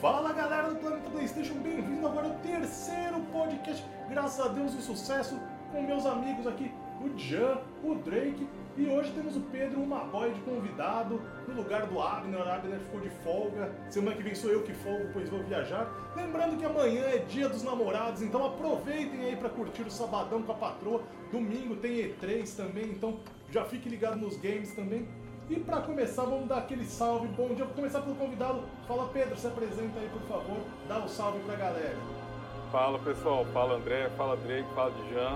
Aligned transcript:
Fala 0.00 0.32
galera 0.32 0.68
do 0.68 0.76
Planeta 0.76 1.10
PlayStation, 1.10 1.54
bem-vindo 1.54 2.06
agora 2.06 2.28
ao 2.28 2.34
terceiro 2.34 3.20
podcast, 3.32 3.84
graças 4.08 4.46
a 4.46 4.48
Deus 4.48 4.72
um 4.72 4.80
sucesso 4.80 5.36
com 5.72 5.82
meus 5.82 6.06
amigos 6.06 6.46
aqui, 6.46 6.70
o 7.00 7.18
Jan, 7.18 7.58
o 7.82 7.96
Drake 7.96 8.48
e 8.76 8.86
hoje 8.86 9.10
temos 9.10 9.36
o 9.36 9.40
Pedro, 9.40 9.80
uma 9.80 10.04
boy 10.04 10.32
de 10.32 10.40
convidado, 10.42 11.20
no 11.48 11.54
lugar 11.54 11.88
do 11.88 12.00
Abner, 12.00 12.38
o 12.38 12.48
Abner 12.48 12.78
ficou 12.78 13.00
de 13.00 13.10
folga, 13.24 13.74
semana 13.90 14.16
que 14.16 14.22
vem 14.22 14.36
sou 14.36 14.52
eu 14.52 14.62
que 14.62 14.72
folgo, 14.72 15.08
pois 15.12 15.28
vou 15.28 15.42
viajar. 15.42 15.90
Lembrando 16.14 16.56
que 16.56 16.64
amanhã 16.64 17.02
é 17.02 17.18
dia 17.18 17.48
dos 17.48 17.64
namorados, 17.64 18.22
então 18.22 18.46
aproveitem 18.46 19.24
aí 19.24 19.34
para 19.36 19.48
curtir 19.48 19.82
o 19.82 19.90
sabadão 19.90 20.44
com 20.44 20.52
a 20.52 20.54
patroa, 20.54 21.02
domingo 21.32 21.74
tem 21.74 21.96
E3 21.96 22.54
também, 22.54 22.84
então 22.84 23.18
já 23.50 23.64
fique 23.64 23.88
ligado 23.88 24.20
nos 24.20 24.36
games 24.36 24.72
também. 24.74 25.08
E 25.50 25.58
para 25.60 25.80
começar, 25.80 26.24
vamos 26.24 26.46
dar 26.46 26.58
aquele 26.58 26.84
salve. 26.84 27.26
Bom 27.28 27.48
dia, 27.54 27.64
vou 27.64 27.74
começar 27.74 28.02
pelo 28.02 28.14
convidado. 28.16 28.60
Fala 28.86 29.08
Pedro, 29.10 29.34
se 29.34 29.46
apresenta 29.46 29.98
aí 29.98 30.08
por 30.12 30.20
favor, 30.28 30.58
dá 30.86 30.98
um 30.98 31.08
salve 31.08 31.38
pra 31.40 31.56
galera. 31.56 31.96
Fala 32.70 32.98
pessoal, 32.98 33.46
fala 33.46 33.76
André, 33.76 34.10
fala 34.14 34.36
Drake, 34.36 34.68
fala. 34.74 34.92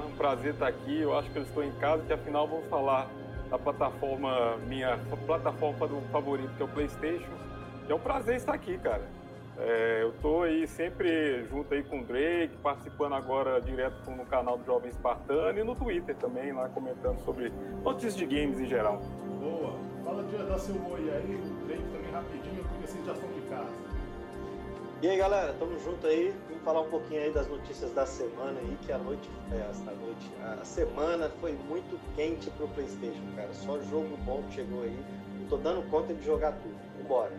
Um 0.07 0.17
prazer 0.17 0.53
estar 0.53 0.69
aqui. 0.69 1.01
Eu 1.01 1.17
acho 1.19 1.31
que 1.31 1.39
eu 1.39 1.43
estou 1.43 1.65
em 1.65 1.73
casa, 1.73 2.03
que 2.03 2.13
afinal 2.13 2.47
vamos 2.47 2.69
falar 2.69 3.09
da 3.49 3.59
plataforma, 3.59 4.59
minha 4.69 4.99
plataforma 5.27 5.79
favorita, 6.11 6.53
que 6.59 6.63
é 6.63 6.65
o 6.67 6.69
PlayStation. 6.69 7.33
é 7.89 7.95
um 7.95 7.99
prazer 7.99 8.37
estar 8.37 8.53
aqui, 8.53 8.77
cara. 8.77 9.09
É, 9.57 10.01
eu 10.03 10.13
tô 10.21 10.43
aí 10.43 10.67
sempre 10.67 11.45
junto 11.45 11.73
aí 11.73 11.83
com 11.83 12.01
o 12.01 12.05
Drake, 12.05 12.55
participando 12.63 13.15
agora 13.15 13.63
direto 13.63 14.11
no 14.11 14.27
canal 14.27 14.59
do 14.59 14.65
Jovem 14.67 14.91
Espartano 14.91 15.59
e 15.59 15.65
no 15.65 15.75
Twitter 15.75 16.15
também, 16.17 16.53
lá 16.53 16.69
comentando 16.69 17.19
sobre 17.25 17.51
notícias 17.83 18.17
de 18.17 18.27
games 18.27 18.61
em 18.61 18.67
geral. 18.67 19.01
Boa. 19.41 19.92
Fala 20.13 20.25
de 20.25 20.37
dar 20.37 20.59
seu 20.59 20.75
oi 20.75 21.11
aí, 21.11 21.35
o 21.37 21.67
Drake 21.67 21.83
também 21.85 22.13
rapidinho, 22.13 22.63
porque 22.65 22.87
vocês 22.87 23.07
já 23.07 23.13
estão 23.13 23.33
de 23.33 23.41
casa. 23.49 23.73
E 25.01 25.09
aí 25.09 25.17
galera, 25.17 25.55
tamo 25.55 25.79
junto 25.79 26.07
aí, 26.07 26.35
vamos 26.51 26.63
falar 26.63 26.83
um 26.83 26.91
pouquinho 26.91 27.23
aí 27.23 27.33
das 27.33 27.49
notícias 27.49 27.91
da 27.95 28.05
semana 28.05 28.61
aí, 28.61 28.77
que 28.83 28.93
a 28.93 28.99
noite, 28.99 29.31
é, 29.51 29.63
a 29.63 29.95
noite, 29.95 30.31
a 30.61 30.65
semana 30.67 31.31
foi 31.41 31.53
muito 31.67 31.99
quente 32.15 32.51
pro 32.51 32.69
Playstation, 32.69 33.23
cara. 33.35 33.55
Só 33.55 33.81
jogo 33.81 34.15
bom 34.19 34.43
que 34.49 34.57
chegou 34.57 34.83
aí. 34.83 35.03
Não 35.41 35.49
tô 35.49 35.57
dando 35.57 35.83
conta 35.89 36.13
de 36.13 36.23
jogar 36.27 36.53
tudo. 36.53 36.77
Vambora. 36.99 37.33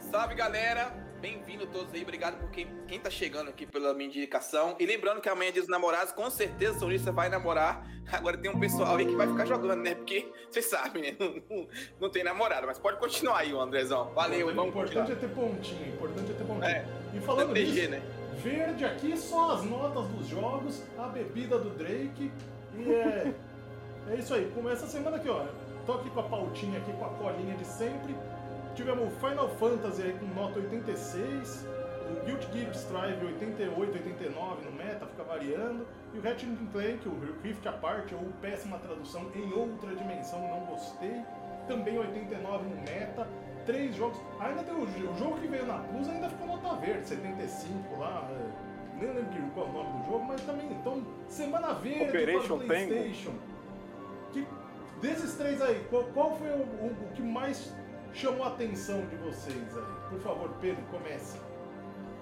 Salve 0.00 0.34
galera! 0.34 1.05
Bem-vindo 1.20 1.66
todos 1.66 1.92
aí, 1.94 2.02
obrigado 2.02 2.38
por 2.38 2.50
quem, 2.50 2.66
quem 2.86 3.00
tá 3.00 3.08
chegando 3.08 3.48
aqui 3.48 3.64
pela 3.66 3.94
minha 3.94 4.08
indicação. 4.08 4.76
E 4.78 4.84
lembrando 4.84 5.20
que 5.20 5.28
amanhã 5.28 5.48
é 5.48 5.52
dia 5.52 5.62
dos 5.62 5.70
namorados, 5.70 6.12
com 6.12 6.28
certeza 6.30 6.76
a 6.76 6.78
Sonista 6.78 7.10
vai 7.10 7.28
namorar. 7.28 7.86
Agora 8.12 8.36
tem 8.36 8.50
um 8.50 8.60
pessoal 8.60 8.96
aí 8.96 9.06
que 9.06 9.16
vai 9.16 9.26
ficar 9.26 9.46
jogando, 9.46 9.82
né? 9.82 9.94
Porque 9.94 10.30
vocês 10.50 10.66
sabem, 10.66 11.02
né? 11.02 11.16
Não, 11.18 11.34
não, 11.48 11.68
não 12.02 12.10
tem 12.10 12.22
namorado, 12.22 12.66
mas 12.66 12.78
pode 12.78 12.98
continuar 12.98 13.38
aí, 13.38 13.52
Andrezão. 13.52 14.12
Valeu, 14.12 14.46
vamos 14.46 14.64
O 14.64 14.68
importante 14.68 15.10
continuar. 15.10 15.16
é 15.16 15.20
ter 15.20 15.28
pontinho, 15.34 15.88
importante 15.88 16.30
é 16.30 16.34
ter 16.34 16.44
pontinho. 16.44 16.64
É, 16.64 16.84
e 17.14 17.20
falando 17.20 17.52
DG, 17.54 17.72
nisso, 17.72 17.90
né? 17.90 18.02
verde 18.42 18.84
aqui, 18.84 19.16
só 19.16 19.52
as 19.52 19.64
notas 19.64 20.06
dos 20.08 20.28
jogos, 20.28 20.82
a 20.98 21.08
bebida 21.08 21.58
do 21.58 21.70
Drake. 21.70 22.30
E 22.76 22.92
é, 22.92 23.34
é 24.10 24.14
isso 24.16 24.34
aí. 24.34 24.50
Começa 24.54 24.84
a 24.84 24.88
semana 24.88 25.16
aqui, 25.16 25.28
ó. 25.28 25.46
Tô 25.86 25.94
aqui 25.94 26.10
com 26.10 26.20
a 26.20 26.24
pautinha 26.24 26.78
aqui, 26.78 26.92
com 26.92 27.04
a 27.04 27.08
colinha 27.10 27.56
de 27.56 27.64
sempre. 27.64 28.14
Tivemos 28.76 29.06
o 29.06 29.10
Final 29.10 29.48
Fantasy 29.56 30.02
aí 30.02 30.12
com 30.12 30.26
nota 30.26 30.58
86, 30.58 31.66
o 32.10 32.26
Guilty 32.26 32.46
Gear 32.52 32.70
Strive 32.72 33.24
88, 33.24 33.94
89 33.94 34.64
no 34.66 34.72
meta, 34.72 35.06
fica 35.06 35.24
variando, 35.24 35.86
e 36.12 36.18
o 36.18 36.20
Ratchet 36.20 36.54
Clank, 36.70 37.08
o 37.08 37.42
Rift 37.42 37.66
Apart, 37.66 38.12
ou 38.12 38.30
péssima 38.42 38.76
tradução, 38.76 39.30
em 39.34 39.50
outra 39.54 39.96
dimensão, 39.96 40.38
não 40.46 40.66
gostei, 40.66 41.22
também 41.66 41.98
89 41.98 42.68
no 42.68 42.76
meta, 42.82 43.26
três 43.64 43.96
jogos, 43.96 44.20
ainda 44.38 44.62
tem 44.62 44.74
o, 44.74 44.82
o 44.82 45.18
jogo 45.18 45.40
que 45.40 45.48
veio 45.48 45.64
na 45.64 45.78
Plus 45.78 46.06
ainda 46.10 46.28
ficou 46.28 46.46
nota 46.46 46.76
verde, 46.76 47.08
75 47.08 47.98
lá, 47.98 48.28
é, 48.30 49.02
nem 49.02 49.14
lembro 49.14 49.50
qual 49.54 49.68
é 49.68 49.70
o 49.70 49.72
nome 49.72 50.00
do 50.00 50.04
jogo, 50.04 50.24
mas 50.26 50.42
também, 50.42 50.70
então, 50.70 51.02
semana 51.28 51.72
verde 51.72 52.10
Operation 52.10 52.58
para 52.58 52.66
Playstation. 52.66 53.32
Que, 54.32 54.46
desses 55.00 55.34
três 55.34 55.62
aí, 55.62 55.82
qual, 55.88 56.04
qual 56.12 56.36
foi 56.36 56.50
o, 56.50 56.60
o, 56.60 56.94
o 57.08 57.12
que 57.14 57.22
mais 57.22 57.74
chamou 58.16 58.44
a 58.44 58.48
atenção 58.48 59.04
de 59.06 59.16
vocês 59.16 59.76
aí? 59.76 60.08
Por 60.08 60.18
favor, 60.20 60.50
Pedro, 60.60 60.82
comece. 60.90 61.38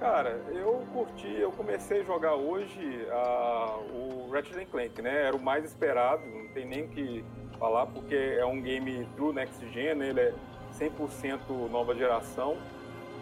Cara, 0.01 0.41
eu 0.53 0.85
curti, 0.93 1.33
eu 1.39 1.53
comecei 1.53 2.01
a 2.01 2.05
jogar 2.05 2.35
hoje 2.35 3.07
a, 3.11 3.79
o 3.93 4.29
Ratchet 4.33 4.67
Clank, 4.67 5.01
né? 5.01 5.29
Era 5.29 5.37
o 5.37 5.41
mais 5.41 5.65
esperado, 5.65 6.27
não 6.27 6.49
tem 6.49 6.67
nem 6.67 6.85
o 6.85 6.89
que 6.89 7.25
falar, 7.59 7.87
porque 7.87 8.15
é 8.15 8.45
um 8.45 8.61
game 8.61 9.05
do 9.17 9.33
Next 9.33 9.65
Gen, 9.73 9.95
né? 9.95 10.09
ele 10.09 10.21
é 10.21 10.35
100% 10.79 11.71
nova 11.71 11.95
geração 11.95 12.57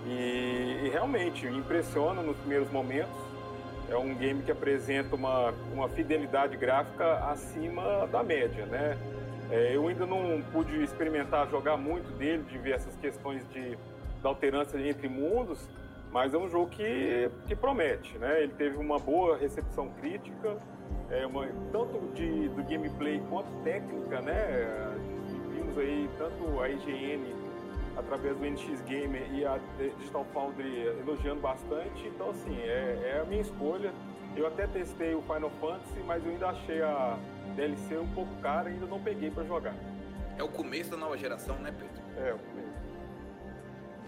e, 0.07 0.81
e, 0.85 0.89
realmente 0.91 1.47
impressiona 1.47 2.23
nos 2.23 2.37
primeiros 2.39 2.71
momentos. 2.71 3.15
É 3.91 3.97
um 3.97 4.15
game 4.15 4.43
que 4.43 4.51
apresenta 4.51 5.15
uma, 5.15 5.53
uma 5.73 5.89
fidelidade 5.91 6.57
gráfica 6.57 7.19
acima 7.27 8.07
da 8.07 8.23
média, 8.23 8.65
né? 8.65 8.97
É, 9.53 9.77
eu 9.77 9.87
ainda 9.87 10.07
não 10.07 10.41
pude 10.51 10.83
experimentar 10.83 11.47
jogar 11.51 11.77
muito 11.77 12.11
dele, 12.17 12.43
de 12.45 12.57
ver 12.57 12.77
essas 12.77 12.97
questões 12.97 13.47
de, 13.51 13.77
alternância 14.25 14.79
entre 14.79 15.09
mundos, 15.09 15.69
mas 16.11 16.33
é 16.33 16.39
um 16.39 16.49
jogo 16.49 16.71
que, 16.71 17.29
que 17.47 17.55
promete, 17.55 18.17
né? 18.17 18.45
Ele 18.45 18.53
teve 18.53 18.79
uma 18.79 18.99
boa 18.99 19.37
recepção 19.37 19.91
crítica, 20.01 20.57
é 21.11 21.27
uma, 21.27 21.47
tanto 21.71 21.99
de, 22.15 22.49
do 22.49 22.63
gameplay 22.63 23.21
quanto 23.29 23.51
técnica, 23.63 24.23
né? 24.23 24.97
Vimos 25.53 25.77
aí 25.77 26.09
tanto 26.17 26.61
a 26.61 26.71
IGN 26.71 27.35
através 27.99 28.35
do 28.39 28.47
NX 28.47 28.81
Gamer 28.83 29.27
e 29.35 29.45
a 29.45 29.59
Digital 29.99 30.25
Foundry 30.33 30.87
elogiando 31.01 31.43
bastante, 31.43 32.07
então 32.07 32.31
assim, 32.31 32.57
é, 32.59 33.17
é 33.17 33.21
a 33.21 33.25
minha 33.27 33.43
escolha. 33.43 33.93
Eu 34.35 34.47
até 34.47 34.67
testei 34.67 35.15
o 35.15 35.21
Final 35.21 35.51
Fantasy, 35.61 36.01
mas 36.07 36.25
eu 36.25 36.31
ainda 36.31 36.49
achei 36.49 36.81
a 36.81 37.19
DLC 37.55 37.99
um 37.99 38.09
pouco 38.09 38.35
cara 38.37 38.71
e 38.71 38.75
ainda 38.75 38.87
não 38.87 39.01
peguei 39.01 39.31
para 39.31 39.45
jogar. 39.45 39.75
É 40.39 40.43
o 40.43 40.49
começo 40.49 40.91
da 40.91 40.97
nova 40.97 41.17
geração, 41.17 41.57
né, 41.59 41.73
Pedro? 41.77 42.03
É, 42.17 42.33
o 42.33 42.39
começo. 42.39 42.73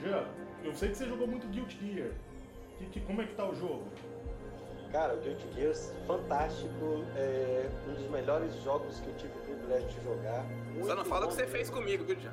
Jean, 0.00 0.26
eu 0.62 0.74
sei 0.74 0.90
que 0.90 0.96
você 0.96 1.06
jogou 1.06 1.26
muito 1.26 1.46
Guilty 1.48 1.94
Gear. 1.94 2.10
Que, 2.78 2.86
que, 2.86 3.00
como 3.00 3.22
é 3.22 3.26
que 3.26 3.34
tá 3.34 3.48
o 3.48 3.54
jogo? 3.54 3.84
Cara, 4.90 5.14
o 5.14 5.20
Guilty 5.20 5.46
Gear 5.54 5.74
fantástico, 6.06 7.04
é 7.16 7.68
um 7.88 7.94
dos 7.94 8.10
melhores 8.10 8.54
jogos 8.62 9.00
que 9.00 9.08
eu 9.08 9.14
tive 9.16 9.32
o 9.38 9.42
privilégio 9.42 9.88
de 9.88 10.04
jogar. 10.04 10.44
Muito 10.72 10.86
Só 10.86 10.94
não 10.94 11.04
fala 11.04 11.26
o 11.26 11.28
que 11.28 11.34
você 11.34 11.46
fez 11.46 11.68
comigo, 11.68 12.04
viu, 12.04 12.18
Jean? 12.18 12.32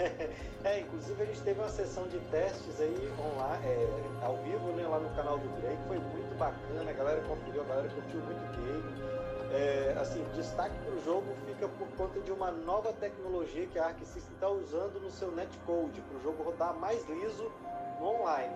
é, 0.64 0.80
inclusive 0.80 1.22
a 1.22 1.26
gente 1.26 1.42
teve 1.42 1.60
uma 1.60 1.68
sessão 1.68 2.06
de 2.08 2.18
testes 2.30 2.80
aí 2.80 3.12
online, 3.18 3.66
é, 3.66 4.24
ao 4.24 4.36
vivo, 4.38 4.72
né, 4.72 4.86
lá 4.86 4.98
no 4.98 5.10
canal 5.14 5.38
do 5.38 5.48
Drake, 5.60 5.78
foi 5.86 5.98
muito 5.98 6.38
bacana, 6.38 6.90
a 6.90 6.94
galera 6.94 7.20
conferiu, 7.22 7.60
a 7.62 7.64
galera 7.64 7.88
curtiu 7.88 8.20
muito 8.20 8.38
o 8.38 8.62
game. 8.62 9.29
É, 9.52 9.96
assim, 10.00 10.24
destaque 10.36 10.76
para 10.78 10.94
o 10.94 11.04
jogo 11.04 11.26
fica 11.44 11.66
por 11.66 11.88
conta 11.96 12.20
de 12.20 12.30
uma 12.30 12.52
nova 12.52 12.92
tecnologia 12.92 13.66
que 13.66 13.80
a 13.80 13.86
Arc 13.86 13.98
System 14.04 14.34
está 14.34 14.48
usando 14.48 15.00
no 15.00 15.10
seu 15.10 15.32
netcode 15.32 16.00
para 16.02 16.18
o 16.18 16.22
jogo 16.22 16.44
rodar 16.44 16.72
mais 16.78 17.04
liso 17.08 17.50
no 17.98 18.06
online. 18.06 18.54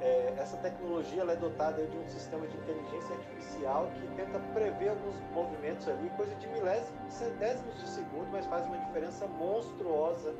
É, 0.00 0.34
essa 0.36 0.56
tecnologia 0.56 1.22
é 1.22 1.36
dotada 1.36 1.86
de 1.86 1.96
um 1.96 2.08
sistema 2.08 2.44
de 2.48 2.56
inteligência 2.56 3.14
artificial 3.14 3.88
que 3.94 4.16
tenta 4.16 4.40
prever 4.52 4.88
alguns 4.88 5.14
movimentos 5.32 5.88
ali, 5.88 6.10
coisa 6.16 6.34
de 6.34 6.48
milésimos, 6.48 7.14
centésimos 7.14 7.78
de 7.78 7.88
segundo, 7.88 8.28
mas 8.32 8.44
faz 8.46 8.66
uma 8.66 8.78
diferença 8.78 9.28
monstruosa 9.28 10.34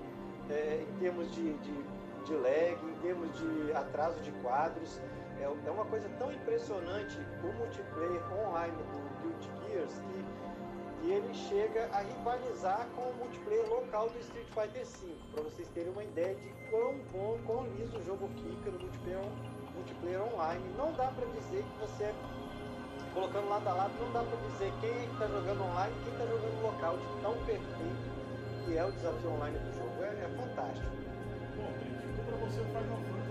é, 0.51 0.83
em 0.83 0.99
termos 0.99 1.33
de, 1.33 1.53
de, 1.59 1.85
de 2.25 2.35
lag, 2.35 2.77
em 2.83 2.95
termos 3.03 3.39
de 3.39 3.73
atraso 3.73 4.21
de 4.21 4.33
quadros. 4.43 5.01
É, 5.39 5.45
é 5.45 5.71
uma 5.71 5.85
coisa 5.85 6.09
tão 6.19 6.33
impressionante 6.33 7.17
o 7.45 7.53
multiplayer 7.57 8.21
online 8.45 8.77
do 8.77 9.12
Guilty 9.23 9.51
Gears 9.67 9.93
que, 9.95 11.11
ele 11.11 11.35
chega 11.35 11.89
a 11.93 12.01
rivalizar 12.01 12.87
com 12.95 13.03
o 13.03 13.15
multiplayer 13.17 13.69
local 13.69 14.09
do 14.09 14.19
Street 14.21 14.47
Fighter 14.49 14.87
V, 14.87 15.15
para 15.33 15.43
vocês 15.43 15.69
terem 15.75 15.91
uma 15.93 16.05
ideia 16.05 16.35
de 16.35 16.49
quão 16.71 16.95
bom, 17.13 17.39
quão 17.45 17.67
liso 17.75 17.99
o 17.99 18.03
jogo 18.05 18.29
fica 18.37 18.71
no 18.71 18.79
multiplayer, 18.79 19.25
multiplayer 19.75 20.23
online. 20.33 20.65
Não 20.79 20.93
dá 20.93 21.09
para 21.09 21.27
dizer 21.27 21.65
que 21.65 21.81
você 21.81 22.15
colocando 23.13 23.49
lado 23.49 23.69
a 23.69 23.75
lado, 23.75 23.93
não 24.01 24.13
dá 24.13 24.23
para 24.23 24.37
dizer 24.49 24.73
quem 24.81 24.91
é 24.91 25.07
que 25.07 25.13
está 25.13 25.27
jogando 25.27 25.63
online 25.63 25.93
e 25.93 26.05
quem 26.05 26.13
está 26.13 26.27
jogando 26.27 26.63
local, 26.63 26.97
de 26.97 27.23
tão 27.23 27.35
perfeito 27.45 28.13
que 28.65 28.77
é 28.77 28.85
o 28.85 28.93
desafio 28.93 29.31
online 29.31 29.59
do 29.59 29.73
jogo. 29.75 30.03
É, 30.03 30.09
é 30.09 30.29
fantástico. 30.37 30.87
Bom, 31.57 31.73
ficou 32.01 32.25
para 32.25 32.37
você 32.37 32.61
o 32.61 32.65
Final 32.65 32.99
Fantasy, 33.03 33.22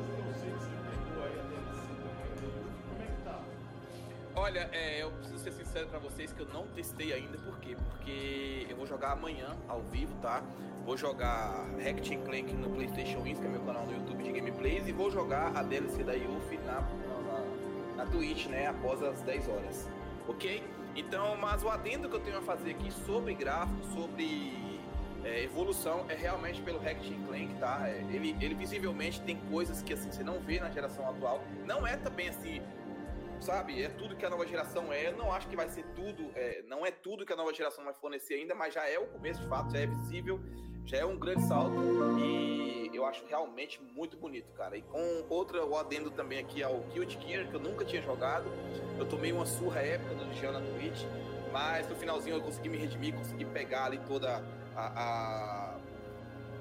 Olha, 4.36 4.70
é, 4.72 5.04
eu 5.04 5.12
preciso 5.12 5.40
ser 5.40 5.52
sincero 5.52 5.88
para 5.88 6.00
vocês 6.00 6.32
que 6.32 6.40
eu 6.40 6.48
não 6.48 6.66
testei 6.68 7.12
ainda, 7.12 7.38
por 7.40 7.60
quê? 7.60 7.76
Porque 7.90 8.66
eu 8.70 8.78
vou 8.78 8.88
jogar 8.88 9.12
amanhã 9.12 9.58
ao 9.68 9.82
vivo, 9.82 10.14
tá? 10.22 10.42
Vou 10.86 10.96
jogar 10.96 11.66
Hackett 11.84 12.18
Clank 12.18 12.54
no 12.54 12.70
PlayStation 12.70 13.22
Wins, 13.22 13.40
que 13.40 13.46
é 13.46 13.50
meu 13.50 13.62
canal 13.62 13.86
no 13.86 13.94
YouTube 13.94 14.24
de 14.24 14.32
gameplays, 14.32 14.88
e 14.88 14.94
vou 14.94 15.12
jogar 15.12 15.56
a 15.56 15.62
DLC 15.64 16.04
da 16.04 16.14
Yuffie 16.14 16.58
na, 16.60 16.82
na, 16.82 18.04
na 18.04 18.06
Twitch, 18.06 18.48
né? 18.48 18.68
Após 18.68 19.04
as 19.04 19.22
10 19.22 19.50
horas, 19.50 19.90
ok? 20.28 20.64
Então, 20.96 21.36
mas 21.36 21.62
o 21.64 21.70
adendo 21.70 22.08
que 22.08 22.16
eu 22.16 22.22
tenho 22.22 22.38
a 22.38 22.42
fazer 22.42 22.72
aqui 22.72 22.90
sobre 22.92 23.34
gráfico, 23.34 23.84
sobre 23.94 24.72
é, 25.24 25.44
evolução 25.44 26.06
é 26.10 26.16
realmente 26.16 26.62
pelo 26.62 26.80
Ratchet 26.80 27.18
Clank, 27.28 27.54
tá? 27.60 27.82
É, 27.86 28.04
ele, 28.10 28.36
ele 28.40 28.56
visivelmente 28.56 29.22
tem 29.22 29.36
coisas 29.50 29.82
que 29.82 29.94
assim 29.94 30.12
você 30.12 30.24
não 30.24 30.40
vê 30.40 30.60
na 30.60 30.70
geração 30.70 31.08
atual. 31.08 31.44
Não 31.66 31.86
é 31.86 31.96
também 31.98 32.30
assim, 32.30 32.62
sabe? 33.42 33.84
É 33.84 33.90
tudo 33.90 34.16
que 34.16 34.26
a 34.26 34.30
nova 34.30 34.46
geração 34.46 34.92
é. 34.94 35.08
Eu 35.08 35.18
não 35.18 35.32
acho 35.32 35.48
que 35.48 35.56
vai 35.56 35.68
ser 35.70 35.84
tudo, 35.96 36.32
é, 36.36 36.64
não 36.68 36.86
é 36.86 36.92
tudo 36.92 37.26
que 37.26 37.34
a 37.34 37.36
nova 37.36 37.54
geração 37.54 37.84
vai 37.84 37.94
fornecer 37.94 38.36
ainda, 38.36 38.56
mas 38.56 38.74
já 38.74 38.88
é 38.88 38.98
o 39.00 39.08
começo 39.08 39.42
de 39.42 39.48
fato, 39.48 39.72
já 39.72 39.80
é 39.80 39.88
visível, 39.88 40.40
já 40.86 40.98
é 40.98 41.06
um 41.06 41.18
grande 41.18 41.44
salto 41.44 41.76
e 42.20 42.90
eu 42.94 43.06
acho 43.06 43.26
realmente 43.26 43.82
muito 43.82 44.16
bonito, 44.18 44.52
cara. 44.54 44.78
E 44.78 44.82
com 44.82 45.26
outra, 45.30 45.66
o 45.66 45.76
adendo 45.76 46.12
também 46.12 46.40
aqui 46.40 46.62
ao 46.62 46.80
Guilty 46.94 47.20
Gear, 47.26 47.48
que 47.50 47.56
eu 47.56 47.60
nunca 47.60 47.84
tinha 47.84 48.02
jogado. 48.02 48.46
Eu 48.98 49.06
tomei 49.06 49.32
uma 49.32 49.46
surra 49.46 49.80
épica 49.82 50.14
do 50.14 50.34
Jean 50.36 50.52
na 50.52 50.62
Twitch, 50.62 51.04
mas 51.52 51.88
no 51.88 51.96
finalzinho 51.96 52.36
eu 52.36 52.42
consegui 52.42 52.70
me 52.70 52.78
redimir, 52.78 53.16
consegui 53.16 53.46
pegar 53.46 53.86
ali 53.86 54.00
toda 54.08 54.44
a, 54.76 55.74
a 55.76 55.80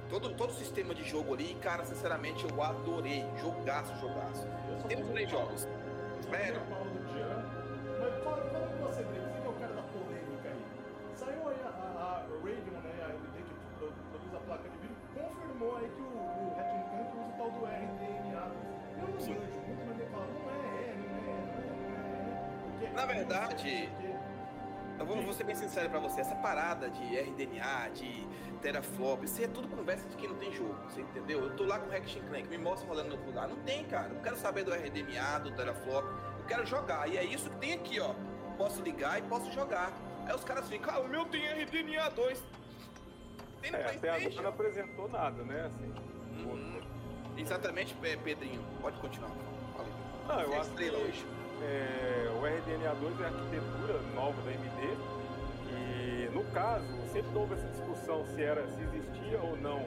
todo, 0.09 0.35
todo 0.35 0.51
o 0.51 0.55
sistema 0.55 0.95
de 0.95 1.05
jogo 1.05 1.35
ali, 1.35 1.55
cara, 1.63 1.85
sinceramente 1.85 2.45
eu 2.45 2.63
adorei. 2.63 3.25
Jogaço, 3.41 3.95
jogaço. 4.01 4.47
Temos 4.89 5.09
três 5.09 5.31
jogos. 5.31 5.69
Espera. 6.31 6.63
Mas 7.99 8.23
fala, 8.23 8.37
fala 8.53 8.67
com 8.69 8.87
você, 8.87 9.03
Drake, 9.03 9.27
você 9.27 9.41
que 9.41 9.47
é 9.47 9.51
o 9.51 9.53
cara 9.55 9.73
da 9.75 9.83
polêmica 9.83 10.49
aí. 10.49 10.63
Saiu 11.17 11.49
aí 11.49 11.57
a, 11.65 11.69
a, 11.69 11.91
a 11.99 12.23
Radeon, 12.39 12.81
né, 12.87 12.93
a 13.03 13.07
AMD 13.07 13.37
que 13.43 13.55
produz 13.77 14.35
a 14.35 14.39
placa 14.47 14.69
de 14.69 14.79
vídeo, 14.79 14.97
confirmou 15.13 15.77
aí 15.77 15.91
que 15.91 16.01
o, 16.01 16.07
o 16.07 16.55
Ratchet 16.57 16.85
Clank 16.87 17.11
usa 17.19 17.27
o 17.27 17.37
tal 17.37 17.51
do 17.51 17.67
RDNA. 17.67 18.47
Eu 18.95 19.09
não 19.09 19.19
manjo 19.19 19.61
muito, 19.67 19.83
mas 19.89 19.99
ele 19.99 20.11
fala, 20.11 20.27
não 20.31 20.51
é, 20.51 20.63
é, 20.71 20.95
não 20.95 21.11
é, 21.11 21.21
não 21.21 21.35
é, 21.35 21.67
não 21.67 21.91
é. 21.91 22.79
Porque, 22.79 22.95
Na 22.95 23.07
verdade, 23.07 23.91
Eu 25.01 25.07
vou, 25.07 25.21
vou 25.23 25.33
ser 25.33 25.45
bem 25.45 25.55
sincero 25.55 25.89
pra 25.89 25.99
você, 25.99 26.21
essa 26.21 26.35
parada 26.37 26.91
de 26.91 27.19
RDNA, 27.19 27.89
de 27.95 28.27
teraflop, 28.61 29.25
isso 29.25 29.43
é 29.43 29.49
tudo 29.49 29.67
conversa 29.67 30.07
de 30.07 30.15
quem 30.15 30.29
não 30.29 30.37
tem 30.37 30.53
jogo, 30.53 30.77
você 30.87 31.01
entendeu? 31.01 31.41
Eu 31.41 31.57
tô 31.57 31.65
lá 31.65 31.79
com 31.79 31.89
o 31.89 31.91
Ratchet 31.91 32.23
Clank, 32.29 32.47
me 32.49 32.59
mostra 32.59 32.87
rolando 32.87 33.09
no 33.09 33.15
outro 33.15 33.29
lugar. 33.29 33.49
Não 33.49 33.57
tem, 33.63 33.83
cara. 33.87 34.11
Eu 34.13 34.21
quero 34.21 34.37
saber 34.37 34.63
do 34.63 34.73
RDNA, 34.75 35.39
do 35.39 35.53
teraflop, 35.53 36.05
eu 36.39 36.45
quero 36.47 36.67
jogar. 36.67 37.09
E 37.09 37.17
é 37.17 37.25
isso 37.25 37.49
que 37.49 37.57
tem 37.57 37.73
aqui, 37.73 37.99
ó. 37.99 38.15
Posso 38.59 38.83
ligar 38.83 39.19
e 39.19 39.23
posso 39.23 39.51
jogar. 39.53 39.91
Aí 40.27 40.35
os 40.35 40.45
caras 40.45 40.69
ficam, 40.69 40.95
ah, 40.95 41.01
o 41.01 41.09
meu 41.09 41.25
tem 41.25 41.47
RDNA 41.47 42.11
2. 42.11 42.45
Tem 43.63 43.71
no 43.71 43.79
É, 43.79 43.87
até 43.87 44.11
agora 44.11 44.43
não 44.43 44.51
apresentou 44.51 45.09
nada, 45.09 45.43
né? 45.45 45.65
Assim, 45.67 46.11
Uhum. 46.45 46.81
Exatamente, 47.37 47.95
Pedrinho. 47.95 48.63
Pode 48.81 48.99
continuar. 48.99 49.31
Falei. 49.77 49.93
Não, 50.29 50.41
eu 50.41 50.55
é 50.55 50.59
acho 50.59 50.71
que 50.71 50.91
hoje. 50.91 51.40
É, 51.63 52.31
o 52.35 52.43
RDNA2 52.43 53.21
é 53.21 53.25
a 53.25 53.29
arquitetura 53.29 54.01
nova 54.15 54.41
da 54.43 54.51
AMD 54.51 54.97
e, 55.73 56.31
no 56.35 56.45
caso, 56.53 56.87
sempre 57.13 57.39
houve 57.39 57.55
essa 57.55 57.67
discussão 57.69 58.25
se, 58.35 58.43
era, 58.43 58.67
se 58.69 58.83
existia 58.83 59.41
ou 59.41 59.57
não 59.57 59.85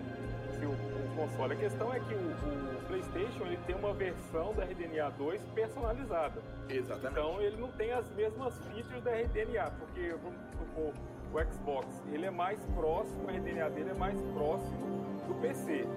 se 0.58 0.66
o, 0.66 0.72
o 0.72 1.16
console. 1.16 1.54
A 1.54 1.58
questão 1.58 1.94
é 1.94 2.00
que 2.00 2.14
o, 2.14 2.18
o 2.18 2.84
PlayStation 2.88 3.46
ele 3.46 3.60
tem 3.66 3.76
uma 3.76 3.94
versão 3.94 4.54
da 4.54 4.66
RDNA2 4.66 5.40
personalizada. 5.54 6.42
Exatamente. 6.70 7.20
Então 7.20 7.42
ele 7.42 7.58
não 7.58 7.72
tem 7.72 7.92
as 7.92 8.10
mesmas 8.12 8.58
features 8.68 9.04
da 9.04 9.12
RDNA, 9.12 9.72
porque 9.80 10.16
vamos 10.24 10.40
supor, 10.58 10.94
o 11.34 11.54
Xbox 11.54 11.88
ele 12.12 12.26
é 12.26 12.32
mais 12.32 12.60
próximo, 12.76 13.24
o 13.26 13.28
RDNA 13.28 13.70
dele 13.70 13.90
é 13.90 13.96
mais 13.96 14.20
próximo 14.34 15.04
do 15.28 15.34
PC. 15.42 15.88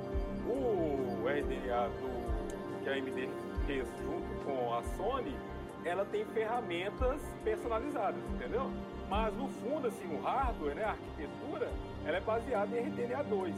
O 0.49 1.27
RDNA 1.29 1.89
do, 1.89 2.83
que 2.83 2.89
a 2.89 2.93
AMD 2.93 3.29
fez 3.67 3.87
junto 3.99 4.45
com 4.45 4.75
a 4.75 4.83
Sony, 4.97 5.37
ela 5.87 6.05
tem 6.05 6.25
ferramentas 6.27 7.21
personalizadas, 7.45 8.21
entendeu? 8.35 8.71
Mas 9.09 9.33
no 9.35 9.49
fundo, 9.49 9.87
assim, 9.87 10.07
o 10.15 10.21
hardware, 10.21 10.75
né, 10.75 10.85
a 10.85 10.91
arquitetura, 10.91 11.69
ela 12.05 12.17
é 12.17 12.21
baseada 12.21 12.77
em 12.77 12.81
RDNA 12.89 13.23
2. 13.25 13.55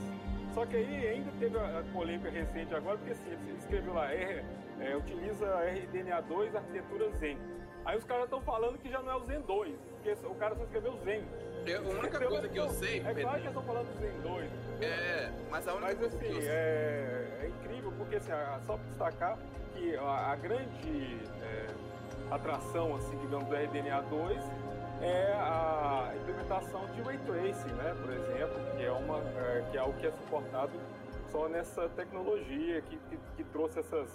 Só 0.54 0.66
que 0.66 0.76
aí 0.76 1.06
ainda 1.08 1.30
teve 1.38 1.56
a 1.58 1.82
polêmica 1.92 2.30
recente 2.30 2.74
agora, 2.74 2.96
porque 2.98 3.12
assim, 3.12 3.30
ele 3.30 3.56
escreveu 3.58 3.94
lá, 3.94 4.12
é, 4.12 4.44
é, 4.80 4.96
utiliza 4.96 5.46
RDNA 5.62 6.20
2 6.22 6.54
arquitetura 6.54 7.10
Zen. 7.12 7.38
Aí 7.84 7.96
os 7.96 8.04
caras 8.04 8.24
estão 8.24 8.40
falando 8.42 8.76
que 8.78 8.90
já 8.90 9.00
não 9.00 9.12
é 9.12 9.14
o 9.16 9.24
Zen 9.24 9.40
2, 9.42 9.74
porque 9.92 10.26
o 10.26 10.34
cara 10.34 10.54
só 10.54 10.62
escreveu 10.64 10.98
Zen. 11.04 11.24
Eu- 11.66 11.78
a 11.80 11.88
única 11.88 12.06
Entendeu? 12.08 12.28
coisa 12.28 12.48
que 12.48 12.58
eu 12.58 12.68
sei, 12.70 12.98
É 13.06 13.14
claro 13.14 13.40
que 13.40 13.46
estão 13.48 13.62
falando 13.62 13.86
do 13.94 14.00
Zen 14.00 14.20
2. 14.20 14.44
entendeu? 14.46 14.88
é, 14.88 15.32
mas 15.50 15.66
a 15.68 15.72
única 15.74 15.86
Mas 15.88 15.98
coisa 15.98 16.18
que 16.18 16.24
assim, 16.26 16.34
eu 16.36 16.42
sei. 16.42 16.50
é, 16.50 17.38
é 17.42 17.48
incrível, 17.48 17.92
porque 17.96 18.16
assim, 18.16 18.32
só 18.66 18.76
para 18.76 18.86
destacar 18.88 19.38
que 19.74 19.96
a, 19.96 20.32
a 20.32 20.36
grande 20.36 21.18
é, 21.42 21.66
atração, 22.30 22.94
assim, 22.96 23.16
digamos, 23.18 23.48
do 23.48 23.54
RDNA 23.54 24.02
2 24.02 24.38
é 25.00 25.32
a 25.34 26.12
implementação 26.16 26.86
de 26.86 27.00
Ray 27.02 27.18
Tracing, 27.18 27.72
né, 27.74 27.94
por 28.02 28.12
exemplo, 28.12 28.56
que 28.76 28.84
é, 28.84 28.90
uma, 28.90 29.18
é, 29.18 29.64
que 29.70 29.76
é 29.76 29.80
algo 29.80 29.98
que 29.98 30.06
é 30.06 30.10
suportado 30.10 30.72
só 31.30 31.48
nessa 31.48 31.88
tecnologia 31.90 32.80
que, 32.82 32.96
que, 32.96 33.18
que 33.36 33.44
trouxe 33.44 33.78
essas 33.78 34.08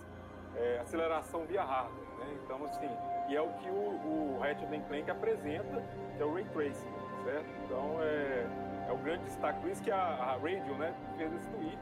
é, 0.55 0.79
aceleração 0.79 1.45
via 1.45 1.63
hardware, 1.63 2.05
né? 2.19 2.37
Então, 2.43 2.63
assim, 2.65 2.89
e 3.29 3.35
é 3.35 3.41
o 3.41 3.49
que 3.53 3.69
o, 3.69 4.35
o 4.35 4.39
Ratchet 4.39 4.67
Clank 4.87 5.09
apresenta, 5.09 5.83
que 6.15 6.21
é 6.21 6.25
o 6.25 6.33
Ray 6.33 6.45
Tracing, 6.45 6.93
certo? 7.23 7.45
Então, 7.65 7.97
é, 8.01 8.47
é 8.87 8.91
o 8.91 8.97
grande 8.97 9.23
destaque, 9.25 9.59
por 9.61 9.69
isso 9.69 9.81
que 9.81 9.91
a, 9.91 9.97
a 9.97 10.33
Radio, 10.33 10.75
né, 10.75 10.93
fez 11.17 11.33
esse 11.33 11.49
tweet, 11.49 11.79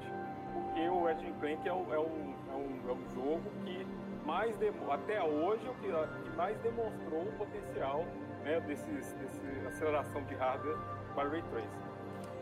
porque 0.53 0.87
o 0.87 1.05
Ratchet 1.05 1.33
Clank 1.39 1.67
é, 1.67 1.71
é, 1.71 1.73
um, 1.73 1.93
é, 1.93 1.99
um, 1.99 2.89
é 2.89 2.93
um 2.93 3.09
jogo 3.13 3.49
que 3.65 3.85
mais 4.25 4.55
até 4.89 5.23
hoje 5.23 5.67
o 5.67 5.73
que, 5.75 5.87
que 6.29 6.35
mais 6.35 6.57
demonstrou 6.61 7.23
o 7.23 7.31
potencial 7.33 8.05
né, 8.43 8.59
desses, 8.61 9.13
desse 9.13 9.67
aceleração 9.67 10.23
de 10.23 10.35
hardware 10.35 10.77
para 11.15 11.29
Ray 11.29 11.41
Tracing. 11.43 11.91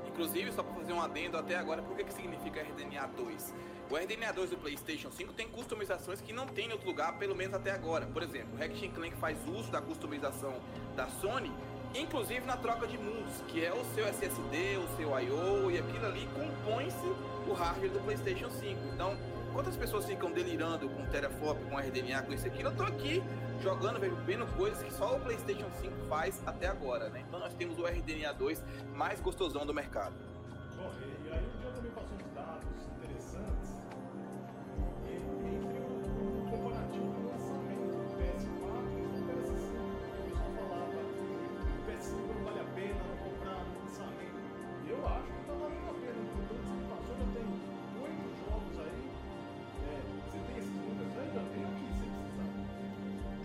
Inclusive, 0.08 0.52
só 0.52 0.64
para 0.64 0.74
fazer 0.74 0.94
um 0.94 1.02
adendo 1.02 1.38
até 1.38 1.56
agora, 1.56 1.81
por 1.81 1.96
que, 1.96 2.04
que 2.04 2.14
significa 2.14 2.62
RDNA 2.62 3.08
2? 3.16 3.54
O 3.90 3.96
RDNA 3.96 4.34
2 4.34 4.50
do 4.52 4.58
PlayStation 4.58 5.10
5 5.12 5.34
tem 5.34 5.48
customizações 5.48 6.22
que 6.22 6.34
não 6.34 6.46
tem 6.46 6.68
em 6.68 6.72
outro 6.72 6.88
lugar, 6.88 7.18
pelo 7.18 7.36
menos 7.36 7.56
até 7.56 7.72
agora. 7.72 8.06
Por 8.06 8.22
exemplo, 8.22 8.54
o 8.54 8.58
Ratchet 8.58 8.90
Clank 8.90 9.16
faz 9.18 9.38
uso 9.48 9.72
da 9.72 9.81
customização 9.81 10.54
da 10.96 11.08
Sony, 11.08 11.52
inclusive 11.96 12.46
na 12.46 12.58
troca 12.58 12.86
de 12.86 12.98
mundos, 12.98 13.42
que 13.48 13.64
é 13.64 13.74
o 13.74 13.84
seu 13.96 14.06
SSD, 14.08 14.78
o 14.78 14.96
seu 14.98 15.20
I/O 15.20 15.72
e 15.72 15.80
aquilo 15.80 16.06
ali 16.06 16.28
compõe-se 16.36 17.08
o 17.48 17.54
hardware 17.54 17.92
do 17.92 18.00
PlayStation 18.02 18.50
5. 18.50 18.80
Então, 18.94 19.18
quantas 19.59 19.75
pessoas 19.75 20.06
ficam 20.06 20.31
delirando 20.31 20.88
com 20.88 21.06
teraflop, 21.07 21.57
com 21.69 21.75
RDNA, 21.77 22.21
com 22.21 22.31
isso 22.31 22.47
aquilo? 22.47 22.69
Eu 22.69 22.75
tô 22.77 22.83
aqui 22.83 23.21
jogando, 23.61 24.00
vendo- 24.25 24.47
coisas 24.56 24.81
que 24.81 24.94
só 24.94 25.17
o 25.17 25.19
PlayStation 25.19 25.69
5 25.81 25.94
faz 26.07 26.41
até 26.45 26.67
agora, 26.67 27.09
né? 27.09 27.25
Então 27.27 27.41
nós 27.41 27.53
temos 27.56 27.77
o 27.77 27.85
RDNA 27.85 28.31
2 28.33 28.63
mais 28.95 29.19
gostosão 29.19 29.65
do 29.65 29.73
mercado. 29.73 30.13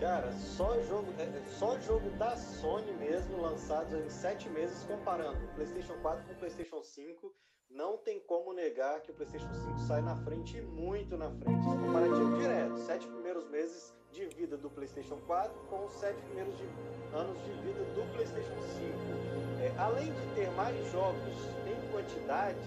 Cara, 0.05 0.31
só 0.33 0.79
jogo, 0.83 1.07
é, 1.17 1.23
é 1.23 1.43
só 1.57 1.79
jogo 1.79 2.11
da 2.11 2.37
Sony 2.37 2.91
mesmo, 2.93 3.41
lançados 3.41 3.91
em 3.91 4.07
sete 4.07 4.47
meses, 4.49 4.83
comparando 4.83 5.43
o 5.43 5.47
PlayStation 5.55 5.95
4 5.99 6.23
com 6.25 6.33
o 6.33 6.35
PlayStation 6.35 6.83
5. 6.83 7.33
Não 7.71 7.97
tem 7.97 8.19
como 8.19 8.53
negar 8.53 9.01
que 9.01 9.09
o 9.09 9.15
PlayStation 9.15 9.51
5 9.51 9.79
sai 9.79 10.03
na 10.03 10.15
frente 10.17 10.57
e 10.57 10.61
muito 10.61 11.17
na 11.17 11.31
frente. 11.31 11.65
Comparativo 11.65 12.37
direto, 12.37 12.77
sete 12.81 13.07
primeiros 13.07 13.49
meses 13.49 13.95
de 14.11 14.27
vida 14.27 14.55
do 14.55 14.69
PlayStation 14.69 15.17
4 15.25 15.51
com 15.71 15.85
os 15.85 15.93
sete 15.93 16.21
primeiros 16.21 16.55
de- 16.55 16.69
anos 17.11 17.43
de 17.43 17.51
vida 17.63 17.83
do 17.95 18.13
PlayStation 18.13 18.61
5. 18.61 19.63
É, 19.63 19.73
além 19.79 20.13
de 20.13 20.35
ter 20.35 20.51
mais 20.51 20.75
jogos 20.91 21.35
em 21.65 21.91
quantidade, 21.91 22.59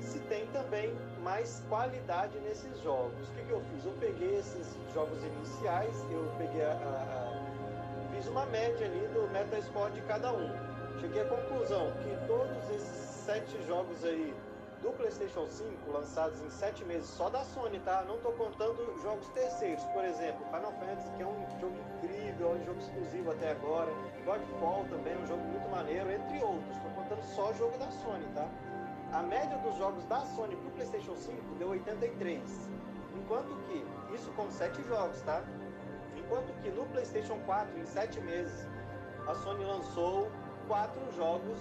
se 0.00 0.18
tem 0.22 0.44
também 0.48 0.92
mais 1.22 1.62
qualidade 1.68 2.38
nesses 2.40 2.80
jogos. 2.82 3.28
O 3.28 3.32
que, 3.32 3.42
que 3.44 3.50
eu 3.50 3.60
fiz? 3.60 3.84
Eu 3.84 3.92
peguei 4.00 4.38
esses 4.38 4.66
jogos 4.94 5.22
iniciais, 5.22 5.94
eu 6.10 6.30
peguei 6.38 6.64
a, 6.64 6.72
a- 6.72 8.08
fiz 8.14 8.26
uma 8.28 8.46
média 8.46 8.86
ali 8.86 9.06
do 9.08 9.28
Metascore 9.32 9.92
de 9.92 10.00
cada 10.02 10.32
um. 10.32 10.50
Cheguei 11.00 11.22
à 11.22 11.24
conclusão 11.26 11.92
que 12.02 12.26
todos 12.26 12.70
esses 12.70 12.88
sete 13.24 13.62
jogos 13.66 14.04
aí 14.04 14.34
do 14.82 14.90
PlayStation 14.92 15.44
5, 15.46 15.90
lançados 15.90 16.40
em 16.40 16.50
sete 16.50 16.84
meses 16.84 17.08
só 17.10 17.28
da 17.28 17.44
Sony, 17.44 17.80
tá? 17.80 18.04
Não 18.06 18.16
tô 18.18 18.30
contando 18.32 18.96
jogos 19.02 19.26
terceiros, 19.30 19.82
por 19.86 20.04
exemplo, 20.04 20.44
Final 20.46 20.72
Fantasy, 20.72 21.10
que 21.16 21.22
é 21.22 21.26
um 21.26 21.60
jogo 21.60 21.74
incrível, 21.96 22.52
é 22.52 22.54
um 22.60 22.64
jogo 22.64 22.78
exclusivo 22.78 23.30
até 23.32 23.50
agora, 23.50 23.90
Godfall 24.24 24.84
também 24.88 25.14
é 25.14 25.18
um 25.18 25.26
jogo 25.26 25.42
muito 25.42 25.68
maneiro, 25.68 26.10
entre 26.12 26.42
outros. 26.44 26.76
Tô 26.78 26.88
contando 26.90 27.22
só 27.34 27.52
jogo 27.54 27.76
da 27.76 27.90
Sony, 27.90 28.24
tá? 28.34 28.46
A 29.12 29.22
média 29.22 29.56
dos 29.58 29.76
jogos 29.78 30.04
da 30.04 30.20
Sony 30.20 30.54
pro 30.56 30.70
PlayStation 30.72 31.16
5 31.16 31.54
deu 31.58 31.70
83. 31.70 32.42
Enquanto 33.16 33.56
que, 33.66 34.14
isso 34.14 34.30
com 34.32 34.50
7 34.50 34.82
jogos, 34.82 35.20
tá? 35.22 35.42
Enquanto 36.16 36.52
que 36.62 36.68
no 36.70 36.84
PlayStation 36.86 37.38
4, 37.46 37.78
em 37.78 37.86
7 37.86 38.20
meses, 38.20 38.66
a 39.26 39.34
Sony 39.34 39.64
lançou 39.64 40.30
quatro 40.66 41.00
jogos, 41.16 41.58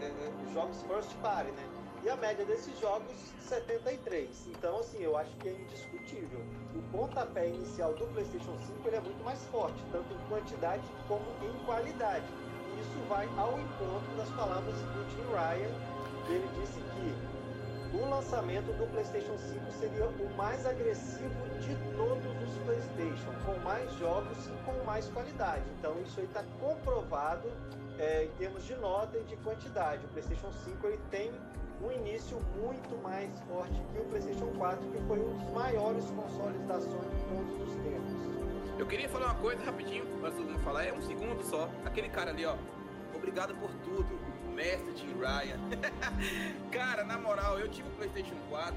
é, 0.00 0.06
é, 0.06 0.52
jogos 0.52 0.82
first 0.82 1.14
party, 1.22 1.52
né? 1.52 1.68
E 2.02 2.10
a 2.10 2.16
média 2.16 2.44
desses 2.44 2.78
jogos, 2.80 3.14
73. 3.42 4.48
Então, 4.48 4.78
assim, 4.80 4.98
eu 5.00 5.16
acho 5.16 5.30
que 5.36 5.48
é 5.48 5.52
indiscutível. 5.52 6.40
O 6.74 6.82
pontapé 6.90 7.48
inicial 7.48 7.94
do 7.94 8.06
PlayStation 8.06 8.56
5 8.58 8.88
ele 8.88 8.96
é 8.96 9.00
muito 9.00 9.24
mais 9.24 9.42
forte, 9.46 9.84
tanto 9.92 10.12
em 10.12 10.28
quantidade 10.28 10.82
como 11.06 11.24
em 11.42 11.64
qualidade. 11.64 12.26
E 12.76 12.80
isso 12.80 13.08
vai 13.08 13.28
ao 13.36 13.58
encontro 13.58 14.16
das 14.16 14.30
palavras 14.30 14.74
do 14.74 15.10
Jim 15.10 15.22
Ryan. 15.32 15.97
Ele 16.28 16.48
disse 16.60 16.80
que 16.80 17.96
o 17.96 18.08
lançamento 18.08 18.66
do 18.76 18.86
PlayStation 18.90 19.36
5 19.38 19.72
seria 19.80 20.06
o 20.06 20.36
mais 20.36 20.66
agressivo 20.66 21.48
de 21.60 21.74
todos 21.96 22.26
os 22.42 22.58
PlayStation, 22.64 23.32
com 23.46 23.58
mais 23.64 23.90
jogos 23.94 24.46
e 24.46 24.64
com 24.64 24.84
mais 24.84 25.08
qualidade. 25.08 25.64
Então, 25.78 25.94
isso 26.02 26.20
aí 26.20 26.26
está 26.26 26.44
comprovado 26.60 27.48
é, 27.98 28.24
em 28.24 28.30
termos 28.38 28.64
de 28.64 28.76
nota 28.76 29.16
e 29.16 29.24
de 29.24 29.36
quantidade. 29.36 30.04
O 30.04 30.08
PlayStation 30.08 30.52
5 30.52 30.86
ele 30.86 31.00
tem 31.10 31.32
um 31.82 31.90
início 31.92 32.38
muito 32.60 33.02
mais 33.02 33.30
forte 33.48 33.80
que 33.92 33.98
o 33.98 34.04
PlayStation 34.04 34.48
4, 34.58 34.90
que 34.90 35.00
foi 35.04 35.18
um 35.20 35.36
dos 35.36 35.50
maiores 35.50 36.04
consoles 36.10 36.60
da 36.66 36.80
Sony 36.80 37.08
de 37.08 37.24
todos 37.24 37.68
os 37.68 37.74
tempos. 37.82 38.78
Eu 38.78 38.86
queria 38.86 39.08
falar 39.08 39.26
uma 39.26 39.40
coisa 39.40 39.64
rapidinho, 39.64 40.04
para 40.20 40.30
todo 40.30 40.58
falar, 40.60 40.84
é 40.84 40.92
um 40.92 41.02
segundo 41.02 41.42
só. 41.42 41.68
Aquele 41.84 42.08
cara 42.08 42.30
ali, 42.30 42.44
ó. 42.44 42.54
Obrigado 43.14 43.54
por 43.56 43.70
tudo, 43.82 44.06
mestre 44.58 44.96
Jim 44.96 45.14
Ryan. 45.14 45.58
cara, 46.72 47.04
na 47.04 47.16
moral, 47.16 47.60
eu 47.60 47.68
tive 47.68 47.88
o 47.88 47.92
PlayStation 47.92 48.34
4. 48.50 48.76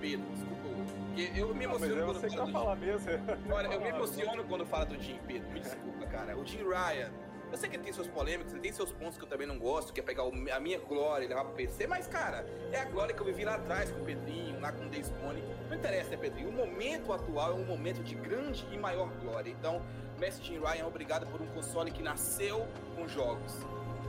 Pedro, 0.00 0.26
desculpa, 0.32 0.62
porque 0.62 1.32
eu 1.34 1.52
me 1.54 1.64
emociono 1.64 1.96
Não, 1.96 2.06
quando 2.14 2.30
falo 2.30 2.46
do 2.46 2.52
falar 2.52 2.76
mesmo. 2.76 3.08
Olha, 3.50 3.66
eu 3.66 3.80
me 3.80 3.88
emociono 3.88 4.44
quando 4.44 4.66
fala 4.66 4.84
do 4.84 5.02
Jim, 5.02 5.18
Pedro. 5.26 5.50
Me 5.50 5.60
desculpa, 5.60 6.06
cara. 6.06 6.36
O 6.36 6.46
Jim 6.46 6.62
Ryan 6.62 7.10
eu 7.50 7.56
sei 7.56 7.68
que 7.68 7.76
ele 7.76 7.82
tem 7.82 7.92
suas 7.92 8.06
polêmicas, 8.06 8.52
ele 8.52 8.60
tem 8.60 8.72
seus 8.72 8.92
pontos 8.92 9.16
que 9.16 9.24
eu 9.24 9.28
também 9.28 9.46
não 9.46 9.58
gosto, 9.58 9.92
que 9.92 10.00
é 10.00 10.02
pegar 10.02 10.24
a 10.24 10.60
minha 10.60 10.78
glória 10.80 11.24
e 11.24 11.28
levar 11.28 11.44
pro 11.44 11.54
PC, 11.54 11.86
mas, 11.86 12.06
cara, 12.06 12.44
é 12.70 12.78
a 12.78 12.84
glória 12.84 13.14
que 13.14 13.20
eu 13.20 13.24
vivi 13.24 13.44
lá 13.44 13.54
atrás 13.54 13.90
com 13.90 14.02
o 14.02 14.04
Pedrinho, 14.04 14.60
lá 14.60 14.70
com 14.70 14.84
o 14.84 14.88
Despone. 14.90 15.42
Não 15.68 15.76
interessa, 15.76 16.10
né, 16.10 16.16
Pedrinho? 16.18 16.50
O 16.50 16.52
momento 16.52 17.10
atual 17.12 17.52
é 17.52 17.54
um 17.54 17.64
momento 17.64 18.02
de 18.02 18.14
grande 18.14 18.66
e 18.70 18.76
maior 18.76 19.08
glória. 19.22 19.50
Então, 19.50 19.82
Mestre 20.18 20.46
Jim 20.46 20.58
Ryan, 20.58 20.86
obrigado 20.86 21.26
por 21.30 21.40
um 21.40 21.46
console 21.46 21.90
que 21.90 22.02
nasceu 22.02 22.66
com 22.94 23.08
jogos. 23.08 23.54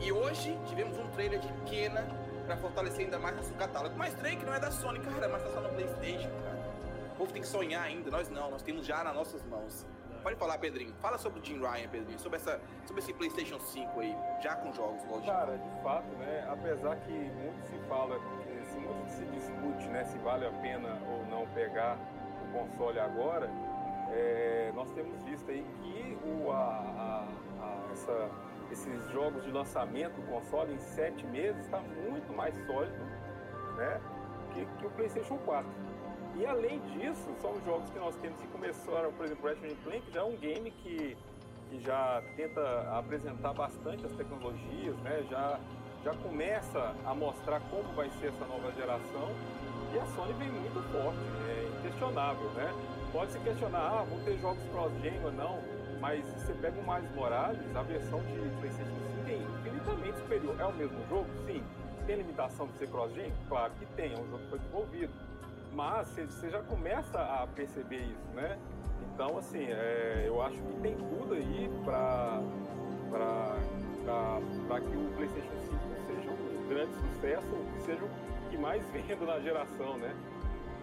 E 0.02 0.12
hoje 0.12 0.58
tivemos 0.68 0.98
um 0.98 1.08
trailer 1.10 1.40
de 1.40 1.52
Kena 1.70 2.08
para 2.46 2.56
fortalecer 2.58 3.06
ainda 3.06 3.20
mais 3.20 3.36
nosso 3.36 3.54
catálogo. 3.54 3.96
Mas 3.98 4.14
Drake 4.16 4.46
não 4.46 4.54
é 4.54 4.60
da 4.60 4.72
Sony, 4.72 5.00
cara, 5.00 5.28
mas 5.28 5.44
tá 5.44 5.50
só 5.50 5.62
no 5.62 5.70
PlayStation, 5.70 6.30
cara. 6.44 6.60
O 7.14 7.18
povo 7.18 7.34
tem 7.34 7.42
que 7.42 7.48
sonhar 7.48 7.84
ainda, 7.84 8.10
nós 8.10 8.30
não, 8.30 8.50
nós 8.50 8.62
temos 8.62 8.86
já 8.86 9.04
nas 9.04 9.14
nossas 9.14 9.44
mãos. 9.44 9.86
Pode 10.24 10.36
falar, 10.36 10.58
Pedrinho. 10.58 10.94
Fala 11.02 11.18
sobre 11.18 11.40
o 11.40 11.46
Jim 11.46 11.60
Ryan, 11.60 11.88
Pedrinho. 11.90 12.20
Sobre, 12.20 12.38
essa, 12.38 12.60
sobre 12.86 13.02
esse 13.02 13.14
PlayStation 13.14 13.60
5 13.60 14.00
aí, 14.00 14.16
já 14.42 14.56
com 14.56 14.74
jogos, 14.74 15.04
lógico. 15.06 15.28
Cara, 15.28 15.58
de 15.58 15.84
fato, 15.84 16.08
né? 16.18 16.48
Apesar 16.50 16.96
que 16.98 17.12
muito 17.12 17.62
se 17.68 17.78
fala, 17.88 18.20
se 18.66 18.78
muito 18.78 19.12
se 19.12 19.26
discute, 19.26 19.88
né? 19.90 20.04
Se 20.06 20.18
vale 20.20 20.46
a 20.46 20.52
pena 20.52 20.98
ou 21.08 21.26
não 21.28 21.48
pegar 21.54 21.98
o 22.44 22.58
console 22.58 23.00
agora, 23.00 23.50
é, 24.12 24.72
nós 24.76 24.92
temos 24.92 25.22
visto 25.24 25.50
aí 25.52 25.66
que 25.82 26.18
o, 26.26 26.52
a, 26.52 26.58
a, 26.58 27.28
a, 27.62 27.92
essa, 27.94 28.30
esses 28.72 29.12
jogos 29.12 29.44
de 29.44 29.52
lançamento 29.52 30.16
do 30.16 30.28
console 30.28 30.74
em 30.74 30.80
sete 30.80 31.26
meses 31.28 31.66
está 31.66 31.80
muito 31.80 32.32
mais 32.36 32.56
sólido, 32.66 33.04
né? 33.76 34.02
Que, 34.54 34.66
que 34.66 34.86
o 34.86 34.90
PlayStation 34.92 35.38
4. 35.38 35.70
E 36.36 36.46
além 36.46 36.80
disso, 36.80 37.30
são 37.42 37.60
jogos 37.66 37.90
que 37.90 38.00
nós 38.00 38.16
temos 38.18 38.40
que 38.40 38.48
começaram, 38.48 39.12
por 39.14 39.26
exemplo, 39.26 39.50
Ratchet 39.50 39.76
Clank 39.84 40.12
já 40.12 40.22
é 40.22 40.24
um 40.24 40.38
game 40.38 40.72
que, 40.72 41.18
que 41.70 41.80
já 41.82 42.24
tenta 42.36 42.98
apresentar 42.98 43.54
bastante 43.54 44.06
as 44.06 44.12
tecnologias, 44.14 44.96
né? 45.00 45.26
Já, 45.30 45.60
já 46.04 46.14
começa 46.16 46.96
a 47.06 47.14
mostrar 47.14 47.60
como 47.70 47.84
vai 47.94 48.10
ser 48.20 48.28
essa 48.28 48.46
nova 48.46 48.72
geração. 48.72 49.30
E 49.94 50.00
a 50.00 50.06
Sony 50.06 50.34
vem 50.34 50.52
muito 50.52 50.82
forte, 50.92 51.18
é 51.50 51.80
inquestionável, 51.80 52.50
né? 52.52 52.72
Pode 53.12 53.32
se 53.32 53.40
questionar, 53.40 53.80
ah, 53.80 54.06
vão 54.08 54.24
ter 54.24 54.38
jogos 54.38 54.64
cross-gen 54.72 55.20
ou 55.26 55.32
não, 55.32 55.60
mas 56.00 56.26
se 56.26 56.46
você 56.46 56.54
pega 56.54 56.80
o 56.80 56.94
Miles 56.94 57.12
Morales, 57.16 57.76
a 57.76 57.82
versão 57.84 58.20
de 58.22 58.34
PlayStation 58.60 59.00
5 59.26 59.30
é 59.30 59.36
infinitamente 59.36 60.18
superior. 60.20 60.56
É 60.60 60.66
o 60.66 60.74
mesmo 60.74 61.08
jogo? 61.10 61.28
Sim. 61.46 61.64
Tem 62.06 62.18
limitação 62.18 62.68
de 62.68 62.74
ser 62.78 62.90
cross-gen? 62.90 63.32
Claro 63.48 63.72
que 63.78 63.86
tem, 63.88 64.14
é 64.14 64.18
um 64.18 64.26
jogo 64.30 64.40
que 64.40 64.50
foi 64.50 64.60
desenvolvido 64.60 65.30
mas 65.74 66.08
você 66.10 66.50
já 66.50 66.62
começa 66.64 67.20
a 67.20 67.48
perceber 67.48 68.02
isso, 68.02 68.28
né? 68.34 68.58
Então, 69.14 69.38
assim, 69.38 69.66
é, 69.66 70.24
eu 70.26 70.42
acho 70.42 70.56
que 70.56 70.82
tem 70.82 70.96
tudo 70.96 71.34
aí 71.34 71.70
para 71.86 72.42
que 74.82 74.96
o 74.96 75.12
PlayStation 75.16 75.58
5 75.66 75.80
seja 76.08 76.32
um 76.32 76.68
grande 76.70 76.94
sucesso, 76.94 77.48
que 77.76 77.82
seja 77.84 78.04
o 78.04 78.10
que 78.50 78.58
mais 78.58 78.84
venda 78.90 79.26
na 79.26 79.40
geração, 79.40 79.98
né? 79.98 80.16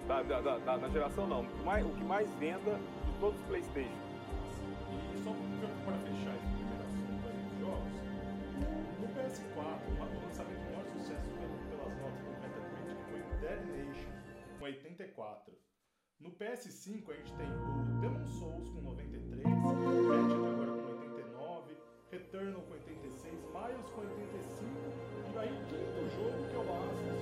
Da, 0.07 0.23
da, 0.23 0.41
da, 0.41 0.77
na 0.77 0.89
geração 0.89 1.27
não, 1.27 1.41
o 1.41 1.47
que 1.47 1.65
mais, 1.65 1.85
o 1.85 1.89
que 1.91 2.05
mais 2.05 2.33
venda 2.35 2.79
de 3.07 3.13
todos 3.19 3.41
os 3.41 3.47
PlayStation. 3.47 4.06
E 5.57 5.59
só 5.59 5.69
para 5.87 5.97
fechar 6.01 6.37
esse 6.37 6.53
primeiro 6.53 6.85
assunto 6.85 7.25
aí 7.27 7.41
dos 7.49 7.59
jogos, 7.61 7.93
no 9.01 9.09
PS4, 9.17 9.89
o 9.89 10.25
lançamento 10.27 10.65
maior 10.69 10.85
sucesso 10.93 11.31
pelas 11.71 11.97
notas 11.97 12.21
do 12.21 12.31
Metacritic 12.45 12.99
foi 13.09 13.21
Dead 13.41 13.63
Nation 13.65 14.11
84. 14.61 15.55
No 16.21 16.31
PS5 16.33 17.11
a 17.11 17.15
gente 17.15 17.33
tem 17.35 17.47
o 17.47 18.01
Demon 18.01 18.27
Souls 18.27 18.69
com 18.69 18.83
93, 18.83 19.45
Ratchet 19.45 20.45
agora 20.45 20.73
com 20.73 20.89
89, 20.91 21.77
Returnal 22.11 22.61
com 22.61 22.73
86, 22.75 23.35
Miles 23.35 23.91
com 23.91 24.01
85 24.03 25.17
e 25.33 25.39
aí 25.39 25.53
o 25.53 25.65
quinto 25.67 26.01
jogo 26.17 26.49
que 26.49 26.55
eu 26.55 26.63
acho 26.63 27.16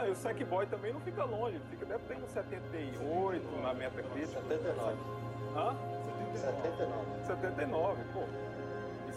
Não, 0.00 0.08
e 0.08 0.10
o 0.10 0.16
Sackboy 0.16 0.66
também 0.66 0.92
não 0.92 1.00
fica 1.00 1.24
longe, 1.24 1.60
fica, 1.70 1.84
deve 1.86 2.04
ter 2.04 2.16
uns 2.16 2.30
78 2.30 2.98
79, 2.98 3.62
na 3.62 3.74
meta 3.74 4.02
crítica. 4.02 4.40
79. 4.42 4.96
Hã? 5.56 5.76
79. 6.34 7.26
79, 7.26 8.04
pô 8.12 8.24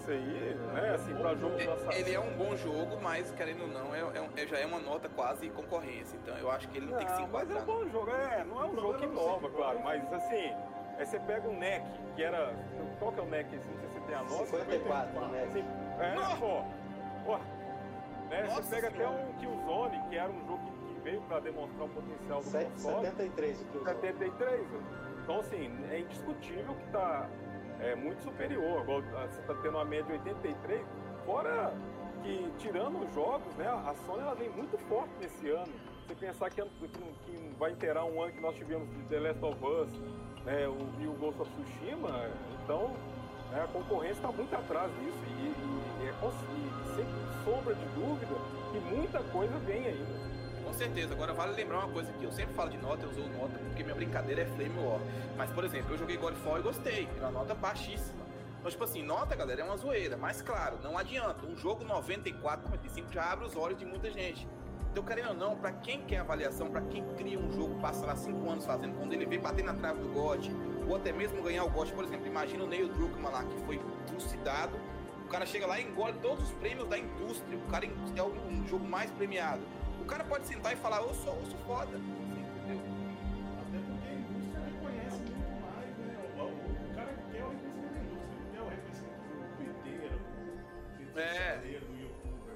isso 0.02 0.12
aí, 0.12 0.56
né? 0.74 0.96
Assim, 0.96 1.14
pra 1.16 1.36
jogo 1.36 1.56
lançamento. 1.56 1.94
Ele 1.94 2.14
é 2.14 2.20
um 2.20 2.34
bom 2.36 2.56
jogo, 2.58 3.00
mas 3.02 3.32
querendo 3.32 3.62
ou 3.62 3.68
não, 3.68 3.94
é, 3.94 4.02
é, 4.36 4.48
já 4.48 4.58
é 4.58 4.66
uma 4.66 4.80
nota 4.80 5.08
quase 5.10 5.50
concorrência. 5.50 6.18
Então 6.18 6.36
eu 6.38 6.50
acho 6.50 6.68
que 6.70 6.78
ele 6.78 6.88
não, 6.88 6.94
não 6.94 7.00
tem 7.00 7.08
que 7.08 7.16
se 7.16 7.22
enquadrar. 7.22 7.56
Mas 7.56 7.58
é 7.58 7.72
um 7.72 7.76
bom 7.76 7.90
jogo, 7.90 8.12
é, 8.12 8.44
não 8.44 8.62
é 8.62 8.66
um 8.66 8.76
jogo 8.76 8.94
que 8.96 9.06
inova, 9.06 9.50
claro, 9.50 9.80
mas 9.84 10.14
assim, 10.14 10.54
aí 10.98 11.06
você 11.06 11.20
pega 11.20 11.48
um 11.48 11.58
NEC, 11.58 11.84
que 12.16 12.24
era. 12.24 12.54
Qual 13.00 13.12
que 13.12 13.20
é 13.20 13.24
o 13.24 13.28
NEC? 13.28 13.56
Não 13.56 13.62
sei 13.62 13.74
se 13.74 13.94
você 13.94 14.00
tem 14.02 14.16
a 14.16 14.24
nota. 14.24 14.46
54, 14.46 15.28
né? 15.28 15.66
É, 16.00 16.36
pô. 16.38 16.64
pô 17.26 17.38
né? 18.30 18.44
Nossa 18.44 18.64
você 18.64 18.76
pega 18.76 18.92
senhora. 18.92 19.16
até 19.16 19.24
um 19.24 19.34
Killzone, 19.34 20.02
que 20.10 20.18
era 20.18 20.32
um 20.32 20.48
jogo 20.48 20.60
que 20.66 20.71
veio 21.04 21.22
pra 21.22 21.40
demonstrar 21.40 21.86
o 21.86 21.90
potencial 21.90 22.40
do 22.40 22.46
7, 22.46 22.72
console. 22.72 23.06
73 23.06 23.62
o 23.62 23.66
Killzone. 23.66 24.02
73, 24.02 24.68
então 25.24 25.40
assim, 25.40 25.72
é 25.90 26.00
indiscutível 26.00 26.76
que 26.76 26.92
tá 26.92 27.30
é 27.82 27.96
muito 27.96 28.24
superior. 28.24 28.86
Ah, 29.16 29.28
você 29.28 29.42
está 29.42 29.54
tendo 29.56 29.76
uma 29.76 29.86
média 29.86 30.06
de 30.06 30.30
83, 30.30 30.86
fora 31.26 31.74
que, 32.22 32.52
tirando 32.60 33.04
os 33.04 33.14
jogos, 33.14 33.54
né, 33.56 33.68
a 33.68 33.94
Sony 34.06 34.22
ela 34.22 34.36
vem 34.36 34.50
muito 34.50 34.78
forte 34.88 35.12
nesse 35.20 35.50
ano. 35.50 35.74
Você 36.08 36.16
pensar 36.16 36.50
que, 36.50 36.62
que 36.62 37.56
vai 37.58 37.72
inteirar 37.72 38.06
um 38.06 38.22
ano 38.22 38.32
que 38.32 38.42
nós 38.42 38.56
tivemos 38.56 38.88
de 38.90 39.04
The 39.06 39.20
Last 39.20 39.44
of 39.44 39.66
Us 39.66 39.90
né, 40.46 40.68
o, 40.68 41.02
e 41.02 41.08
o 41.08 41.14
Ghost 41.14 41.42
of 41.42 41.52
Tsushima, 41.52 42.30
então 42.64 42.90
né, 43.52 43.64
a 43.64 43.68
concorrência 43.68 44.16
está 44.16 44.32
muito 44.32 44.56
atrás 44.56 44.92
disso. 45.00 45.18
E, 45.28 45.42
e, 45.42 46.04
e, 46.04 46.08
é, 46.08 46.14
e 46.14 46.96
sem 46.96 47.06
sombra 47.44 47.74
de 47.74 47.86
dúvida 47.96 48.36
que 48.72 48.96
muita 48.96 49.20
coisa 49.32 49.58
vem 49.60 49.86
ainda. 49.86 50.31
Com 50.64 50.74
certeza. 50.74 51.14
Agora 51.14 51.34
vale 51.34 51.54
lembrar 51.54 51.80
uma 51.80 51.90
coisa 51.90 52.12
que 52.14 52.24
eu 52.24 52.32
sempre 52.32 52.54
falo 52.54 52.70
de 52.70 52.78
nota, 52.78 53.06
eu 53.06 53.10
uso 53.10 53.22
nota 53.30 53.58
porque 53.60 53.84
minha 53.84 53.96
brincadeira 53.96 54.42
é 54.42 54.46
Flame 54.46 54.80
War. 54.80 55.00
Mas, 55.38 55.52
por 55.52 55.64
exemplo, 55.64 55.94
eu 55.94 55.98
joguei 55.98 56.18
God 56.18 56.34
of 56.34 56.48
War 56.48 56.60
e 56.60 56.64
gostei. 56.64 57.10
Uma 57.20 57.32
nota 57.32 57.54
baixíssima. 57.54 58.22
Então, 58.60 58.70
tipo 58.70 58.84
assim, 58.84 59.02
nota, 59.02 59.36
galera, 59.36 59.62
é 59.62 59.64
uma 59.64 59.78
zoeira. 59.78 60.16
Mas, 60.18 60.42
claro, 60.42 60.78
não 60.84 60.98
adianta. 60.98 61.46
Um 61.46 61.58
jogo 61.58 61.84
94, 61.84 62.66
95 62.66 63.12
já 63.12 63.32
abre 63.32 63.46
os 63.46 63.56
olhos 63.56 63.78
de 63.78 63.86
muita 63.86 64.12
gente. 64.12 64.48
Então, 64.92 65.04
querendo 65.04 65.30
ou 65.30 65.36
não, 65.36 65.56
para 65.56 65.72
quem 65.72 66.02
quer 66.02 66.18
avaliação, 66.18 66.70
para 66.70 66.82
quem 66.82 67.04
cria 67.16 67.40
um 67.40 67.50
jogo, 67.54 67.80
passa 67.80 68.06
lá 68.06 68.14
5 68.14 68.50
anos 68.50 68.66
fazendo, 68.66 68.98
quando 68.98 69.14
ele 69.14 69.26
vê 69.26 69.38
bater 69.38 69.64
na 69.64 69.74
trave 69.74 70.02
do 70.02 70.10
God, 70.10 70.46
ou 70.86 70.98
até 70.98 71.14
mesmo 71.14 71.42
ganhar 71.42 71.64
o 71.64 71.70
God, 71.70 71.90
por 71.92 72.04
exemplo, 72.04 72.28
imagina 72.28 72.66
o 72.66 72.68
Neil 72.68 72.90
Druckmann 72.90 73.32
lá, 73.32 73.44
que 73.46 73.58
foi 73.66 73.80
trucidado, 74.06 74.78
o 75.24 75.30
cara 75.30 75.46
chega 75.46 75.66
lá 75.66 75.80
e 75.80 75.84
engole 75.84 76.12
todos 76.22 76.44
os 76.44 76.52
prêmios 76.56 76.90
da 76.90 76.98
indústria, 76.98 77.58
o 77.58 77.72
cara 77.72 77.86
é 77.86 78.22
o 78.22 78.68
jogo 78.68 78.86
mais 78.86 79.10
premiado. 79.12 79.62
O 80.12 80.14
cara 80.14 80.26
pode 80.26 80.46
sentar 80.46 80.74
e 80.74 80.76
falar, 80.76 80.98
eu 80.98 81.14
sou, 81.14 81.34
eu 81.34 81.46
sou 81.46 81.58
foda. 81.60 81.96
entendeu? 81.96 82.82
Até 83.62 83.78
porque 83.80 84.10
a 84.10 84.14
indústria 84.14 84.60
reconhece 84.60 85.22
muito 85.24 85.56
mais, 85.64 85.98
né? 86.00 86.18
O, 86.36 86.42
o, 86.42 86.96
cara 86.96 87.14
quer 87.32 87.44
o 87.46 87.50
reconhecimento 87.50 87.94
da 87.94 88.00
indústria, 88.04 88.44
quer 88.52 88.62
o 88.62 88.68
reconhecimento 88.68 89.24
do 89.32 89.56
twitteiro, 89.56 90.20
do 91.14 91.20
é. 91.22 91.58
do 91.60 91.68
youtuber. 91.96 92.52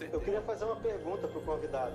Né? 0.00 0.10
Eu 0.12 0.20
queria 0.20 0.42
fazer 0.42 0.64
uma 0.64 0.74
pergunta 0.74 1.28
pro 1.28 1.40
convidado. 1.42 1.94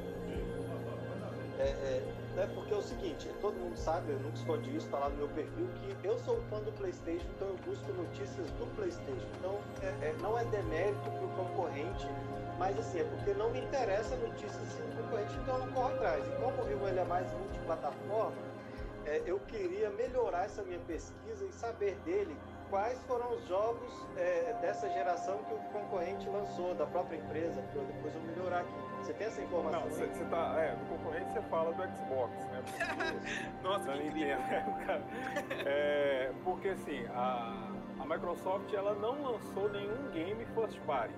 É, 1.59 1.63
é, 1.63 2.13
é, 2.37 2.47
porque 2.55 2.73
é 2.73 2.77
o 2.77 2.81
seguinte, 2.81 3.29
todo 3.41 3.55
mundo 3.55 3.75
sabe, 3.75 4.13
eu 4.13 4.19
nunca 4.21 4.37
escondi 4.37 4.77
isso, 4.77 4.87
tá 4.87 4.97
lá 4.97 5.09
no 5.09 5.17
meu 5.17 5.27
perfil, 5.27 5.67
que 6.01 6.07
eu 6.07 6.17
sou 6.19 6.39
fã 6.49 6.61
do 6.61 6.71
Playstation, 6.71 7.27
então 7.35 7.49
eu 7.49 7.57
busco 7.65 7.91
notícias 7.91 8.49
do 8.51 8.75
Playstation. 8.77 9.27
Então 9.37 9.59
é, 9.81 9.87
é 10.07 10.15
não 10.21 10.39
é 10.39 10.45
demérito 10.45 11.11
pro 11.11 11.27
concorrente, 11.35 12.07
mas 12.59 12.77
assim, 12.77 12.99
é 12.99 13.03
porque 13.05 13.33
não 13.33 13.49
me 13.49 13.61
interessa 13.61 14.15
notícias 14.17 14.61
assim, 14.61 14.83
do 14.83 15.01
concorrente, 15.01 15.33
então 15.41 15.55
eu 15.55 15.65
não 15.65 15.73
corro 15.73 15.87
atrás. 15.95 16.27
E 16.27 16.31
como 16.31 16.61
o 16.61 16.87
ele 16.89 16.99
é 16.99 17.05
mais 17.05 17.31
multiplataforma, 17.33 18.37
é, 19.05 19.23
eu 19.25 19.39
queria 19.47 19.89
melhorar 19.91 20.43
essa 20.43 20.61
minha 20.63 20.79
pesquisa 20.79 21.45
e 21.45 21.53
saber 21.53 21.95
dele 22.03 22.35
quais 22.69 23.01
foram 23.07 23.31
os 23.33 23.47
jogos 23.47 23.91
é, 24.17 24.53
dessa 24.61 24.89
geração 24.89 25.39
que 25.45 25.53
o 25.53 25.57
concorrente 25.71 26.27
lançou, 26.29 26.75
da 26.75 26.85
própria 26.85 27.17
empresa, 27.17 27.61
para 27.73 27.81
depois 27.81 28.13
eu 28.13 28.21
melhorar 28.21 28.59
aqui. 28.59 28.73
Você 28.99 29.13
tem 29.13 29.27
essa 29.27 29.41
informação? 29.41 29.81
Não, 29.81 29.89
você 29.89 30.25
tá. 30.25 30.55
É, 30.59 30.75
do 30.75 30.85
concorrente 30.85 31.31
você 31.31 31.41
fala 31.43 31.73
do 31.73 31.97
Xbox, 31.97 32.45
né? 32.45 32.61
Porque, 32.65 33.63
Nossa, 33.63 33.93
que 33.93 34.03
incrível. 34.05 34.37
é, 35.65 36.31
porque 36.43 36.69
assim, 36.69 37.05
a, 37.15 37.71
a 37.99 38.05
Microsoft 38.05 38.73
ela 38.73 38.93
não 38.95 39.23
lançou 39.23 39.69
nenhum 39.69 40.11
game 40.11 40.45
first 40.53 40.77
party. 40.81 41.15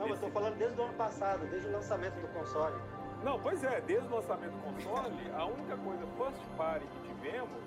Não, 0.00 0.08
eu 0.08 0.16
tô 0.16 0.30
falando 0.30 0.56
desde 0.56 0.80
o 0.80 0.84
ano 0.84 0.94
passado, 0.94 1.46
desde 1.50 1.68
o 1.68 1.72
lançamento 1.72 2.14
do 2.14 2.28
console. 2.28 2.74
Não, 3.22 3.38
pois 3.38 3.62
é, 3.62 3.82
desde 3.82 4.08
o 4.08 4.16
lançamento 4.16 4.52
do 4.52 4.62
console, 4.62 5.30
a 5.36 5.44
única 5.44 5.76
coisa 5.76 6.06
first 6.16 6.42
party 6.56 6.86
que 6.86 7.08
tivemos 7.08 7.62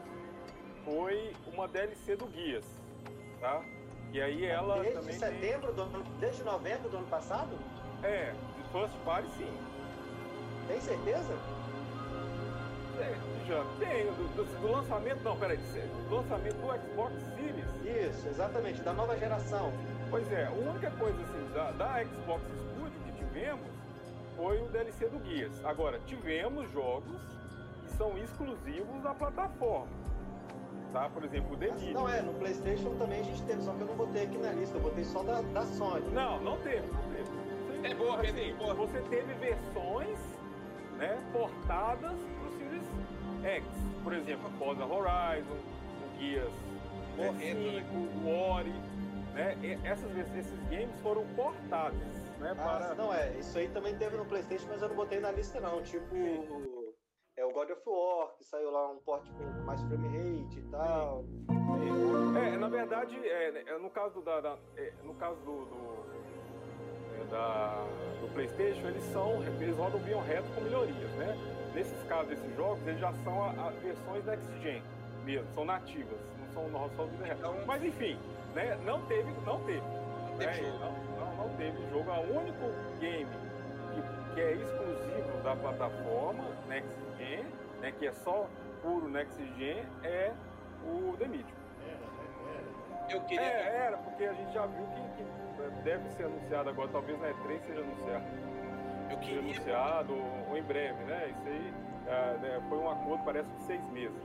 foi 0.84 1.36
uma 1.54 1.68
DLC 1.68 2.16
do 2.16 2.26
Guias, 2.26 2.66
tá? 3.40 3.62
E 4.12 4.20
aí 4.20 4.46
ela 4.46 4.80
desde 4.80 5.00
também 5.00 5.14
setembro 5.14 5.68
tem... 5.68 5.76
do 5.76 5.82
ano, 5.84 6.04
desde 6.20 6.44
novembro 6.44 6.90
do 6.90 6.98
ano 6.98 7.08
passado? 7.08 7.56
É, 8.02 8.34
First 8.72 8.96
Party, 9.06 9.30
sim. 9.38 9.58
Tem 10.68 10.82
certeza? 10.82 11.38
É, 13.00 13.16
já 13.48 13.64
tem. 13.78 14.06
Do, 14.06 14.36
do, 14.36 14.62
do, 14.62 14.72
lançamento, 14.72 15.24
não, 15.24 15.38
peraí. 15.38 15.58
Do 15.58 16.16
lançamento 16.16 16.56
do 16.56 16.68
Xbox 16.82 17.14
Series. 17.36 18.10
Isso, 18.10 18.28
exatamente, 18.28 18.82
da 18.82 18.94
nova 18.94 19.18
geração. 19.18 19.72
Pois 20.14 20.32
é, 20.32 20.46
a 20.46 20.52
única 20.52 20.92
coisa 20.92 21.20
assim, 21.24 21.54
da, 21.56 21.72
da 21.72 22.06
Xbox 22.06 22.44
Studio 22.46 23.00
que 23.04 23.12
tivemos 23.14 23.66
foi 24.36 24.62
o 24.62 24.68
DLC 24.68 25.08
do 25.08 25.18
Guias. 25.18 25.66
Agora, 25.66 26.00
tivemos 26.06 26.72
jogos 26.72 27.20
que 27.82 27.98
são 27.98 28.16
exclusivos 28.20 29.02
da 29.02 29.16
plataforma. 29.16 29.88
Tá? 30.92 31.10
Por 31.10 31.24
exemplo, 31.24 31.56
o 31.56 31.58
The. 31.58 31.72
Não 31.94 32.08
é, 32.08 32.22
no 32.22 32.32
Playstation 32.36 32.96
também 33.00 33.22
a 33.22 33.24
gente 33.24 33.42
teve, 33.42 33.64
só 33.64 33.74
que 33.74 33.82
eu 33.82 33.88
não 33.88 33.96
botei 33.96 34.26
aqui 34.26 34.38
na 34.38 34.52
lista, 34.52 34.78
eu 34.78 34.82
botei 34.82 35.04
só 35.04 35.24
da, 35.24 35.42
da 35.42 35.66
Sony. 35.66 36.08
Não, 36.12 36.40
não 36.42 36.58
teve, 36.58 36.86
não 36.92 37.02
teve. 37.10 37.88
É 37.88 37.96
boa, 37.96 38.22
assim, 38.22 38.54
boa. 38.54 38.74
Você 38.76 39.02
teve 39.10 39.34
versões 39.34 40.20
né, 41.00 41.20
portadas 41.34 42.20
para 42.20 42.50
o 42.50 42.58
Series 42.60 42.84
X. 43.44 43.66
Por 44.04 44.14
exemplo, 44.14 44.48
Forza 44.60 44.86
Horizon, 44.86 45.58
o 45.58 46.20
Gears 46.20 46.54
né, 47.18 47.34
5, 47.34 48.28
o 48.28 48.52
Ori. 48.52 48.93
Né, 49.34 49.58
essas, 49.84 50.16
esses 50.18 50.60
games 50.70 51.00
foram 51.02 51.26
portados. 51.36 52.00
Né, 52.40 52.52
ah, 52.52 52.56
para... 52.56 52.96
não 52.96 53.14
é. 53.14 53.38
Isso 53.40 53.58
aí 53.58 53.68
também 53.70 53.98
teve 53.98 54.16
no 54.18 54.26
PlayStation, 54.26 54.68
mas 54.70 54.82
eu 54.82 54.90
não 54.90 54.96
botei 54.96 55.20
na 55.20 55.32
lista, 55.32 55.60
não. 55.60 55.82
Tipo. 55.82 56.16
É 57.36 57.44
o 57.44 57.52
God 57.52 57.72
of 57.72 57.82
War, 57.88 58.36
que 58.38 58.44
saiu 58.44 58.70
lá 58.70 58.92
um 58.92 59.00
porte 59.00 59.32
com 59.32 59.44
mais 59.64 59.82
frame 59.86 60.08
rate 60.08 60.60
e 60.60 60.70
tal. 60.70 61.26
É, 62.38 62.58
na 62.58 62.70
verdade, 62.70 63.16
é, 63.28 63.64
é 63.70 63.78
no 63.80 63.90
caso, 63.90 64.22
da, 64.22 64.40
da 64.40 64.58
é, 64.78 64.94
no 65.04 65.16
caso 65.16 65.42
do, 65.42 65.66
do 65.66 66.04
da, 67.32 67.84
do 68.22 68.32
PlayStation, 68.34 68.88
eles 68.88 69.04
são, 69.06 69.42
eles 69.44 69.76
rodam 69.76 70.00
bem 70.02 70.16
reto 70.22 70.48
com 70.54 70.62
melhorias, 70.62 71.12
né? 71.14 71.36
Nesses 71.74 72.04
casos, 72.04 72.34
esses 72.34 72.56
jogos, 72.56 72.86
eles 72.86 73.00
já 73.00 73.12
são 73.24 73.44
a, 73.44 73.50
a 73.50 73.70
versões 73.72 74.24
Next 74.26 74.62
Gen 74.62 74.84
mesmo, 75.24 75.48
são 75.54 75.66
nativas, 75.66 76.20
não 76.40 76.54
são 76.54 76.70
não 76.70 76.90
só 76.96 77.06
vida 77.06 77.34
então, 77.34 77.56
Mas 77.66 77.84
enfim, 77.84 78.20
né? 78.54 78.78
Não 78.86 79.02
teve, 79.06 79.32
não 79.46 79.60
teve. 79.62 79.82
Não 79.82 80.38
teve, 80.38 80.62
né? 80.62 80.80
não, 80.80 81.26
não, 81.26 81.36
não, 81.36 81.58
teve 81.58 81.90
jogo. 81.90 82.12
O 82.12 82.38
único 82.40 83.00
game 83.00 83.30
que, 83.94 84.34
que 84.34 84.42
é 84.42 84.52
exclusivo 84.54 85.44
da 85.44 85.56
plataforma 85.56 86.44
Next 86.68 86.92
Gen, 87.18 87.46
né? 87.82 87.92
Que 87.92 88.08
é 88.08 88.12
só 88.12 88.48
puro 88.82 89.08
Next 89.10 89.42
Gen, 89.58 89.86
é 90.04 90.32
o 90.84 91.16
The 91.18 91.28
Medium. 91.28 91.64
Eu 93.10 93.22
queria. 93.22 93.46
É, 93.46 93.86
era, 93.88 93.98
porque 93.98 94.24
a 94.24 94.34
gente 94.34 94.54
já 94.54 94.66
viu 94.66 94.86
que, 94.88 95.24
que 95.24 95.82
deve 95.84 96.10
ser 96.12 96.26
anunciado 96.26 96.70
agora, 96.70 96.90
talvez 96.92 97.20
na 97.20 97.30
E3 97.30 97.62
seja 97.62 97.82
anunciado. 97.82 98.26
Eu 99.12 99.18
queria... 99.20 99.42
Seja 99.42 99.72
anunciado 99.72 100.14
ou, 100.50 100.58
em 100.58 100.64
breve, 100.64 101.04
né? 101.04 101.30
Isso 101.30 101.48
aí 101.48 101.74
é, 102.08 102.38
né, 102.38 102.62
foi 102.70 102.78
um 102.78 102.90
acordo, 102.90 103.24
parece 103.24 103.50
de 103.50 103.64
seis 103.64 103.84
meses. 103.92 104.18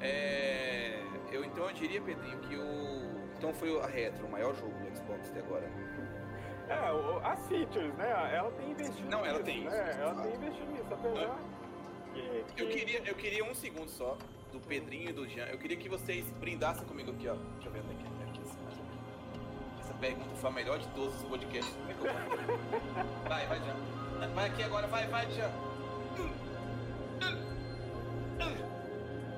É, 0.00 1.02
eu 1.30 1.44
então 1.44 1.66
eu 1.66 1.72
diria, 1.72 2.00
Pedrinho, 2.00 2.38
que 2.40 2.56
o. 2.56 3.20
Então 3.38 3.52
foi 3.54 3.78
a 3.80 3.86
Retro, 3.86 4.26
o 4.26 4.30
maior 4.30 4.54
jogo 4.54 4.72
do 4.72 4.96
Xbox 4.96 5.30
até 5.30 5.40
agora. 5.40 5.70
É, 6.68 7.28
as 7.28 7.48
features, 7.48 7.94
né? 7.94 8.34
Ela 8.34 8.50
tem 8.52 8.70
investido 8.70 9.10
Não, 9.10 9.26
ela 9.26 9.42
tem. 9.42 9.64
Né? 9.64 9.96
Ela 10.00 10.22
tem 10.22 10.34
investido 10.34 10.72
nisso, 10.72 10.94
apesar. 10.94 11.38
Que, 12.14 12.44
que... 12.54 12.62
Eu, 12.62 12.68
queria, 12.68 13.02
eu 13.04 13.14
queria 13.14 13.44
um 13.44 13.54
segundo 13.54 13.88
só 13.88 14.16
do 14.52 14.60
Pedrinho 14.60 15.10
e 15.10 15.12
do 15.12 15.28
Jean. 15.28 15.46
Eu 15.46 15.58
queria 15.58 15.76
que 15.76 15.88
vocês 15.88 16.28
brindassem 16.32 16.86
comigo 16.86 17.10
aqui, 17.10 17.28
ó. 17.28 17.34
Deixa 17.34 17.68
eu 17.68 17.72
ver 17.72 17.80
aqui 17.80 18.10
pergunta 20.00 20.34
foi 20.36 20.50
a 20.50 20.52
melhor 20.52 20.78
de 20.78 20.88
todos 20.88 21.14
os 21.14 21.22
podcasts. 21.24 21.76
Vai, 23.28 23.46
vai, 23.46 23.58
já. 23.58 24.26
Vai 24.34 24.48
aqui 24.48 24.62
agora, 24.62 24.86
vai, 24.86 25.06
vai, 25.08 25.30
já. 25.30 25.50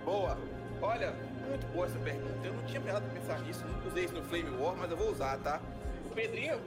Boa. 0.04 0.38
Olha, 0.80 1.14
muito 1.52 1.66
boa 1.68 1.86
essa 1.86 1.98
pergunta. 1.98 2.46
Eu 2.46 2.54
não 2.54 2.64
tinha 2.64 2.80
pensado 2.80 3.04
pra 3.04 3.20
pensar 3.20 3.38
nisso, 3.40 3.64
nunca 3.66 3.88
usei 3.88 4.04
isso 4.04 4.14
no 4.14 4.22
Flame 4.22 4.50
War, 4.56 4.74
mas 4.76 4.90
eu 4.90 4.96
vou 4.96 5.10
usar, 5.10 5.38
tá? 5.38 5.60
O 6.06 6.14
Pedrinho. 6.14 6.60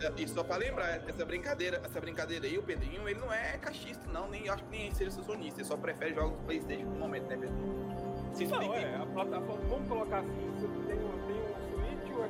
É, 0.00 0.12
e 0.16 0.28
só 0.28 0.42
pra 0.42 0.56
lembrar, 0.56 1.08
essa 1.08 1.24
brincadeira, 1.24 1.80
essa 1.84 2.00
brincadeira 2.00 2.46
aí, 2.46 2.58
o 2.58 2.62
Pedrinho, 2.62 3.08
ele 3.08 3.18
não 3.18 3.32
é 3.32 3.56
cachista, 3.58 4.06
não, 4.12 4.28
nem 4.28 4.48
acho 4.48 4.62
que 4.64 4.70
nem 4.70 4.92
seja 4.92 5.10
sonista, 5.10 5.60
ele 5.60 5.68
só 5.68 5.76
prefere 5.76 6.14
jogos 6.14 6.36
do 6.36 6.44
Playstation 6.44 6.84
no 6.84 6.98
momento, 6.98 7.26
né, 7.26 7.36
Pedrinho? 7.36 8.34
Se 8.34 8.46
não, 8.46 8.74
é, 8.74 8.96
a 8.96 9.06
plataforma, 9.06 9.62
vamos 9.68 9.88
colocar 9.88 10.18
assim, 10.18 10.52
tem, 10.88 10.98
tem 10.98 11.54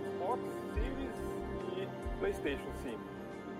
Xbox 0.04 0.42
Series 0.74 1.10
e 1.78 2.18
PlayStation 2.18 2.72
5. 2.82 2.98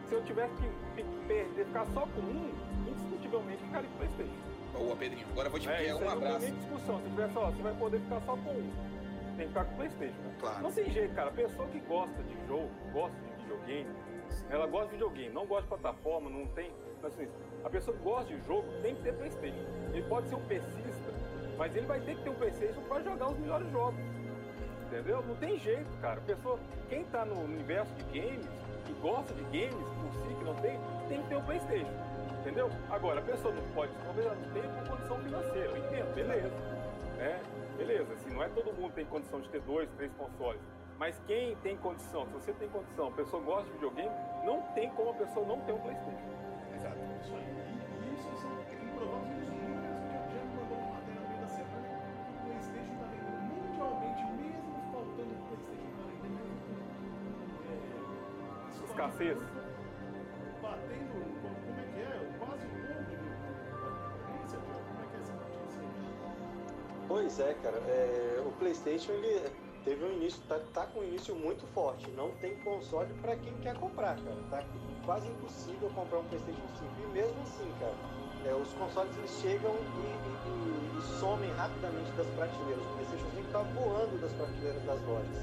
Se 0.09 0.15
eu 0.15 0.25
tivesse 0.25 0.55
que 0.57 1.03
perder, 1.27 1.65
ficar 1.67 1.87
só 1.87 2.07
com 2.07 2.21
um, 2.21 2.53
indiscutivelmente 2.87 3.63
ficaria 3.65 3.89
com 3.89 3.97
PlayStation. 3.97 4.54
Boa, 4.75 4.97
Pedrinho. 4.97 5.27
Agora 5.31 5.47
eu 5.47 5.51
vou 5.51 5.61
te 5.61 5.69
pedir 5.69 5.87
é, 5.87 5.95
um 5.95 6.11
abraço. 6.11 6.33
Não 6.33 6.41
tem 6.41 6.55
discussão. 6.55 7.01
Se 7.01 7.09
tiver 7.09 7.31
só, 7.31 7.51
você 7.51 7.63
vai 7.63 7.75
poder 7.75 8.01
ficar 8.01 8.21
só 8.21 8.37
com 8.37 8.51
um. 8.51 8.73
Tem 9.37 9.47
que 9.47 9.49
ficar 9.49 9.65
com 9.65 9.77
PlayStation. 9.77 10.21
Né? 10.21 10.35
Claro. 10.41 10.63
Não 10.63 10.73
tem 10.73 10.91
jeito, 10.91 11.15
cara. 11.15 11.29
A 11.29 11.33
pessoa 11.33 11.69
que 11.69 11.81
gosta 11.81 12.23
de 12.23 12.47
jogo, 12.47 12.71
gosta 12.93 13.17
de 13.17 13.43
videogame, 13.43 13.91
ela 14.51 14.67
gosta 14.67 14.87
de 14.87 14.93
videogame, 14.93 15.35
não 15.35 15.47
gosta 15.47 15.63
de 15.63 15.69
plataforma, 15.69 16.29
não 16.29 16.47
tem. 16.49 16.71
Assim, 17.03 17.29
a 17.63 17.71
pessoa 17.71 17.97
que 17.97 18.03
gosta 18.03 18.35
de 18.35 18.47
jogo 18.47 18.65
tem 18.83 18.95
que 18.97 19.03
ter 19.03 19.13
PlayStation. 19.15 19.65
Ele 19.93 20.03
pode 20.09 20.29
ser 20.29 20.35
um 20.35 20.45
PCista, 20.47 21.13
mas 21.57 21.77
ele 21.77 21.87
vai 21.87 22.01
ter 22.01 22.17
que 22.17 22.23
ter 22.23 22.31
um 22.31 22.35
PlayStation 22.35 22.81
para 22.83 23.03
jogar 23.03 23.29
os 23.31 23.39
melhores 23.39 23.71
jogos 23.71 24.01
entendeu? 24.95 25.23
Não 25.27 25.35
tem 25.37 25.59
jeito, 25.59 25.91
cara. 26.01 26.21
pessoa, 26.21 26.59
quem 26.89 27.05
tá 27.05 27.25
no 27.25 27.41
universo 27.43 27.93
de 27.95 28.21
games 28.21 28.47
gosta 29.01 29.35
de 29.35 29.43
games 29.45 29.87
por 30.01 30.13
si, 30.13 30.35
que 30.35 30.45
não 30.45 30.55
tem, 30.57 30.79
tem 31.09 31.23
que 31.23 31.29
ter 31.29 31.37
um 31.37 31.43
Playstation, 31.43 31.93
entendeu? 32.41 32.71
Agora, 32.91 33.21
a 33.21 33.23
pessoa 33.23 33.55
não 33.55 33.63
pode, 33.75 33.93
talvez 34.05 34.27
ela 34.27 34.37
não 34.37 34.53
tenha 34.53 34.69
uma 34.69 34.85
condição 34.85 35.19
financeira, 35.19 35.71
eu 35.71 35.77
entendo, 35.77 36.15
beleza. 36.15 36.53
É, 37.19 37.41
beleza, 37.77 38.13
assim, 38.13 38.31
não 38.35 38.43
é 38.43 38.49
todo 38.49 38.73
mundo 38.73 38.93
tem 38.93 39.07
condição 39.07 39.41
de 39.41 39.49
ter 39.49 39.61
dois, 39.63 39.89
três 39.97 40.13
consoles. 40.15 40.61
Mas 40.99 41.21
quem 41.27 41.57
tem 41.57 41.77
condição, 41.77 42.27
se 42.27 42.33
você 42.33 42.53
tem 42.53 42.69
condição, 42.69 43.09
a 43.09 43.13
pessoa 43.13 43.43
gosta 43.43 43.65
de 43.65 43.73
videogame, 43.73 44.11
não 44.45 44.63
tem 44.75 44.91
como 44.91 45.11
a 45.11 45.15
pessoa 45.15 45.47
não 45.47 45.61
ter 45.61 45.73
um 45.73 45.79
Playstation. 45.79 46.44
Escassez? 59.05 59.39
Batendo, 60.63 61.13
como 61.43 61.81
é 61.81 61.85
que 61.93 62.01
é? 62.01 62.39
Quase 62.39 62.65
o 62.65 62.71
dobro 62.89 63.19
Como 64.89 65.03
é 65.03 65.07
que 65.07 65.17
é 65.17 65.21
essa 65.21 65.33
notícia 65.35 65.83
Pois 67.07 67.41
é, 67.41 67.55
cara. 67.63 67.77
É, 67.89 68.43
o 68.45 68.53
PlayStation 68.53 69.13
ele 69.13 69.51
teve 69.85 70.05
um 70.05 70.13
início, 70.13 70.43
tá, 70.49 70.59
tá 70.73 70.87
com 70.87 71.01
um 71.01 71.05
início 71.05 71.35
muito 71.35 71.67
forte. 71.75 72.11
Não 72.13 72.31
tem 72.37 72.57
console 72.63 73.13
para 73.21 73.37
quem 73.37 73.53
quer 73.59 73.77
comprar, 73.77 74.17
cara. 74.17 74.37
Tá 74.51 74.65
quase 75.05 75.29
impossível 75.29 75.91
comprar 75.91 76.21
um 76.21 76.25
PlayStation 76.25 76.63
5. 76.79 76.91
E 77.03 77.07
mesmo 77.13 77.43
assim, 77.43 77.71
cara, 77.79 77.95
é, 78.47 78.55
os 78.55 78.69
consoles 78.75 79.17
eles 79.19 79.31
chegam 79.43 79.75
e, 79.75 80.49
e, 80.49 80.99
e, 80.99 81.03
somem 81.19 81.51
rapidamente 81.53 82.11
das 82.13 82.27
prateleiras. 82.29 82.83
O 82.83 82.95
PlayStation 82.95 83.31
5 83.37 83.53
tá 83.53 83.59
voando 83.59 84.21
das 84.21 84.33
prateleiras 84.33 84.83
das 84.85 85.01
lojas. 85.03 85.37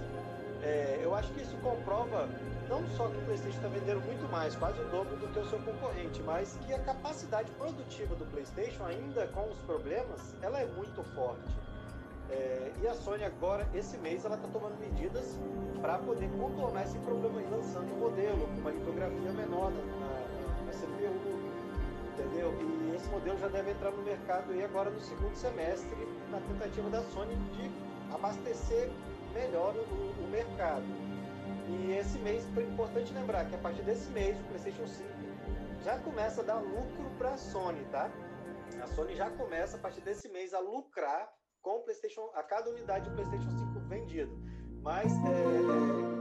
É, 0.63 0.99
eu 1.03 1.15
acho 1.15 1.31
que 1.33 1.41
isso 1.41 1.57
comprova 1.57 2.29
não 2.71 2.87
só 2.95 3.09
que 3.09 3.17
o 3.17 3.25
PlayStation 3.25 3.57
está 3.57 3.67
vendendo 3.67 4.01
muito 4.05 4.31
mais, 4.31 4.55
quase 4.55 4.79
o 4.79 4.85
dobro 4.85 5.17
do 5.17 5.27
que 5.27 5.39
o 5.39 5.45
seu 5.49 5.59
concorrente, 5.59 6.23
mas 6.23 6.57
que 6.65 6.73
a 6.73 6.79
capacidade 6.79 7.51
produtiva 7.51 8.15
do 8.15 8.25
PlayStation, 8.31 8.85
ainda 8.85 9.27
com 9.27 9.49
os 9.49 9.59
problemas, 9.59 10.33
ela 10.41 10.57
é 10.57 10.65
muito 10.65 11.03
forte. 11.13 11.53
É, 12.29 12.71
e 12.81 12.87
a 12.87 12.93
Sony 12.93 13.25
agora, 13.25 13.67
esse 13.73 13.97
mês, 13.97 14.23
ela 14.23 14.35
está 14.35 14.47
tomando 14.47 14.79
medidas 14.79 15.37
para 15.81 15.97
poder 15.97 16.29
contornar 16.39 16.83
esse 16.83 16.97
problema 16.99 17.41
aí, 17.41 17.47
lançando 17.51 17.93
um 17.93 17.99
modelo 17.99 18.47
com 18.47 18.61
uma 18.61 18.71
litografia 18.71 19.31
menor 19.33 19.69
na, 19.71 19.83
na, 19.99 20.65
na 20.65 20.71
CPU, 20.71 21.11
entendeu? 22.13 22.53
E 22.61 22.95
esse 22.95 23.09
modelo 23.09 23.37
já 23.37 23.49
deve 23.49 23.71
entrar 23.71 23.91
no 23.91 24.01
mercado 24.01 24.49
aí 24.53 24.63
agora 24.63 24.89
no 24.89 25.01
segundo 25.01 25.35
semestre, 25.35 26.07
na 26.31 26.39
tentativa 26.39 26.89
da 26.89 27.01
Sony 27.11 27.35
de 27.35 27.69
abastecer 28.15 28.89
melhor 29.33 29.75
o, 29.75 30.23
o 30.23 30.29
mercado. 30.31 31.00
E 31.71 31.93
esse 31.93 32.19
mês, 32.19 32.45
foi 32.53 32.63
importante 32.63 33.13
lembrar 33.13 33.45
que 33.45 33.55
a 33.55 33.57
partir 33.57 33.81
desse 33.83 34.09
mês, 34.11 34.37
o 34.39 34.43
PlayStation 34.43 34.85
5 34.85 35.09
já 35.83 35.97
começa 35.99 36.41
a 36.41 36.43
dar 36.43 36.59
lucro 36.59 37.09
para 37.17 37.31
a 37.31 37.37
Sony, 37.37 37.83
tá? 37.85 38.11
A 38.81 38.87
Sony 38.87 39.15
já 39.15 39.29
começa 39.31 39.77
a 39.77 39.79
partir 39.79 40.01
desse 40.01 40.27
mês 40.29 40.53
a 40.53 40.59
lucrar 40.59 41.31
com 41.61 41.77
o 41.77 41.83
PlayStation, 41.83 42.29
a 42.35 42.43
cada 42.43 42.69
unidade 42.69 43.09
de 43.09 43.15
PlayStation 43.15 43.51
5 43.51 43.79
vendido. 43.87 44.31
Mas 44.81 45.11
é, 45.13 46.20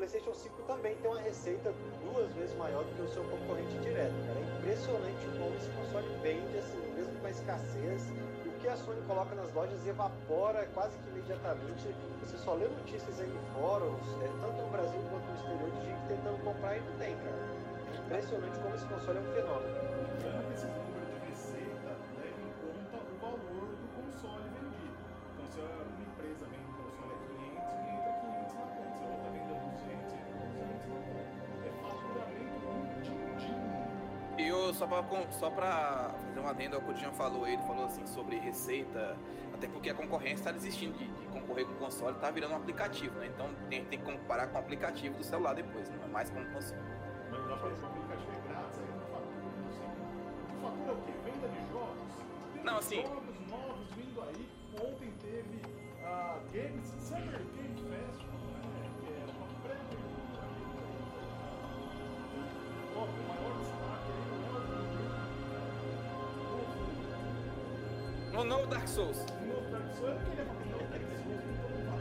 PlayStation 0.00 0.32
5 0.32 0.62
também 0.62 0.96
tem 0.96 1.10
uma 1.10 1.20
receita 1.20 1.74
duas 2.02 2.32
vezes 2.32 2.56
maior 2.56 2.82
do 2.84 2.96
que 2.96 3.02
o 3.02 3.08
seu 3.12 3.22
concorrente 3.24 3.76
direto. 3.84 4.14
Cara. 4.24 4.40
É 4.40 4.56
impressionante 4.56 5.26
como 5.36 5.54
esse 5.54 5.68
console 5.76 6.08
vende, 6.22 6.56
assim, 6.56 6.80
mesmo 6.96 7.20
com 7.20 7.26
a 7.26 7.30
escassez. 7.30 8.08
O 8.46 8.50
que 8.60 8.68
a 8.68 8.76
Sony 8.78 9.02
coloca 9.06 9.34
nas 9.34 9.52
lojas 9.52 9.86
evapora 9.86 10.66
quase 10.72 10.96
que 10.96 11.08
imediatamente. 11.10 11.94
Você 12.22 12.38
só 12.38 12.54
lê 12.54 12.66
notícias 12.68 13.20
aí 13.20 13.28
em 13.28 13.60
fóruns, 13.60 14.00
é, 14.24 14.28
tanto 14.40 14.62
no 14.62 14.70
Brasil 14.70 15.00
quanto 15.10 15.26
no 15.28 15.36
exterior, 15.36 15.70
de 15.70 15.84
gente 15.84 16.08
tentando 16.08 16.44
comprar 16.44 16.78
e 16.78 16.80
não 16.80 16.96
tem, 16.96 17.14
cara. 17.16 17.36
É 17.92 17.98
impressionante 17.98 18.58
como 18.58 18.74
esse 18.74 18.86
console 18.86 19.18
é 19.18 19.20
um 19.20 19.34
fenômeno. 19.34 20.89
Pra, 35.02 35.32
só 35.32 35.50
pra 35.50 36.10
fazer 36.26 36.40
um 36.40 36.48
adendo 36.48 36.76
ao 36.76 36.82
que 36.82 36.90
o 36.90 36.96
Jean 36.96 37.12
falou, 37.12 37.46
ele 37.46 37.62
falou 37.62 37.84
assim 37.86 38.06
sobre 38.06 38.36
receita, 38.38 39.16
até 39.54 39.66
porque 39.68 39.90
a 39.90 39.94
concorrência 39.94 40.34
está 40.40 40.52
desistindo 40.52 40.96
de, 40.98 41.06
de 41.06 41.26
concorrer 41.28 41.64
com 41.66 41.72
o 41.72 41.76
console, 41.76 42.16
tá 42.18 42.30
virando 42.30 42.52
um 42.54 42.56
aplicativo, 42.56 43.18
né? 43.18 43.26
Então 43.26 43.48
tem, 43.68 43.84
tem 43.84 43.98
que 43.98 44.04
comparar 44.04 44.46
com 44.48 44.56
o 44.56 44.60
aplicativo 44.60 45.16
do 45.16 45.24
celular 45.24 45.54
depois, 45.54 45.88
não 45.90 46.04
é 46.04 46.08
mais 46.08 46.30
com 46.30 46.40
o 46.40 46.52
console. 46.52 46.82
Mas 47.30 47.46
dá 47.48 47.56
pra 47.56 47.70
esse 47.70 47.84
aplicativo 47.84 48.32
é 48.32 48.48
grátis, 48.48 48.78
aí 48.78 48.88
não 48.90 49.06
fatura, 49.06 49.52
não 49.62 49.72
sei. 49.72 50.60
Fatura 50.62 50.92
o 50.92 51.02
quê? 51.04 51.12
Venda 51.24 51.48
de 51.48 51.72
jogos? 51.72 52.14
Tem 52.54 52.64
Não, 52.64 52.76
assim- 52.78 53.02
jogos 53.02 53.40
novos 53.48 53.86
vindo 53.96 54.20
aí. 54.22 54.48
Ontem 54.82 55.12
teve 55.20 55.60
a 56.04 56.38
Games, 56.52 56.88
Summer 57.00 57.40
Game 57.54 57.69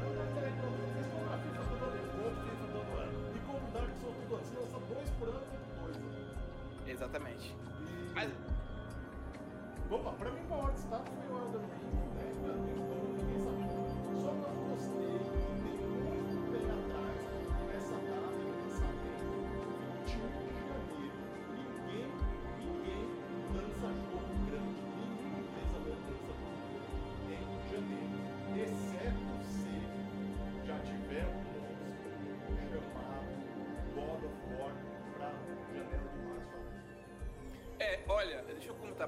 vocês 0.10 1.06
estão 1.06 1.25
na 1.25 1.38
FIFA 1.38 1.63
todo 1.69 1.84
ano, 1.84 2.23
outro 2.25 2.41
FIFA 2.43 2.65
todo 2.71 2.89
ano. 2.99 3.13
E 3.36 3.39
como 3.39 3.58
o 3.58 3.71
Dark 3.71 3.89
Souls 4.02 4.17
dois 4.89 5.10
por 5.19 5.28
ano, 5.30 5.41
dois, 5.84 5.97
né? 5.97 6.10
Exatamente. 6.88 7.45
E- 7.52 8.13
Mas 8.15 8.30
Opa, 9.91 10.12
pra 10.12 10.30
mim 10.32 10.39
o 10.45 10.49
maior 10.49 10.71
destaque 10.71 11.12
foi 11.28 11.36
o 11.36 11.41
Elden 11.45 11.62
Ring, 11.62 11.78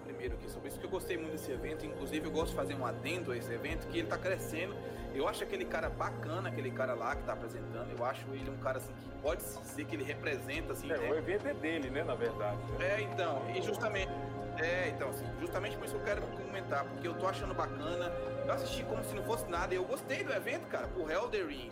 primeiro 0.01 0.35
aqui 0.35 0.49
sobre 0.49 0.69
isso, 0.69 0.79
que 0.79 0.85
eu 0.85 0.89
gostei 0.89 1.17
muito 1.17 1.31
desse 1.33 1.51
evento, 1.51 1.85
inclusive 1.85 2.25
eu 2.25 2.31
gosto 2.31 2.49
de 2.49 2.55
fazer 2.55 2.75
um 2.75 2.85
adendo 2.85 3.31
a 3.31 3.37
esse 3.37 3.51
evento, 3.51 3.87
que 3.87 3.99
ele 3.99 4.07
tá 4.07 4.17
crescendo. 4.17 4.75
Eu 5.13 5.27
acho 5.27 5.43
aquele 5.43 5.65
cara 5.65 5.89
bacana, 5.89 6.49
aquele 6.49 6.71
cara 6.71 6.93
lá 6.93 7.15
que 7.15 7.23
tá 7.23 7.33
apresentando, 7.33 7.91
eu 7.97 8.05
acho 8.05 8.25
ele 8.33 8.49
um 8.49 8.57
cara 8.57 8.77
assim 8.77 8.93
que 8.93 9.21
pode 9.21 9.41
se 9.41 9.59
dizer 9.61 9.85
que 9.85 9.95
ele 9.95 10.03
representa 10.03 10.73
assim, 10.73 10.89
É, 10.91 10.97
né? 10.97 11.09
o 11.11 11.15
evento 11.15 11.47
é 11.47 11.53
dele, 11.53 11.89
né, 11.89 12.03
na 12.03 12.15
verdade. 12.15 12.57
É, 12.79 13.01
então, 13.01 13.41
e 13.55 13.61
justamente. 13.61 14.09
É, 14.57 14.89
então, 14.89 15.09
assim, 15.09 15.25
justamente 15.39 15.77
por 15.77 15.85
isso 15.85 15.95
que 15.95 16.01
eu 16.01 16.05
quero 16.05 16.21
comentar, 16.21 16.83
porque 16.85 17.07
eu 17.07 17.13
tô 17.15 17.27
achando 17.27 17.53
bacana. 17.53 18.11
Eu 18.45 18.53
assisti 18.53 18.83
como 18.83 19.03
se 19.03 19.13
não 19.15 19.23
fosse 19.23 19.45
nada, 19.47 19.73
e 19.73 19.77
eu 19.77 19.83
gostei 19.83 20.23
do 20.23 20.31
evento, 20.33 20.67
cara, 20.67 20.87
por 20.87 21.09
Elder 21.09 21.47
Ring. 21.47 21.71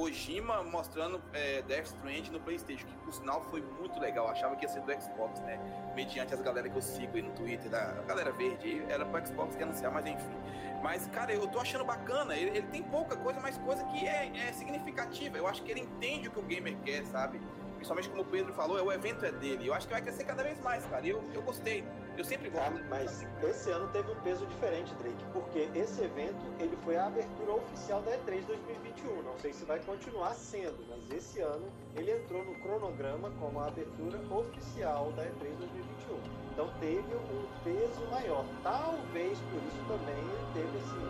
Kojima 0.00 0.62
mostrando 0.62 1.20
é, 1.34 1.60
Death 1.60 1.88
Stranding 1.88 2.30
no 2.30 2.40
Playstation, 2.40 2.86
que 2.86 2.96
por 3.04 3.12
sinal 3.12 3.42
foi 3.50 3.60
muito 3.60 4.00
legal. 4.00 4.24
Eu 4.24 4.32
achava 4.32 4.56
que 4.56 4.64
ia 4.64 4.68
ser 4.68 4.80
do 4.80 4.90
Xbox, 4.90 5.40
né? 5.40 5.60
Mediante 5.94 6.32
as 6.32 6.40
galera 6.40 6.70
que 6.70 6.76
eu 6.76 6.80
sigo 6.80 7.16
aí 7.16 7.22
no 7.22 7.32
Twitter, 7.32 7.70
da 7.70 7.92
galera 8.08 8.32
verde, 8.32 8.82
era 8.88 9.04
pro 9.04 9.26
Xbox 9.26 9.54
que 9.54 9.60
ia 9.60 9.66
anunciar, 9.66 9.92
mas 9.92 10.06
enfim. 10.06 10.38
Mas, 10.82 11.06
cara, 11.08 11.34
eu 11.34 11.46
tô 11.48 11.60
achando 11.60 11.84
bacana. 11.84 12.34
Ele, 12.34 12.56
ele 12.56 12.66
tem 12.68 12.82
pouca 12.82 13.14
coisa, 13.14 13.38
mas 13.40 13.58
coisa 13.58 13.84
que 13.84 14.08
é, 14.08 14.32
é 14.48 14.52
significativa. 14.54 15.36
Eu 15.36 15.46
acho 15.46 15.62
que 15.62 15.70
ele 15.70 15.80
entende 15.80 16.28
o 16.28 16.30
que 16.30 16.38
o 16.38 16.42
gamer 16.44 16.78
quer, 16.78 17.04
sabe? 17.04 17.38
Principalmente 17.74 18.08
como 18.08 18.22
o 18.22 18.24
Pedro 18.24 18.54
falou, 18.54 18.82
o 18.82 18.90
evento 18.90 19.26
é 19.26 19.30
dele. 19.30 19.66
Eu 19.66 19.74
acho 19.74 19.86
que 19.86 19.92
vai 19.92 20.00
crescer 20.00 20.24
cada 20.24 20.42
vez 20.42 20.58
mais, 20.62 20.86
cara. 20.86 21.06
Eu, 21.06 21.22
eu 21.34 21.42
gostei. 21.42 21.84
Eu 22.16 22.24
sempre 22.24 22.50
Tá, 22.50 22.68
gosto. 22.68 22.84
mas 22.90 23.26
esse 23.42 23.70
ano 23.70 23.88
teve 23.88 24.10
um 24.10 24.16
peso 24.16 24.46
diferente, 24.46 24.94
Drake, 24.96 25.24
porque 25.32 25.70
esse 25.74 26.02
evento 26.02 26.44
ele 26.58 26.76
foi 26.84 26.96
a 26.96 27.06
abertura 27.06 27.52
oficial 27.54 28.02
da 28.02 28.12
E3 28.12 28.44
2021. 28.46 29.22
Não 29.22 29.38
sei 29.38 29.52
se 29.54 29.64
vai 29.64 29.78
continuar 29.80 30.34
sendo, 30.34 30.76
mas 30.88 31.10
esse 31.16 31.40
ano 31.40 31.66
ele 31.96 32.12
entrou 32.12 32.44
no 32.44 32.54
cronograma 32.60 33.30
como 33.40 33.58
a 33.60 33.68
abertura 33.68 34.18
oficial 34.30 35.12
da 35.12 35.22
E3 35.24 35.56
2021. 35.58 36.18
Então 36.52 36.68
teve 36.78 37.14
um 37.14 37.46
peso 37.64 38.00
maior. 38.10 38.44
Talvez 38.62 39.38
por 39.38 39.62
isso 39.62 39.82
também 39.88 40.18
ele 40.18 40.46
teve 40.52 40.76
assim, 40.76 41.00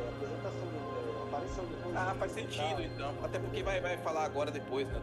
é, 0.00 0.08
apresentação, 0.08 0.66
do, 0.66 1.20
é, 1.20 1.28
aparição 1.28 1.64
do 1.66 1.82
Kojima 1.82 2.00
Ah, 2.00 2.14
faz 2.14 2.32
sentido, 2.32 2.82
então. 2.82 3.12
Até 3.22 3.38
porque 3.38 3.62
vai, 3.62 3.80
vai 3.80 3.98
falar 3.98 4.24
agora 4.24 4.50
depois, 4.50 4.88
né. 4.88 5.00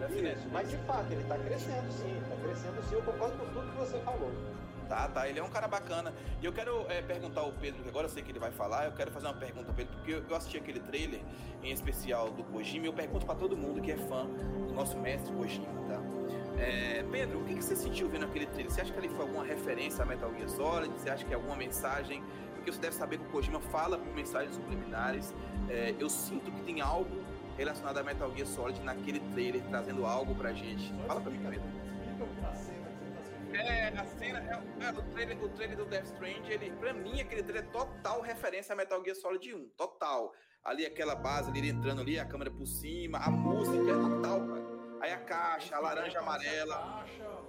Deve 0.00 0.14
ser, 0.14 0.22
né? 0.22 0.34
Isso, 0.36 0.48
mas 0.52 0.68
de 0.68 0.76
fato 0.78 1.10
ele 1.12 1.22
está 1.22 1.38
crescendo 1.38 1.92
sim, 1.92 2.18
está 2.22 2.36
crescendo 2.42 2.82
sim. 2.88 2.94
Eu 2.96 3.02
concordo 3.02 3.38
com 3.38 3.46
tudo 3.52 3.70
que 3.70 3.78
você 3.78 3.98
falou. 4.00 4.30
Tá, 4.88 5.08
tá, 5.08 5.28
ele 5.28 5.38
é 5.38 5.42
um 5.42 5.48
cara 5.48 5.66
bacana. 5.66 6.12
E 6.40 6.46
eu 6.46 6.52
quero 6.52 6.86
é, 6.88 7.02
perguntar 7.02 7.40
ao 7.40 7.52
Pedro, 7.52 7.82
que 7.82 7.88
agora 7.88 8.06
eu 8.06 8.10
sei 8.10 8.22
que 8.22 8.30
ele 8.30 8.38
vai 8.38 8.50
falar, 8.50 8.86
eu 8.86 8.92
quero 8.92 9.10
fazer 9.10 9.26
uma 9.26 9.34
pergunta 9.34 9.68
ao 9.68 9.74
Pedro, 9.74 9.94
porque 9.96 10.22
eu, 10.28 10.36
assisti 10.36 10.56
aquele 10.56 10.80
trailer, 10.80 11.20
em 11.62 11.72
especial 11.72 12.30
do 12.30 12.44
Kojima, 12.44 12.86
e 12.86 12.88
eu 12.88 12.92
pergunto 12.92 13.26
pra 13.26 13.34
todo 13.34 13.56
mundo 13.56 13.80
que 13.80 13.90
é 13.90 13.96
fã 13.96 14.26
do 14.26 14.74
nosso 14.74 14.96
mestre 14.98 15.32
Kojima, 15.34 15.66
tá? 15.88 16.00
É, 16.58 17.04
Pedro, 17.10 17.40
o 17.40 17.44
que, 17.44 17.54
que 17.54 17.64
você 17.64 17.76
sentiu 17.76 18.08
vendo 18.08 18.24
aquele 18.24 18.46
trailer? 18.46 18.72
Você 18.72 18.80
acha 18.80 18.92
que 18.92 18.98
ali 18.98 19.08
foi 19.08 19.20
alguma 19.20 19.44
referência 19.44 20.02
a 20.02 20.06
Metal 20.06 20.32
Gear 20.34 20.48
Solid? 20.48 20.92
Você 20.98 21.10
acha 21.10 21.24
que 21.24 21.32
é 21.32 21.36
alguma 21.36 21.56
mensagem? 21.56 22.22
Porque 22.54 22.72
você 22.72 22.80
deve 22.80 22.94
saber 22.94 23.18
que 23.18 23.26
o 23.26 23.28
Kojima 23.28 23.60
fala 23.60 23.98
por 23.98 24.14
mensagens 24.14 24.54
subliminares. 24.54 25.34
É, 25.68 25.94
eu 25.98 26.08
sinto 26.08 26.50
que 26.50 26.62
tem 26.62 26.80
algo 26.80 27.24
relacionado 27.58 27.98
a 27.98 28.02
Metal 28.02 28.32
Gear 28.34 28.46
Solid 28.46 28.80
naquele 28.82 29.20
trailer, 29.34 29.62
trazendo 29.68 30.06
algo 30.06 30.34
pra 30.34 30.52
gente. 30.52 30.92
Fala 31.06 31.20
pra 31.20 31.30
mim, 31.30 31.38
Pedro. 31.38 31.75
É, 33.66 33.88
a 33.88 34.04
cena, 34.04 34.38
é, 34.38 34.90
o, 34.90 35.02
trailer, 35.10 35.42
o 35.42 35.48
trailer 35.48 35.76
do 35.76 35.84
Death 35.84 36.06
Stranding, 36.06 36.48
ele, 36.48 36.70
pra 36.72 36.92
mim, 36.92 37.20
aquele 37.20 37.42
trailer 37.42 37.64
é 37.64 37.72
total 37.72 38.20
referência 38.20 38.72
a 38.72 38.76
Metal 38.76 39.02
Gear 39.02 39.16
Solid 39.16 39.54
1, 39.54 39.68
total. 39.76 40.32
Ali, 40.64 40.86
aquela 40.86 41.14
base 41.14 41.50
ali, 41.50 41.60
ele 41.60 41.70
entrando 41.70 42.00
ali, 42.00 42.18
a 42.18 42.24
câmera 42.24 42.50
por 42.50 42.66
cima, 42.66 43.18
a 43.18 43.30
música 43.30 43.90
é 43.90 43.94
total, 43.94 44.40
cara. 44.46 44.66
Aí 45.00 45.12
a 45.12 45.18
caixa, 45.18 45.76
a 45.76 45.80
laranja 45.80 46.18
amarela, 46.18 46.76
o 46.76 47.04
personagem 47.04 47.46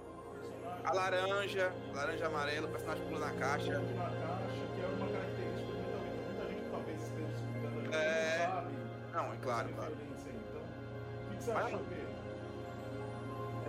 a 0.84 0.92
laranja, 0.92 1.72
laranja 1.94 2.26
amarela, 2.26 2.68
o 2.68 2.70
personagem 2.70 3.04
pula 3.06 3.18
na 3.20 3.32
caixa. 3.32 3.78
na 3.78 4.04
caixa, 4.04 4.66
que 4.74 4.80
é 4.80 4.86
uma 4.86 5.08
característica 5.08 5.72
que 5.72 5.76
muita, 5.76 5.96
muita 5.98 6.46
gente 6.48 6.62
que 6.62 6.70
talvez 6.70 7.02
esteja 7.02 7.32
escutando 7.34 7.78
aqui 7.78 7.96
É. 7.96 8.38
não 8.38 8.54
sabe. 8.54 8.76
Não, 9.12 9.32
é 9.32 9.36
claro, 9.38 9.68
claro. 9.74 9.92
Então, 9.92 10.06
o 10.06 11.36
que, 11.36 11.42
você 11.42 11.50
achou, 11.50 11.78
Pedro? 11.80 12.08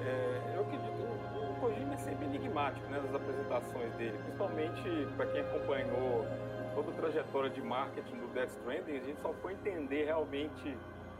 É, 0.01 0.55
eu 0.55 0.61
acredito, 0.61 1.18
Kojima 1.59 1.93
é 1.93 1.97
sempre 1.97 2.25
enigmático 2.25 2.87
né, 2.89 2.99
nas 2.99 3.13
apresentações 3.13 3.93
dele, 3.95 4.17
principalmente 4.19 5.07
para 5.15 5.25
quem 5.27 5.41
acompanhou 5.41 6.25
toda 6.73 6.91
a 6.91 6.93
trajetória 6.93 7.49
de 7.49 7.61
marketing 7.61 8.15
do 8.15 8.27
Death 8.33 8.49
Stranding, 8.49 8.97
a 8.97 9.03
gente 9.03 9.21
só 9.21 9.33
foi 9.41 9.53
entender 9.53 10.05
realmente 10.05 10.77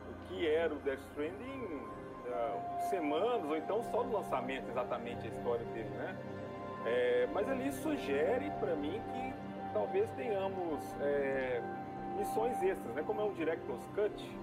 o 0.09 0.27
que 0.27 0.47
era 0.47 0.73
o 0.73 0.77
Death 0.77 0.99
Stranding 1.09 1.81
uh, 2.27 2.89
semanas 2.89 3.43
ou 3.43 3.57
então 3.57 3.83
só 3.91 4.03
no 4.03 4.13
lançamento 4.13 4.69
exatamente 4.69 5.27
a 5.27 5.29
história 5.29 5.65
dele, 5.67 5.89
né? 5.89 6.15
É, 6.85 7.27
mas 7.33 7.49
ali 7.49 7.71
sugere 7.73 8.49
para 8.59 8.73
mim 8.75 9.01
que 9.11 9.33
talvez 9.73 10.09
tenhamos 10.11 10.79
é, 11.01 11.61
missões 12.17 12.61
extras, 12.63 12.95
né? 12.95 13.03
Como 13.05 13.19
é 13.19 13.23
um 13.25 13.33
Director's 13.33 13.85
Cut, 13.93 14.39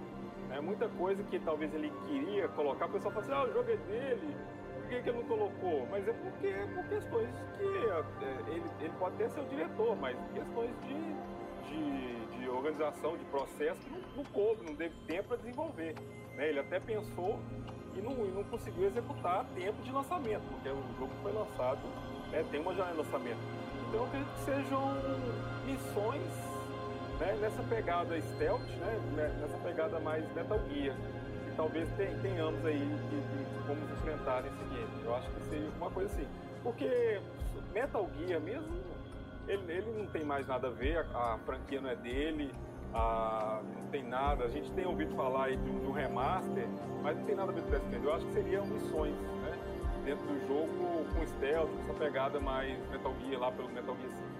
né? 0.49 0.61
muita 0.61 0.89
coisa 0.91 1.23
que 1.25 1.39
talvez 1.39 1.73
ele 1.75 1.91
queria 2.07 2.49
colocar, 2.49 2.87
o 2.87 2.91
pessoal 2.91 3.15
fala 3.15 3.25
assim, 3.25 3.35
ah, 3.35 3.45
o 3.45 3.53
jogo 3.55 3.71
é 3.71 3.77
dele, 3.77 4.37
por 4.87 4.91
que, 4.91 5.03
que 5.03 5.09
ele 5.09 5.19
não 5.19 5.25
colocou? 5.25 5.87
Mas 5.91 6.07
é 6.07 6.13
porque 6.13 6.55
por 6.73 6.85
questões 6.85 7.29
que 7.59 7.65
é, 7.65 8.53
ele, 8.53 8.65
ele 8.81 8.93
pode 8.99 9.17
até 9.17 9.29
ser 9.29 9.41
o 9.41 9.45
diretor, 9.45 9.97
mas 9.97 10.17
questões 10.33 10.71
de, 10.83 11.69
de, 11.69 12.39
de 12.39 12.49
organização, 12.49 13.17
de 13.17 13.25
processo 13.25 13.81
que 13.81 13.91
não, 13.91 14.01
não 14.17 14.25
coube, 14.27 14.65
não 14.65 14.77
teve 14.77 14.95
tempo 15.07 15.29
para 15.29 15.39
desenvolver. 15.39 15.95
Né? 16.37 16.49
Ele 16.49 16.61
até 16.61 16.79
pensou 16.79 17.41
e 17.97 18.01
não, 18.01 18.13
e 18.25 18.31
não 18.31 18.45
conseguiu 18.45 18.87
executar 18.87 19.41
a 19.41 19.45
tempo 19.45 19.83
de 19.83 19.91
lançamento, 19.91 20.43
porque 20.51 20.69
o 20.69 20.83
jogo 20.99 21.13
foi 21.21 21.33
lançado, 21.33 21.81
né, 22.31 22.45
tem 22.51 22.61
uma 22.61 22.73
janela 22.73 22.93
de 22.93 22.99
lançamento. 22.99 23.41
Então 23.89 24.01
eu 24.01 24.07
acredito 24.07 24.35
que 24.35 24.41
sejam 24.45 24.83
missões 25.65 26.33
né, 27.19 27.39
nessa 27.41 27.63
pegada 27.65 28.21
stealth, 28.21 28.61
né, 28.61 29.01
né 29.17 29.39
nessa 29.41 29.59
pegada 29.59 29.99
mais 29.99 30.25
Metal 30.35 30.61
Gear, 30.69 30.95
que 30.95 31.57
talvez 31.57 31.89
tenhamos 32.23 32.65
aí 32.65 32.79
que, 33.11 33.17
que, 33.17 33.46
como 33.67 33.81
enfrentar 33.93 34.45
esse 34.47 34.65
game. 34.65 35.05
Eu 35.05 35.15
acho 35.15 35.29
que 35.31 35.43
seria 35.45 35.69
uma 35.79 35.91
coisa 35.91 36.13
assim. 36.13 36.27
Porque 36.63 37.21
Metal 37.73 38.09
Gear 38.19 38.41
mesmo, 38.41 38.77
ele, 39.47 39.73
ele 39.73 39.99
não 39.99 40.07
tem 40.07 40.25
mais 40.25 40.47
nada 40.47 40.69
a 40.69 40.71
ver, 40.71 40.99
a, 41.15 41.35
a 41.35 41.39
franquia 41.45 41.81
não 41.81 41.91
é 41.91 41.97
dele, 41.97 42.53
a, 42.95 43.61
não 43.77 43.87
tem 43.89 44.03
nada. 44.03 44.45
A 44.45 44.49
gente 44.49 44.71
tem 44.73 44.87
ouvido 44.87 45.15
falar 45.15 45.47
aí 45.47 45.57
de, 45.57 45.71
um 45.71 45.93
remaster, 45.93 46.67
mas 47.03 47.17
não 47.17 47.25
tem 47.25 47.35
nada 47.35 47.53
a 47.53 47.55
ver 47.55 47.63
com 47.63 47.71
Death 47.71 48.05
Eu 48.05 48.15
acho 48.15 48.27
que 48.27 48.33
seriam 48.33 48.67
missões, 48.67 49.15
né? 49.15 49.59
Dentro 50.05 50.25
do 50.27 50.47
jogo 50.47 51.05
com 51.15 51.27
stealth, 51.27 51.69
com 51.69 51.81
essa 51.83 51.95
pegada 51.95 52.41
mais 52.41 52.79
Metal 52.91 53.15
Gear 53.21 53.41
lá 53.41 53.53
pelo 53.53 53.69
Metal 53.71 53.97
Gear 53.97 54.13
5. 54.13 54.37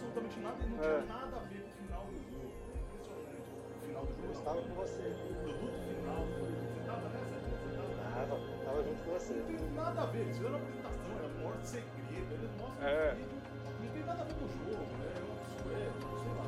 Absolutamente 0.00 0.40
nada 0.40 0.56
e 0.64 0.68
não 0.68 0.78
tinha 0.78 0.90
é. 0.90 1.06
nada 1.06 1.36
a 1.36 1.40
ver 1.40 1.62
com 1.62 1.70
o 1.70 1.86
final 1.86 2.04
do 2.04 2.12
jogo. 2.24 2.50
É 2.70 2.78
impressionante. 2.80 3.50
O 3.60 3.86
final 3.86 4.02
do 4.04 4.10
jogo. 4.10 4.24
Eu 4.24 4.32
estava 4.32 4.62
com 4.62 4.74
você. 4.74 5.02
O 5.02 5.34
produto 5.42 5.78
final. 5.86 6.26
Você 6.26 6.80
estava 6.80 7.08
nessa? 7.10 7.36
Você 7.40 7.66
estava? 7.90 8.34
Estava 8.58 8.82
junto 8.82 9.02
com 9.04 9.10
você. 9.10 9.34
Não 9.34 9.46
tem 9.46 9.70
nada 9.74 10.00
a 10.00 10.06
ver. 10.06 10.20
Eles 10.20 10.36
fizeram 10.36 10.56
uma 10.56 10.62
apresentação, 10.62 11.18
era 11.18 11.28
morte 11.42 11.68
segredo. 11.68 12.34
Eles 12.34 12.50
mostram 12.58 12.88
é. 12.88 13.14
vídeo. 13.14 13.38
Não 13.80 13.92
tem 13.92 14.04
nada 14.04 14.22
a 14.22 14.24
ver 14.24 14.34
com 14.34 14.44
o 14.44 14.48
jogo, 14.48 14.82
né? 14.98 15.08
É 15.10 15.22
um 15.22 15.36
sué, 15.60 15.84
sei 16.18 16.32
lá. 16.34 16.44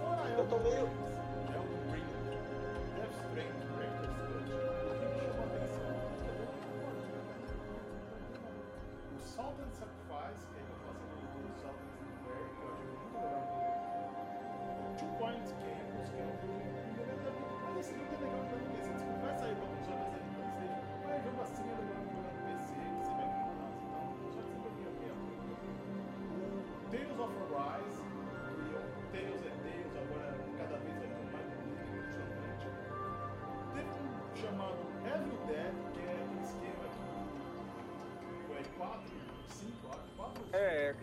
Fora 0.00 0.28
Eu 0.30 0.46
tô 0.48 0.58
meio. 0.58 1.17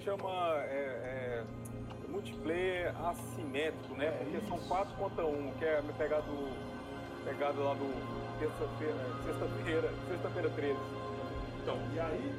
Chama. 0.05 0.29
É, 0.69 1.41
é 1.41 1.43
multiplayer 2.07 2.95
assimétrico, 3.05 3.93
né? 3.95 4.09
Porque 4.11 4.47
são 4.47 4.57
quatro 4.69 4.95
contra 4.95 5.25
um, 5.25 5.51
que 5.59 5.65
é 5.65 5.81
pegado, 5.97 6.31
pegado 7.25 7.61
lá 7.61 7.73
do 7.73 7.91
terça-feira, 8.39 8.95
sexta-feira, 9.25 9.89
sexta-feira 10.07 10.49
13. 10.51 10.79
Então, 11.61 11.77
e 11.93 11.99
aí, 11.99 12.31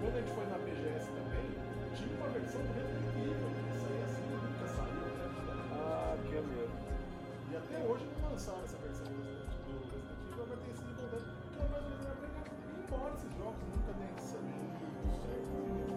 quando 0.00 0.14
a 0.14 0.20
gente 0.20 0.32
foi 0.34 0.46
na 0.46 0.58
BGS 0.58 1.10
também, 1.10 1.50
tinha 1.96 2.16
uma 2.16 2.28
versão 2.28 2.60
do 2.62 2.72
Resident 2.74 3.16
Evil, 3.16 3.50
que 3.58 3.80
saía 3.80 4.04
assim 4.04 4.22
e 4.22 4.36
nunca 4.38 4.66
saiu, 4.68 5.02
né? 5.18 5.26
Ah, 5.72 6.16
tinha 6.28 6.42
mesmo. 6.42 6.78
E 7.50 7.56
até 7.56 7.78
hoje 7.82 8.06
não 8.22 8.30
lançaram 8.30 8.62
essa 8.62 8.76
versão 8.76 9.06
do 9.06 9.18
Resident 9.18 9.66
Evil, 9.66 10.04
agora 10.32 10.56
tem 10.62 10.74
sido 10.74 10.94
voltando, 10.94 11.26
que 11.50 11.58
é 11.58 11.68
mais 11.68 11.84
ou 11.84 11.90
menos 11.90 12.06
pegar. 12.06 12.44
Embora 12.78 13.14
esses 13.14 13.32
jogos 13.34 13.62
nunca 13.74 13.92
muito 13.98 14.22
certo, 14.22 15.89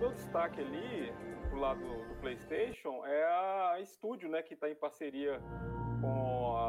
meu 0.00 0.12
destaque 0.12 0.60
ali, 0.60 1.12
pro 1.50 1.60
lado 1.60 1.78
do, 1.80 2.14
PlayStation, 2.20 3.04
é 3.06 3.24
a 3.24 3.80
estúdio, 3.80 4.28
né, 4.28 4.42
que 4.42 4.54
está 4.54 4.68
em 4.68 4.74
parceria 4.74 5.40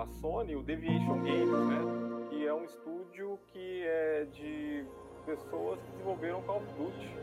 a 0.02 0.08
Sony, 0.20 0.56
o 0.56 0.64
Deviation 0.64 1.22
Games, 1.22 1.60
né? 1.68 2.28
que 2.30 2.48
é 2.48 2.54
um 2.54 2.64
estúdio 2.64 3.38
que 3.54 3.84
é 3.86 4.26
de 4.34 4.84
pessoas 5.28 5.80
que 5.80 5.92
desenvolveram 5.92 6.42
Call 6.42 6.58
of 6.58 6.66
Duty, 6.74 7.16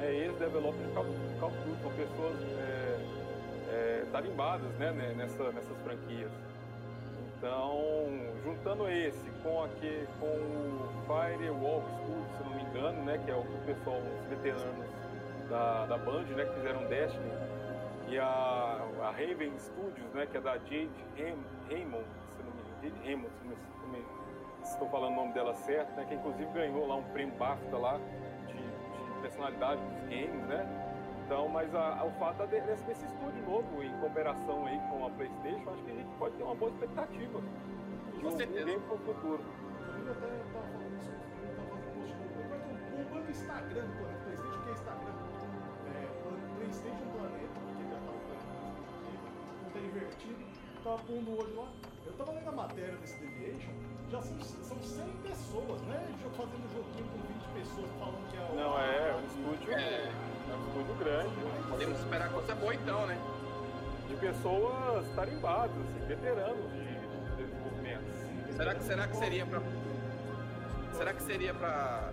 é, 0.00 0.14
ex-developers 0.14 0.86
de 0.86 0.94
Call, 0.94 1.04
Call 1.38 1.48
of 1.50 1.58
Duty, 1.58 1.82
são 1.82 1.90
pessoas 1.90 2.36
é, 2.58 3.00
é, 3.68 4.06
tarimbadas 4.10 4.72
né, 4.78 4.92
nessa, 5.14 5.52
nessas 5.52 5.76
franquias. 5.82 6.32
Então, 7.36 8.08
juntando 8.42 8.88
esse 8.88 9.30
com, 9.42 9.64
aqui, 9.64 10.06
com 10.18 10.26
o 10.26 10.88
Firewall 11.06 11.82
Studio, 11.82 12.24
se 12.38 12.44
não 12.44 12.54
me 12.54 12.62
engano, 12.62 13.04
né, 13.04 13.20
que 13.22 13.30
é 13.30 13.34
o 13.34 13.44
pessoal, 13.66 13.98
os 13.98 14.26
veteranos 14.28 14.86
da, 15.50 15.84
da 15.84 15.98
Band, 15.98 16.22
né, 16.22 16.46
que 16.46 16.54
fizeram 16.54 16.86
Destiny, 16.86 17.30
e 18.08 18.18
a, 18.18 18.80
a 19.02 19.10
Raven 19.10 19.52
Studios, 19.58 20.14
né, 20.14 20.26
que 20.30 20.38
é 20.38 20.40
da 20.40 20.52
Jade 20.52 20.90
Raymond, 21.68 22.06
Raymond, 23.04 23.30
se 24.62 24.72
estou 24.72 24.88
falando 24.88 25.12
o 25.12 25.16
nome 25.16 25.32
dela 25.32 25.54
certo, 25.54 25.94
né? 25.96 26.04
Que 26.04 26.14
inclusive 26.14 26.50
ganhou 26.52 26.86
lá 26.86 26.96
um 26.96 27.04
prêmio 27.04 27.34
BAFTA 27.36 27.76
lá 27.76 27.98
de, 28.46 28.54
de 28.54 29.20
personalidade 29.20 29.80
dos 29.80 30.00
games, 30.02 30.46
né? 30.46 30.88
Então, 31.24 31.48
mas 31.48 31.74
a, 31.74 32.00
a, 32.00 32.04
o 32.04 32.10
fato 32.12 32.46
desse, 32.46 32.84
desse 32.84 33.06
estúdio 33.06 33.42
novo, 33.44 33.82
em 33.82 33.92
cooperação 34.00 34.66
aí 34.66 34.78
com 34.90 35.06
a 35.06 35.10
Playstation, 35.10 35.70
acho 35.70 35.82
que 35.84 35.90
a 35.90 35.94
gente 35.94 36.14
pode 36.18 36.36
ter 36.36 36.42
uma 36.42 36.54
boa 36.54 36.70
expectativa 36.70 37.40
de 38.18 38.26
um, 38.26 38.36
game 38.36 38.80
para 38.80 38.94
o 38.94 38.98
futuro. 38.98 39.42
Eu 40.04 40.12
até 40.12 40.26
estava 40.26 40.66
falando 40.66 40.98
isso, 40.98 41.10
eu 41.10 41.50
estava 41.50 41.68
fazendo 41.70 41.94
post 41.94 42.14
no 42.14 43.02
o 43.02 43.14
banco 43.14 43.30
Instagram 43.30 43.84
do 43.86 43.96
Planeta 43.96 44.24
Playstation, 44.24 44.62
que 44.62 44.68
é 44.68 44.72
Instagram, 44.72 45.14
é, 45.88 46.06
Playstation 46.56 47.06
Planeta, 47.16 47.56
porque 47.66 47.82
já 47.82 47.98
estava 47.98 48.18
falando 48.18 48.42
não 49.62 49.68
está 49.68 49.80
invertido, 49.80 50.44
estava 50.82 50.98
pondo 50.98 51.38
hoje 51.38 51.52
lá. 51.54 51.68
Eu 52.04 52.12
estava 52.12 52.32
lendo 52.32 52.48
a 52.48 52.52
matéria 52.52 52.96
desse 52.96 53.16
Deviation, 53.18 53.70
já 54.10 54.20
são, 54.20 54.40
são 54.40 54.82
100 54.82 55.06
pessoas, 55.22 55.80
né? 55.82 56.08
Fazendo 56.36 56.72
joguinho 56.72 57.08
com 57.08 57.18
20 57.18 57.66
pessoas 57.66 57.90
falando 57.98 58.30
que 58.30 58.36
é 58.36 58.40
o. 58.40 58.56
Não, 58.56 58.80
é, 58.80 59.10
é 59.10 59.14
um 59.14 59.26
estúdio. 59.26 59.72
É, 59.72 60.10
é 60.50 60.54
um 60.54 60.68
estúdio 60.68 60.94
grande. 60.96 61.30
Podemos 61.68 61.98
esperar 61.98 62.32
coisa 62.32 62.54
boa 62.56 62.74
então, 62.74 63.06
né? 63.06 63.18
De 64.08 64.16
pessoas 64.16 65.06
tarimbadas, 65.14 65.76
assim, 65.76 66.06
veteranos 66.06 66.72
de, 66.72 67.36
de 67.36 67.44
desenvolvimento. 67.44 68.56
Será 68.56 68.74
que, 68.74 68.84
será 68.84 69.06
que 69.06 69.16
seria 69.16 69.46
pra. 69.46 69.62
Será 70.94 71.12
que 71.14 71.22
seria 71.22 71.54
pra 71.54 72.10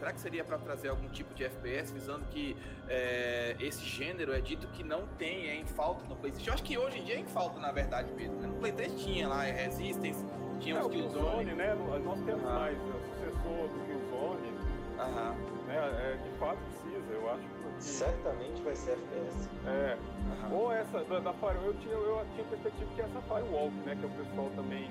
será 0.00 0.12
que 0.14 0.20
seria 0.20 0.42
para 0.42 0.56
trazer 0.56 0.88
algum 0.88 1.08
tipo 1.10 1.34
de 1.34 1.44
FPS 1.44 1.92
visando 1.92 2.24
que 2.30 2.56
é, 2.88 3.54
esse 3.60 3.84
gênero 3.84 4.32
é 4.32 4.40
dito 4.40 4.66
que 4.68 4.82
não 4.82 5.06
tem, 5.18 5.50
é 5.50 5.56
em 5.56 5.66
falta 5.66 6.02
no 6.08 6.16
PlayStation? 6.16 6.50
Eu 6.50 6.54
acho 6.54 6.62
que 6.64 6.78
hoje 6.78 6.98
em 7.00 7.04
dia 7.04 7.16
é 7.16 7.18
em 7.18 7.26
falta, 7.26 7.60
na 7.60 7.70
verdade 7.70 8.10
mesmo. 8.14 8.36
Né? 8.40 8.48
No 8.48 8.54
Play 8.54 8.72
3 8.72 8.94
tinha 8.94 9.28
lá 9.28 9.46
é 9.46 9.52
Resistance, 9.52 10.24
tinha 10.58 10.76
é, 10.76 10.80
os 10.80 10.90
Killzone. 10.90 11.52
né? 11.52 11.74
Nós 12.02 12.18
temos 12.22 12.42
mais, 12.42 12.78
é 12.78 12.80
o 12.80 13.00
sucessor 13.10 13.68
do 13.68 13.86
Killzone. 13.86 14.58
Aham. 14.98 15.34
né? 15.66 15.76
É, 15.76 16.18
de 16.22 16.38
fato 16.38 16.58
precisa, 16.58 17.12
eu 17.12 17.30
acho 17.30 17.42
que. 17.42 17.60
Certamente 17.80 18.62
vai 18.62 18.76
ser 18.76 18.92
FPS. 18.92 19.48
É. 19.66 19.96
Uhum. 19.96 20.58
Ou 20.58 20.72
essa, 20.72 21.02
da, 21.04 21.18
da 21.18 21.32
Firewall, 21.34 21.66
eu 21.66 21.74
tinha, 21.74 21.94
eu 21.94 22.26
tinha 22.34 22.46
perspectiva 22.46 22.90
que 22.94 23.00
essa 23.02 23.20
Firewall, 23.22 23.70
né? 23.86 23.96
Que 23.96 24.04
é 24.04 24.06
o 24.06 24.10
pessoal 24.10 24.50
também. 24.56 24.90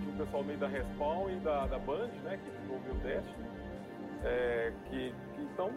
Tinha 0.00 0.14
o 0.14 0.18
pessoal 0.18 0.44
meio 0.44 0.58
da 0.58 0.68
Respawn 0.68 1.30
e 1.30 1.36
da, 1.36 1.66
da 1.66 1.78
Band, 1.78 2.10
né? 2.22 2.38
Que 2.44 2.50
desenvolveu 2.50 2.94
o 2.94 2.98
Destiny. 2.98 3.57
É, 4.24 4.72
que, 4.86 5.14
que, 5.34 5.42
então 5.42 5.70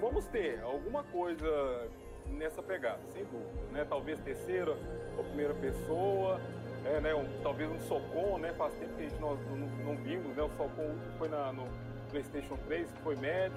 vamos 0.00 0.26
ter 0.26 0.60
alguma 0.62 1.04
coisa 1.04 1.88
nessa 2.28 2.62
pegada, 2.62 3.00
sem 3.10 3.24
dúvida. 3.24 3.72
Né? 3.72 3.86
Talvez 3.88 4.18
terceira 4.20 4.76
ou 5.16 5.24
primeira 5.24 5.54
pessoa, 5.54 6.40
é, 6.84 7.00
né? 7.00 7.14
Um, 7.14 7.26
talvez 7.42 7.70
um 7.70 7.80
Socom, 7.80 8.38
né? 8.38 8.52
Faz 8.52 8.74
tempo 8.74 8.94
que 8.94 9.04
a 9.04 9.08
gente 9.08 9.20
não, 9.20 9.34
não, 9.36 9.66
não 9.84 9.96
vimos, 9.96 10.36
né? 10.36 10.42
O 10.42 10.50
Socom 10.50 10.94
foi 11.18 11.28
na, 11.28 11.52
no 11.52 11.66
PlayStation 12.10 12.56
3, 12.66 12.90
que 12.90 13.00
foi 13.00 13.16
médio. 13.16 13.56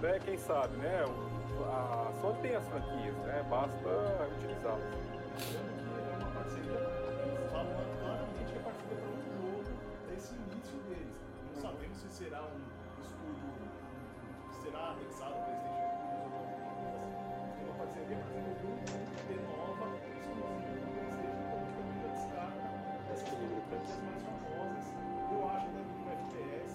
Né? 0.00 0.20
Quem 0.24 0.36
sabe, 0.36 0.76
né? 0.76 1.04
A 1.64 2.12
Sony 2.20 2.38
tem 2.40 2.54
as 2.54 2.66
franquias, 2.68 3.14
né? 3.26 3.44
Basta 3.50 4.28
utilizá-las. 4.36 4.82
É 4.84 6.16
uma 6.16 6.30
parceria, 6.30 6.70
eles 6.70 7.50
falam 7.50 7.74
claramente 8.00 8.52
que 8.52 8.58
é 8.58 8.62
parceria 8.62 8.96
para 8.96 9.08
um 9.08 9.22
jogo 9.42 9.64
desse 10.08 10.34
início 10.34 10.78
deles. 10.88 11.16
Não 11.54 11.62
sabemos 11.62 11.98
se 11.98 12.08
será 12.10 12.42
um 12.42 12.77
que 14.78 14.84
será 14.84 14.90
anexado 14.90 15.34
ao 15.34 15.42
PlayStation 15.42 15.98
assim. 16.28 16.54
Tem 17.58 17.64
uma 17.66 17.74
parceria 17.78 18.16
para 18.16 18.26
desenvolver 18.28 18.68
um 18.68 18.86
jogo 18.86 19.18
de 19.26 19.34
nova 19.48 19.86
exclusivo 20.18 20.78
do 20.78 20.92
PlayStation, 20.94 21.48
também 21.74 21.96
já 22.02 22.08
descarta 22.14 22.62
essas 23.10 23.28
franquias 23.28 23.64
mais 24.04 24.22
famosas. 24.22 24.86
Eu 25.32 25.48
acho 25.48 25.66
que 25.66 25.72
vir 25.74 25.98
um 25.98 26.10
FPS, 26.10 26.72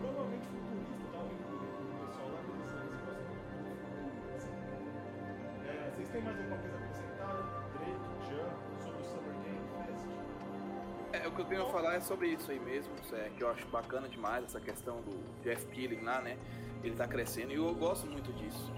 provavelmente 0.00 0.46
futurista, 0.46 1.04
tá? 1.12 1.18
O 1.18 1.28
pessoal 2.06 2.28
lá 2.30 2.38
eles 2.40 2.60
eles 2.84 3.02
gostam 3.04 3.34
muito 3.34 3.34
do 3.34 3.74
futuro, 3.74 4.34
assim. 4.34 4.54
É, 5.66 5.90
vocês 5.90 6.08
têm 6.08 6.22
mais 6.22 6.38
alguma 6.38 6.58
coisa 6.58 6.74
a 6.74 6.78
acrescentar? 6.78 7.34
Drake, 7.74 8.06
Jean, 8.26 8.50
sobre 8.78 9.00
o 9.00 9.04
Summer 9.04 9.34
Game 9.42 9.66
Fest? 9.84 10.06
É, 11.12 11.28
o 11.28 11.32
que 11.32 11.40
eu 11.40 11.44
tenho 11.44 11.62
a 11.62 11.66
falar 11.66 11.94
é 11.94 12.00
sobre 12.00 12.28
isso 12.28 12.50
aí 12.50 12.58
mesmo, 12.58 12.94
é, 13.12 13.30
que 13.30 13.42
eu 13.42 13.50
acho 13.50 13.66
bacana 13.68 14.08
demais 14.08 14.44
essa 14.44 14.60
questão 14.60 15.00
do 15.02 15.42
Jeff 15.42 15.66
Peeling 15.66 16.00
lá, 16.00 16.20
né? 16.22 16.38
Ele 16.84 16.94
tá 16.94 17.08
crescendo 17.08 17.50
e 17.50 17.56
eu 17.56 17.74
gosto 17.74 18.06
muito 18.06 18.30
disso. 18.34 18.70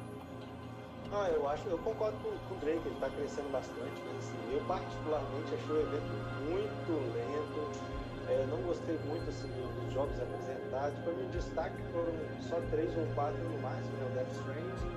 Ah, 1.12 1.28
eu 1.28 1.48
acho, 1.48 1.66
eu 1.68 1.78
concordo 1.78 2.16
com, 2.18 2.30
com 2.30 2.54
o 2.54 2.58
Drake, 2.58 2.80
ele 2.86 2.96
tá 3.00 3.10
crescendo 3.10 3.50
bastante, 3.50 4.00
mas 4.06 4.16
assim, 4.18 4.54
eu 4.54 4.60
particularmente 4.66 5.54
achei 5.54 5.74
o 5.74 5.80
evento 5.80 6.12
muito 6.46 6.92
lento. 7.12 7.96
É, 8.28 8.46
não 8.48 8.62
gostei 8.62 8.96
muito 9.06 9.28
assim, 9.28 9.48
dos 9.48 9.92
jogos 9.92 10.14
apresentados. 10.20 10.98
Para 11.00 11.12
mim, 11.14 11.28
destaque 11.30 11.82
foram 11.92 12.12
só 12.42 12.60
três 12.70 12.96
ou 12.96 13.06
quatro 13.14 13.42
no 13.42 13.58
máximo, 13.58 13.96
né? 13.98 14.06
o 14.06 14.14
Death 14.14 14.32
Stranding, 14.32 14.96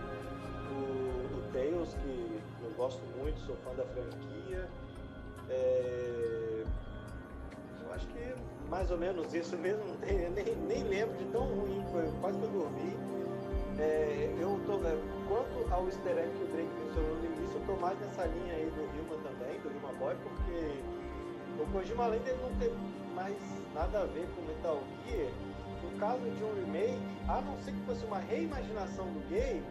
o, 0.70 1.38
o 1.38 1.42
Tales, 1.52 1.94
que 1.96 2.42
eu 2.64 2.72
gosto 2.78 3.02
muito, 3.18 3.40
sou 3.42 3.56
fã 3.58 3.74
da 3.74 3.86
franquia. 3.86 4.70
É, 5.50 6.64
eu 7.84 7.94
acho 7.94 8.06
que 8.08 8.36
mais 8.70 8.92
ou 8.92 8.98
menos 8.98 9.34
isso 9.34 9.58
mesmo, 9.58 9.84
nem, 10.06 10.56
nem 10.68 10.84
lembro 10.84 11.18
de 11.18 11.26
tão 11.26 11.44
ruim, 11.44 11.84
foi 11.92 12.08
quase 12.22 12.38
que 12.38 12.46
eu 12.46 12.52
dormi. 12.52 12.98
É, 13.80 14.36
eu 14.40 14.60
tô, 14.66 14.74
é, 14.86 14.98
quanto 15.28 15.74
ao 15.74 15.86
easter 15.86 16.18
egg 16.18 16.30
que 16.38 16.44
o 16.44 16.48
Drake 16.48 16.70
mencionou 16.86 17.16
no 17.16 17.26
início, 17.26 17.58
eu 17.58 17.66
tô 17.66 17.82
mais 17.82 18.00
nessa 18.00 18.26
linha 18.26 18.54
aí 18.54 18.72
do 18.76 18.82
Rima 18.92 19.16
também, 19.24 19.60
do 19.62 19.70
Rima 19.70 19.94
Boy, 19.94 20.16
porque 20.22 20.82
o 21.62 21.66
Kojima, 21.72 22.04
além 22.06 22.20
dele 22.20 22.38
não 22.42 22.54
ter 22.60 22.74
mais 23.16 23.36
nada 23.74 24.02
a 24.02 24.06
ver 24.06 24.28
com 24.36 24.42
Metal 24.42 24.84
Gear, 25.08 25.32
no 25.82 26.00
caso 26.00 26.22
de 26.22 26.44
um 26.44 26.54
remake, 26.56 27.00
a 27.28 27.42
não 27.42 27.58
ser 27.60 27.72
que 27.72 27.82
fosse 27.86 28.06
uma 28.06 28.20
reimaginação 28.20 29.06
do 29.06 29.30
game, 29.30 29.64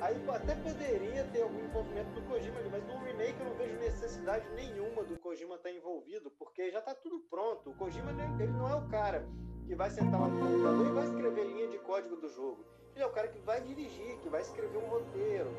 aí 0.00 0.22
até 0.28 0.54
poderia 0.54 1.24
ter 1.24 1.42
algum 1.42 1.58
envolvimento 1.58 2.10
do 2.10 2.22
Kojima 2.22 2.58
ali, 2.58 2.68
mas 2.70 2.84
no 2.86 2.98
remake 3.04 3.40
eu 3.40 3.46
não 3.46 3.54
vejo 3.54 3.76
necessidade 3.78 4.46
nenhuma 4.54 5.02
do 5.04 5.18
Kojima 5.18 5.56
estar 5.56 5.70
envolvido, 5.70 6.30
porque 6.38 6.70
já 6.70 6.78
está 6.78 6.94
tudo 6.94 7.20
pronto. 7.30 7.70
O 7.70 7.74
Kojima 7.74 8.10
ele 8.38 8.52
não 8.52 8.68
é 8.68 8.76
o 8.76 8.88
cara 8.88 9.26
que 9.66 9.74
vai 9.74 9.90
sentar 9.90 10.20
lá 10.20 10.28
no 10.28 10.38
computador 10.38 10.86
e 10.86 10.90
vai 10.90 11.04
escrever 11.04 11.44
linha 11.44 11.68
de 11.68 11.78
código 11.78 12.16
do 12.16 12.28
jogo. 12.28 12.64
Ele 12.94 13.04
é 13.04 13.06
o 13.06 13.10
cara 13.10 13.28
que 13.28 13.38
vai 13.40 13.60
dirigir, 13.60 14.18
que 14.18 14.28
vai 14.28 14.40
escrever 14.40 14.78
um 14.78 14.88
roteiro, 14.88 15.50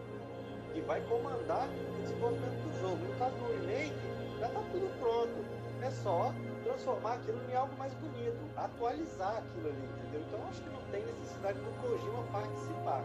que 0.73 0.81
vai 0.81 1.01
comandar 1.07 1.67
o 1.67 2.01
desenvolvimento 2.01 2.61
do 2.63 2.79
jogo. 2.79 2.97
No 2.97 3.19
caso 3.19 3.35
do 3.35 3.45
remake, 3.53 3.95
já 4.39 4.47
está 4.47 4.61
tudo 4.71 4.99
pronto. 4.99 5.57
É 5.83 5.91
só 5.91 6.33
transformar 6.63 7.13
aquilo 7.13 7.39
em 7.49 7.55
algo 7.55 7.75
mais 7.77 7.93
bonito, 7.95 8.37
atualizar 8.55 9.37
aquilo 9.37 9.69
ali, 9.69 9.85
entendeu? 9.85 10.21
Então 10.27 10.47
acho 10.47 10.61
que 10.63 10.69
não 10.69 10.81
tem 10.89 11.05
necessidade 11.05 11.59
do 11.59 11.81
Kojima 11.81 12.23
participar. 12.31 13.03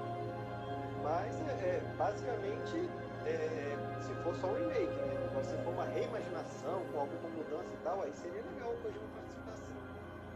Mas 1.02 1.34
é, 1.48 1.52
é 1.52 1.82
basicamente 1.98 2.88
é, 3.26 3.76
se 4.00 4.14
for 4.22 4.34
só 4.36 4.48
um 4.48 4.54
remake, 4.54 4.94
né? 4.94 5.28
Agora 5.30 5.44
se 5.44 5.56
for 5.58 5.72
uma 5.72 5.84
reimaginação 5.84 6.82
com 6.92 7.00
alguma 7.00 7.28
mudança 7.30 7.72
e 7.72 7.84
tal, 7.84 8.02
aí 8.02 8.12
seria 8.14 8.42
legal 8.42 8.70
o 8.70 8.76
Kojima 8.82 9.06
participar 9.14 9.56
sim. 9.56 9.82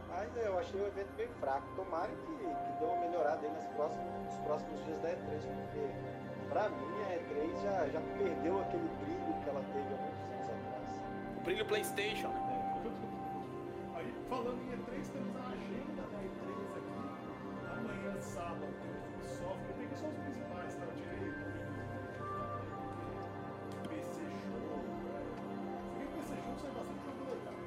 Mas 0.09 0.37
é, 0.37 0.47
eu 0.47 0.57
achei 0.59 0.81
o 0.81 0.87
evento 0.87 1.15
bem 1.15 1.27
fraco. 1.39 1.67
Tomara 1.75 2.07
que, 2.07 2.33
que 2.35 2.79
dê 2.79 2.85
uma 2.85 2.97
melhorada 3.01 3.45
aí 3.45 3.51
nos 3.53 3.65
próximos, 3.75 4.05
nos 4.25 4.39
próximos 4.45 4.85
dias 4.85 4.99
da 5.01 5.09
E3, 5.09 5.39
porque 5.45 5.83
pra 6.49 6.69
mim 6.69 7.03
a 7.03 7.15
E3 7.15 7.63
já, 7.63 7.87
já 7.87 8.01
perdeu 8.17 8.61
aquele 8.61 8.89
brilho 9.03 9.33
que 9.43 9.49
ela 9.49 9.63
teve 9.73 9.93
há 9.93 9.97
muitos 9.97 10.23
anos 10.31 10.47
atrás. 10.47 10.89
O 11.37 11.41
brilho 11.41 11.65
PlayStation, 11.65 12.29
né? 12.29 12.57
Aí, 13.95 14.13
falando 14.29 14.59
em 14.63 14.71
E3, 14.71 15.11
temos 15.11 15.35
a 15.35 15.47
agenda 15.49 15.96
sábado, 18.27 18.67
o 18.67 19.15
Ubisoft. 19.15 19.63
Eu 19.69 19.75
peguei 19.75 19.97
só 19.97 20.07
os 20.07 20.17
principais, 20.17 20.75
tá? 20.75 20.83
Eu 20.83 20.93
tirei 20.95 21.29
o 23.71 23.89
PC 23.89 24.19
Show. 24.43 24.83
né? 25.07 25.21
Que 25.97 26.03
o 26.03 26.07
PC 26.17 26.33
Show 26.43 26.55
sai 26.61 26.71
bastante 26.75 27.01
jogo 27.07 27.23
legal. 27.31 27.57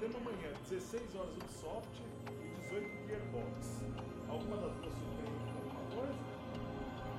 Temos 0.00 0.16
amanhã, 0.16 0.50
16 0.68 1.14
horas 1.16 1.36
Ubisoft 1.36 2.02
e 2.30 2.48
18 2.66 3.06
Gearbox. 3.06 3.82
Alguma 4.28 4.56
das 4.56 4.74
duas 4.76 4.94
surpreende 4.94 5.52
alguma 5.54 5.84
coisa? 5.94 6.18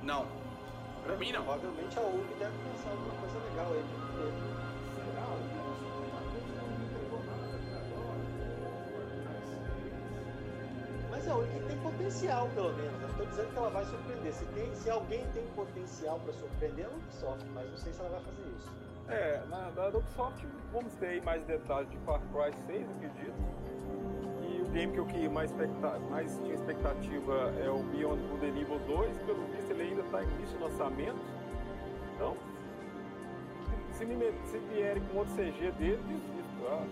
Não. 0.02 0.26
Pra 1.04 1.16
mim 1.16 1.32
não. 1.32 1.42
Provavelmente 1.44 1.98
a 1.98 2.02
UB 2.02 2.28
deve 2.38 2.56
pensar 2.64 2.90
alguma 2.90 3.14
coisa 3.20 3.38
legal 3.48 3.72
aí. 3.72 3.84
Porque 3.84 4.53
6. 11.24 11.26
Mas 11.26 11.26
é 11.26 11.30
a 11.30 11.36
única 11.36 11.58
que 11.58 11.66
tem 11.66 11.78
potencial, 11.78 12.48
pelo 12.54 12.72
menos. 12.74 13.02
Eu 13.02 13.08
estou 13.08 13.26
dizendo 13.26 13.52
que 13.52 13.58
ela 13.58 13.70
vai 13.70 13.84
surpreender. 13.84 14.32
Se, 14.32 14.44
tem, 14.46 14.74
se 14.74 14.90
alguém 14.90 15.26
tem 15.32 15.46
potencial 15.54 16.20
para 16.20 16.32
surpreender, 16.34 16.84
é 16.84 16.88
a 16.88 16.90
Ubisoft, 16.90 17.46
mas 17.54 17.70
não 17.70 17.76
sei 17.76 17.92
se 17.92 18.00
ela 18.00 18.10
vai 18.10 18.20
fazer 18.20 18.42
isso. 18.56 18.70
É, 19.08 19.42
na, 19.48 19.70
na 19.70 19.88
Ubisoft 19.88 20.46
vamos 20.72 20.92
ter 20.94 21.06
aí 21.06 21.20
mais 21.20 21.44
detalhes 21.44 21.90
de 21.90 21.96
Far 21.98 22.20
Cry 22.32 22.52
6, 22.66 22.90
acredito. 22.90 23.34
E 24.42 24.62
o 24.62 24.66
game 24.70 24.92
que 24.92 24.98
eu 24.98 25.06
que 25.06 25.28
mais, 25.28 25.52
mais 26.10 26.36
tinha 26.38 26.54
expectativa 26.54 27.52
é 27.62 27.70
o 27.70 27.82
Beyond 27.84 28.22
Good 28.28 28.46
and 28.46 28.60
Evil 28.60 28.78
2. 28.86 29.18
Pelo 29.18 29.44
visto 29.46 29.70
ele 29.70 29.82
ainda 29.82 30.02
está 30.02 30.22
em 30.22 30.28
início 30.28 30.56
de 30.56 30.64
lançamento. 30.64 31.18
Então, 32.14 32.36
se, 33.92 34.04
me, 34.04 34.32
se 34.46 34.58
vierem 34.72 35.02
com 35.06 35.18
outro 35.18 35.34
CG 35.34 35.70
dele, 35.72 36.02
desisto. 36.08 36.66
Ah, 36.68 36.86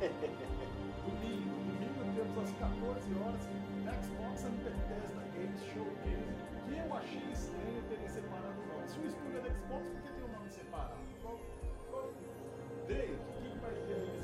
desisto. 1.20 1.53
14 2.64 3.14
horas 3.20 3.44
Xbox 3.84 4.44
and 4.44 4.56
Bethesda 4.64 5.20
Games 5.36 5.60
Showcase, 5.68 6.32
que 6.66 6.78
eu 6.78 6.94
achei 6.96 7.30
estranho 7.30 7.82
terem 7.90 8.08
separado 8.08 8.58
o 8.58 8.66
nome. 8.66 8.88
Se 8.88 8.98
o 9.00 9.06
estúdio 9.06 9.38
é 9.38 9.42
da 9.42 9.54
Xbox, 9.54 9.86
por 9.86 10.00
que 10.00 10.08
tem 10.08 10.24
o 10.24 10.28
nome 10.28 10.48
separado? 10.48 11.04
Drake, 12.86 13.12
o 13.12 13.42
que 13.42 13.58
vai 13.58 13.74
ter 13.86 14.23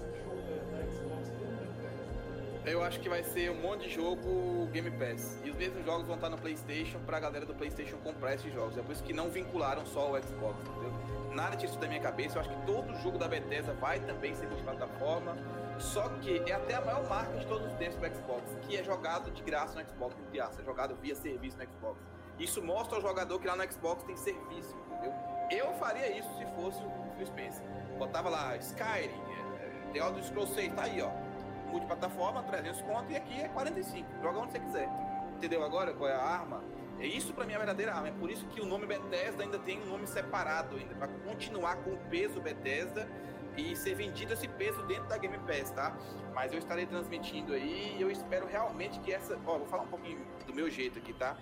Eu 2.64 2.84
acho 2.84 3.00
que 3.00 3.08
vai 3.08 3.24
ser 3.24 3.50
um 3.50 3.54
monte 3.62 3.88
de 3.88 3.94
jogo 3.94 4.68
Game 4.70 4.90
Pass. 4.90 5.40
E 5.42 5.50
os 5.50 5.56
mesmos 5.56 5.82
jogos 5.84 6.06
vão 6.06 6.16
estar 6.16 6.28
no 6.28 6.36
PlayStation 6.36 6.98
pra 7.06 7.18
galera 7.18 7.46
do 7.46 7.54
PlayStation 7.54 7.96
comprar 7.98 8.34
esses 8.34 8.52
jogos. 8.52 8.76
É 8.76 8.82
por 8.82 8.92
isso 8.92 9.02
que 9.02 9.14
não 9.14 9.30
vincularam 9.30 9.86
só 9.86 10.12
o 10.12 10.22
Xbox, 10.22 10.58
entendeu? 10.60 10.92
Nada 11.32 11.56
disso 11.56 11.78
da 11.78 11.88
minha 11.88 12.00
cabeça. 12.00 12.36
Eu 12.36 12.40
acho 12.40 12.50
que 12.50 12.66
todo 12.66 12.94
jogo 13.02 13.16
da 13.16 13.26
Bethesda 13.26 13.72
vai 13.74 13.98
também 14.00 14.34
ser 14.34 14.46
multiplataforma. 14.46 15.38
Só 15.78 16.06
que 16.20 16.38
é 16.46 16.52
até 16.52 16.74
a 16.74 16.82
maior 16.82 17.08
marca 17.08 17.38
de 17.38 17.46
todos 17.46 17.66
os 17.66 17.72
tempos 17.78 17.96
do 17.96 18.14
Xbox, 18.14 18.42
que 18.62 18.76
é 18.76 18.84
jogado 18.84 19.30
de 19.30 19.42
graça 19.42 19.80
no 19.80 19.88
Xbox, 19.88 20.14
de 20.14 20.36
graça, 20.36 20.60
é 20.60 20.64
jogado 20.64 20.94
via 20.96 21.14
serviço 21.14 21.56
no 21.56 21.64
Xbox. 21.64 21.98
Isso 22.38 22.62
mostra 22.62 22.96
ao 22.96 23.02
jogador 23.02 23.38
que 23.40 23.46
lá 23.46 23.56
no 23.56 23.72
Xbox 23.72 24.02
tem 24.04 24.16
serviço, 24.18 24.76
entendeu? 24.86 25.14
Eu 25.50 25.72
faria 25.78 26.14
isso 26.18 26.28
se 26.36 26.44
fosse 26.54 26.78
o 26.84 27.16
Phil 27.16 27.26
Spencer. 27.26 27.64
Botava 27.98 28.28
lá 28.28 28.54
Skyrim, 28.58 29.08
é, 29.08 29.88
é, 29.88 29.92
The 29.92 29.98
Elder 29.98 30.22
Scrolls 30.24 30.54
6, 30.54 30.74
tá 30.74 30.82
aí, 30.82 31.00
ó 31.00 31.29
multiplataforma, 31.70 32.42
300 32.42 32.82
conto, 32.82 33.10
e 33.10 33.16
aqui 33.16 33.40
é 33.40 33.48
45. 33.48 34.08
Joga 34.22 34.38
onde 34.38 34.52
você 34.52 34.58
quiser. 34.58 34.88
Entendeu 35.36 35.64
agora 35.64 35.94
qual 35.94 36.10
é 36.10 36.14
a 36.14 36.22
arma? 36.22 36.62
É 36.98 37.06
isso 37.06 37.32
pra 37.32 37.46
mim 37.46 37.54
a 37.54 37.58
verdadeira 37.58 37.94
arma. 37.94 38.08
É 38.08 38.12
por 38.12 38.30
isso 38.30 38.46
que 38.48 38.60
o 38.60 38.66
nome 38.66 38.86
Bethesda 38.86 39.42
ainda 39.42 39.58
tem 39.58 39.80
um 39.80 39.86
nome 39.86 40.06
separado 40.06 40.76
ainda, 40.76 40.94
para 40.94 41.08
continuar 41.08 41.76
com 41.76 41.90
o 41.90 41.96
peso 42.10 42.40
Bethesda 42.40 43.08
e 43.56 43.74
ser 43.74 43.94
vendido 43.94 44.32
esse 44.32 44.46
peso 44.46 44.82
dentro 44.82 45.06
da 45.06 45.16
Game 45.16 45.38
Pass, 45.38 45.70
tá? 45.70 45.96
Mas 46.34 46.52
eu 46.52 46.58
estarei 46.58 46.86
transmitindo 46.86 47.52
aí 47.52 47.96
e 47.98 48.02
eu 48.02 48.10
espero 48.10 48.46
realmente 48.46 49.00
que 49.00 49.12
essa. 49.12 49.38
Ó, 49.46 49.58
vou 49.58 49.66
falar 49.66 49.84
um 49.84 49.88
pouquinho 49.88 50.24
do 50.46 50.54
meu 50.54 50.70
jeito 50.70 50.98
aqui, 50.98 51.12
tá? 51.12 51.36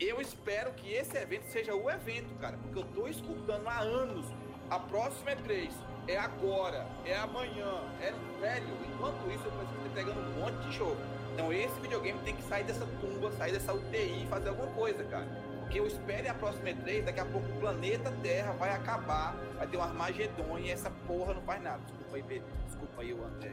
Eu 0.00 0.20
espero 0.20 0.72
que 0.72 0.92
esse 0.92 1.16
evento 1.16 1.44
seja 1.44 1.74
o 1.74 1.90
evento, 1.90 2.34
cara, 2.40 2.56
porque 2.56 2.78
eu 2.78 2.84
tô 2.84 3.06
escutando 3.06 3.68
há 3.68 3.80
anos. 3.80 4.26
A 4.70 4.78
próxima 4.78 5.32
é 5.32 5.36
3, 5.36 5.72
é 6.08 6.16
agora, 6.18 6.86
é 7.04 7.16
amanhã, 7.16 7.80
é 8.00 8.12
velho. 8.40 8.76
Enquanto 8.92 9.30
isso, 9.30 9.44
eu 9.44 9.52
preciso 9.52 9.78
estar 9.78 9.94
pegando 9.94 10.20
um 10.20 10.40
monte 10.40 10.66
de 10.66 10.72
jogo. 10.76 10.96
Então 11.32 11.52
esse 11.52 11.80
videogame 11.80 12.18
tem 12.20 12.36
que 12.36 12.42
sair 12.42 12.64
dessa 12.64 12.86
tumba, 13.00 13.30
sair 13.32 13.52
dessa 13.52 13.72
UTI 13.72 14.24
e 14.24 14.26
fazer 14.28 14.50
alguma 14.50 14.70
coisa, 14.72 15.02
cara. 15.04 15.26
Porque 15.60 15.80
eu 15.80 15.86
espero 15.86 16.30
a 16.30 16.34
próxima 16.34 16.68
E3, 16.68 17.04
daqui 17.04 17.20
a 17.20 17.24
pouco 17.24 17.48
o 17.48 17.60
planeta 17.60 18.12
Terra 18.22 18.52
vai 18.52 18.70
acabar, 18.74 19.34
vai 19.56 19.66
ter 19.66 19.76
um 19.78 19.82
Armagedon 19.82 20.58
e 20.58 20.70
essa 20.70 20.90
porra 21.06 21.32
não 21.32 21.42
faz 21.42 21.62
nada. 21.62 21.80
Desculpa 21.86 22.16
aí, 22.16 22.22
Pedro. 22.22 22.48
Desculpa 22.66 23.02
aí, 23.02 23.14
o 23.14 23.24
André. 23.24 23.52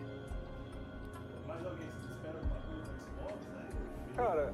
Mais 1.47 1.65
alguém 1.65 1.87
espera 1.87 2.37
alguma 2.37 2.59
coisa 2.59 2.91
no 2.91 3.01
Xbox, 3.01 3.47
né? 3.55 3.69
Cara, 4.17 4.53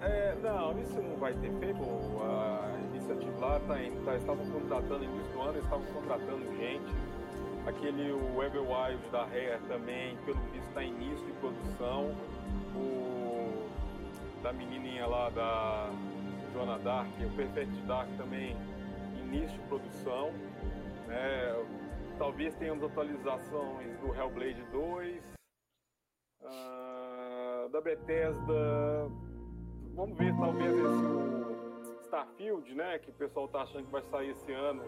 é, 0.00 0.36
não, 0.40 0.80
isso 0.80 0.94
não 0.94 1.16
vai 1.16 1.32
ter 1.32 1.50
feito. 1.58 1.80
A 3.08 3.10
iniciativa 3.10 3.46
lá 3.46 3.60
tá, 3.60 3.74
tá, 4.04 4.16
estavam 4.16 4.50
contratando, 4.50 5.04
início 5.04 5.32
do 5.32 5.40
ano, 5.40 5.58
estavam 5.58 5.86
contratando 5.94 6.56
gente. 6.56 6.94
Aquele 7.66 8.12
o 8.12 8.42
Everwild 8.42 9.08
da 9.10 9.24
Rare 9.24 9.60
também, 9.66 10.16
pelo 10.26 10.38
visto, 10.52 10.68
está 10.68 10.82
início 10.82 11.24
de 11.24 11.32
produção. 11.32 12.14
O 12.76 13.68
da 14.42 14.52
menininha 14.52 15.06
lá 15.06 15.30
da 15.30 15.90
Joana 16.52 16.78
Dark, 16.80 17.08
o 17.20 17.34
Perfect 17.34 17.80
Dark 17.86 18.08
também, 18.18 18.54
início 19.22 19.56
de 19.58 19.68
produção. 19.68 20.30
Né? 21.06 21.66
Talvez 22.18 22.54
tenhamos 22.56 22.84
atualizações 22.84 23.98
do 24.00 24.14
Hellblade 24.14 24.62
2. 24.70 25.24
Uh, 26.42 27.68
da 27.70 27.80
Bethesda 27.80 29.10
vamos 29.94 30.16
ver 30.16 30.32
talvez 30.36 30.72
esse 30.72 31.67
Starfield, 32.08 32.74
né, 32.74 32.98
que 32.98 33.10
o 33.10 33.12
pessoal 33.12 33.46
tá 33.48 33.62
achando 33.62 33.84
que 33.84 33.92
vai 33.92 34.02
sair 34.10 34.30
esse 34.30 34.50
ano, 34.52 34.82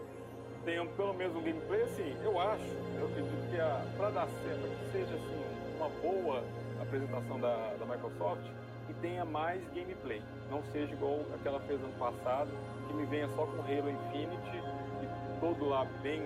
tenha 0.65 0.83
pelo 0.85 1.13
menos 1.13 1.35
um 1.35 1.41
gameplay, 1.41 1.83
assim, 1.83 2.15
eu 2.23 2.39
acho, 2.39 2.63
eu 2.99 3.05
acredito 3.05 3.49
que 3.49 3.97
para 3.97 4.09
dar 4.09 4.27
certo, 4.27 4.61
que 4.61 4.91
seja 4.91 5.15
assim, 5.15 5.77
uma 5.77 5.89
boa 6.01 6.43
apresentação 6.81 7.39
da, 7.39 7.73
da 7.79 7.85
Microsoft, 7.85 8.43
que 8.87 8.93
tenha 8.95 9.23
mais 9.23 9.63
gameplay, 9.69 10.21
não 10.49 10.63
seja 10.71 10.91
igual 10.93 11.19
aquela 11.35 11.59
fez 11.61 11.79
ano 11.79 11.93
passado, 11.99 12.49
que 12.87 12.93
me 12.93 13.05
venha 13.05 13.29
só 13.29 13.45
com 13.45 13.61
Halo 13.61 13.89
Infinite 13.89 14.57
e 15.01 15.39
todo 15.39 15.65
lá 15.65 15.85
bem 16.01 16.21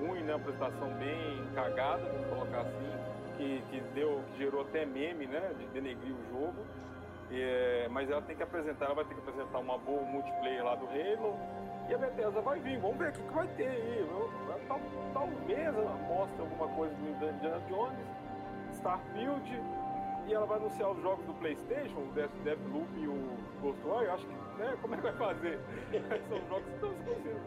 ruim, 0.00 0.22
né, 0.22 0.34
apresentação 0.34 0.88
bem 0.94 1.46
cagada, 1.54 2.04
vamos 2.06 2.26
colocar 2.28 2.60
assim, 2.62 2.90
que, 3.36 3.62
que 3.70 3.80
deu, 3.94 4.22
que 4.32 4.38
gerou 4.38 4.62
até 4.62 4.86
meme, 4.86 5.26
né, 5.26 5.52
de 5.58 5.66
denegrir 5.66 6.14
o 6.14 6.30
jogo, 6.30 6.64
é, 7.40 7.88
mas 7.90 8.10
ela 8.10 8.20
tem 8.22 8.36
que 8.36 8.42
apresentar, 8.42 8.86
ela 8.86 8.94
vai 8.94 9.04
ter 9.04 9.14
que 9.14 9.20
apresentar 9.20 9.58
uma 9.58 9.78
boa 9.78 10.02
multiplayer 10.02 10.62
lá 10.62 10.74
do 10.74 10.86
Halo. 10.86 11.38
E 11.88 11.94
a 11.94 11.98
Bethesda 11.98 12.40
vai 12.40 12.58
vir, 12.60 12.78
vamos 12.78 12.98
ver 12.98 13.08
o 13.08 13.12
que, 13.12 13.22
que 13.22 13.32
vai 13.32 13.46
ter 13.48 13.68
aí. 13.68 14.06
Tal, 14.68 14.80
talvez 15.14 15.66
ela 15.66 15.96
mostre 16.08 16.40
alguma 16.40 16.68
coisa 16.68 16.94
do 16.94 17.08
Indiana 17.08 17.60
Jones, 17.68 17.98
Starfield, 18.72 19.62
e 20.26 20.34
ela 20.34 20.46
vai 20.46 20.58
anunciar 20.58 20.90
os 20.90 21.02
jogos 21.02 21.24
do 21.24 21.32
Playstation, 21.34 21.98
o 21.98 22.12
Death, 22.14 22.30
Deathloop 22.44 22.88
e 22.96 23.08
o 23.08 23.36
Ghostwire, 23.60 24.10
acho 24.10 24.26
que, 24.26 24.34
né, 24.58 24.76
como 24.80 24.94
é 24.94 24.96
que 24.98 25.02
vai 25.02 25.12
fazer? 25.14 25.58
São 26.28 26.38
jogos 26.48 26.64
que 26.64 26.74
estão 26.74 26.92
exclusivos. 26.92 27.42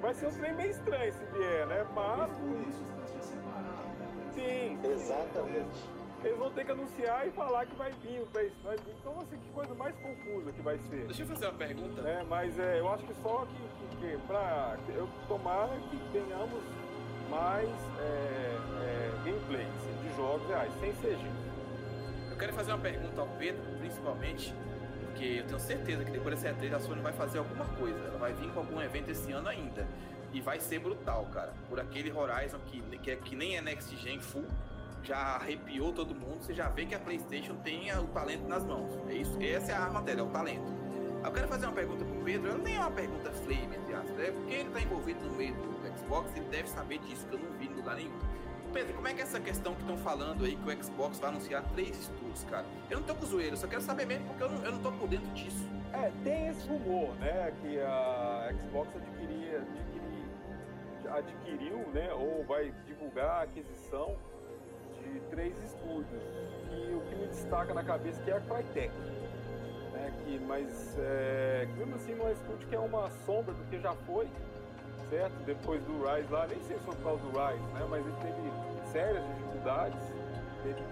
Vai 0.00 0.14
ser 0.14 0.26
um 0.26 0.32
trem 0.32 0.54
meio 0.54 0.70
estranho 0.70 1.12
se 1.12 1.24
vier, 1.26 1.66
né? 1.66 1.86
Mas... 1.94 2.38
Por 2.38 2.68
isso 2.68 2.84
está 3.04 3.22
separado, 3.22 3.88
né? 3.98 4.30
Sim. 4.32 4.78
Exatamente 4.84 6.01
eles 6.24 6.38
vão 6.38 6.50
ter 6.52 6.64
que 6.64 6.72
anunciar 6.72 7.26
e 7.26 7.30
falar 7.32 7.66
que 7.66 7.74
vai 7.74 7.92
vir 8.02 8.20
o 8.20 8.26
vai 8.32 8.76
vir. 8.76 8.94
Então, 9.00 9.18
assim, 9.20 9.36
que 9.36 9.48
coisa 9.52 9.74
mais 9.74 9.94
confusa 9.96 10.52
que 10.52 10.62
vai 10.62 10.78
ser. 10.78 11.06
Deixa 11.06 11.22
eu 11.22 11.26
fazer 11.26 11.46
uma 11.46 11.58
pergunta. 11.58 12.00
É, 12.02 12.24
mas 12.28 12.58
é, 12.58 12.80
eu 12.80 12.88
acho 12.92 13.04
que 13.04 13.14
só 13.22 13.46
que, 13.46 13.96
que, 13.96 13.96
que 13.96 14.18
pra 14.26 14.76
eu 14.94 15.08
tomar 15.26 15.68
que 15.90 15.96
tenhamos 16.12 16.62
mais 17.28 17.68
é, 17.98 18.58
é, 18.82 19.12
gameplay 19.24 19.66
assim, 19.76 20.08
de 20.08 20.16
jogos 20.16 20.46
reais, 20.48 20.72
sem 20.80 20.92
CG. 20.92 21.18
Eu 22.30 22.36
quero 22.36 22.52
fazer 22.52 22.72
uma 22.72 22.80
pergunta 22.80 23.20
ao 23.20 23.28
Pedro, 23.38 23.62
principalmente, 23.78 24.54
porque 25.06 25.24
eu 25.24 25.46
tenho 25.46 25.60
certeza 25.60 26.04
que 26.04 26.10
depois 26.10 26.40
dessa 26.40 26.54
E3 26.54 26.74
a 26.74 26.80
Sony 26.80 27.00
vai 27.00 27.12
fazer 27.12 27.38
alguma 27.38 27.64
coisa. 27.64 27.98
Ela 27.98 28.18
vai 28.18 28.32
vir 28.32 28.50
com 28.52 28.60
algum 28.60 28.80
evento 28.80 29.10
esse 29.10 29.32
ano 29.32 29.48
ainda. 29.48 29.86
E 30.32 30.40
vai 30.40 30.58
ser 30.60 30.78
brutal, 30.78 31.26
cara. 31.32 31.52
Por 31.68 31.78
aquele 31.78 32.10
Horizon 32.10 32.58
que, 32.66 32.80
que, 32.98 33.10
é, 33.10 33.16
que 33.16 33.36
nem 33.36 33.56
é 33.56 33.60
Next 33.60 33.94
Gen 33.96 34.20
Full 34.20 34.46
já 35.02 35.18
arrepiou 35.36 35.92
todo 35.92 36.14
mundo, 36.14 36.42
você 36.42 36.54
já 36.54 36.68
vê 36.68 36.86
que 36.86 36.94
a 36.94 36.98
PlayStation 36.98 37.54
tem 37.56 37.92
o 37.96 38.06
talento 38.08 38.46
nas 38.46 38.64
mãos. 38.64 38.92
É 39.08 39.14
isso, 39.14 39.36
essa 39.40 39.72
é 39.72 39.74
a 39.74 39.80
arma 39.80 40.02
dela, 40.02 40.20
é 40.20 40.22
o 40.22 40.30
talento. 40.30 40.72
Eu 41.24 41.30
quero 41.30 41.46
fazer 41.48 41.66
uma 41.66 41.74
pergunta 41.74 42.04
pro 42.04 42.24
Pedro, 42.24 42.58
nem 42.58 42.76
é 42.76 42.80
uma 42.80 42.90
pergunta 42.90 43.30
flame, 43.30 43.76
entre 43.76 43.94
aspas, 43.94 44.18
é 44.18 44.30
porque 44.32 44.52
ele 44.52 44.70
tá 44.70 44.80
envolvido 44.80 45.24
no 45.24 45.32
meio 45.36 45.54
do 45.54 45.98
Xbox, 45.98 46.34
ele 46.36 46.46
deve 46.46 46.68
saber 46.68 46.98
disso, 46.98 47.26
que 47.28 47.34
eu 47.34 47.38
não 47.38 47.52
vi 47.58 47.66
em 47.66 47.74
lugar 47.74 47.96
nenhum. 47.96 48.18
Pedro, 48.72 48.94
como 48.94 49.06
é 49.06 49.12
que 49.12 49.20
é 49.20 49.24
essa 49.24 49.38
questão 49.38 49.74
que 49.74 49.82
estão 49.82 49.98
falando 49.98 50.44
aí 50.44 50.56
que 50.56 50.68
o 50.68 50.82
Xbox 50.84 51.18
vai 51.18 51.28
anunciar 51.28 51.62
três 51.74 51.90
estúdios, 51.90 52.42
cara? 52.44 52.64
Eu 52.88 53.00
não 53.00 53.06
tô 53.06 53.14
com 53.14 53.26
zoeiro, 53.26 53.56
só 53.56 53.66
quero 53.66 53.82
saber 53.82 54.06
mesmo 54.06 54.26
porque 54.28 54.42
eu 54.42 54.48
não, 54.48 54.64
eu 54.64 54.72
não 54.72 54.78
tô 54.78 54.90
por 54.92 55.08
dentro 55.08 55.28
disso. 55.32 55.68
É, 55.92 56.10
tem 56.24 56.48
esse 56.48 56.66
rumor, 56.66 57.14
né, 57.16 57.52
que 57.60 57.78
a 57.78 58.50
Xbox 58.58 58.96
adquiria, 58.96 59.58
adquiri, 59.58 61.08
adquiriu, 61.08 61.78
né, 61.92 62.12
ou 62.14 62.44
vai 62.44 62.72
divulgar 62.86 63.40
a 63.40 63.42
aquisição 63.42 64.16
de 65.10 65.20
três 65.30 65.56
estúdios. 65.62 66.22
E 66.70 66.94
o 66.94 67.00
que 67.00 67.14
me 67.14 67.26
destaca 67.26 67.74
na 67.74 67.82
cabeça 67.82 68.22
que 68.22 68.30
é 68.30 68.36
a 68.36 68.40
Crytek. 68.40 68.92
Né, 69.92 70.12
que, 70.24 70.38
mas 70.40 70.96
é, 70.98 71.68
mesmo 71.76 71.94
assim 71.96 72.14
não 72.14 72.28
é 72.28 72.32
estúdio 72.32 72.66
que 72.66 72.74
é 72.74 72.78
uma 72.78 73.10
sombra 73.26 73.52
do 73.52 73.64
que 73.64 73.78
já 73.78 73.92
foi, 74.06 74.26
certo? 75.10 75.34
Depois 75.44 75.82
do 75.84 75.92
Rise 76.02 76.32
lá, 76.32 76.46
nem 76.46 76.58
sei 76.64 76.78
se 76.78 76.84
foi 76.84 76.94
por 76.94 77.04
causa 77.04 77.22
do 77.22 77.28
Rise, 77.28 77.72
né? 77.74 77.86
Mas 77.90 78.06
ele 78.06 78.16
teve 78.22 78.90
sérias 78.90 79.24
dificuldades, 79.26 80.02
ele 80.64 80.82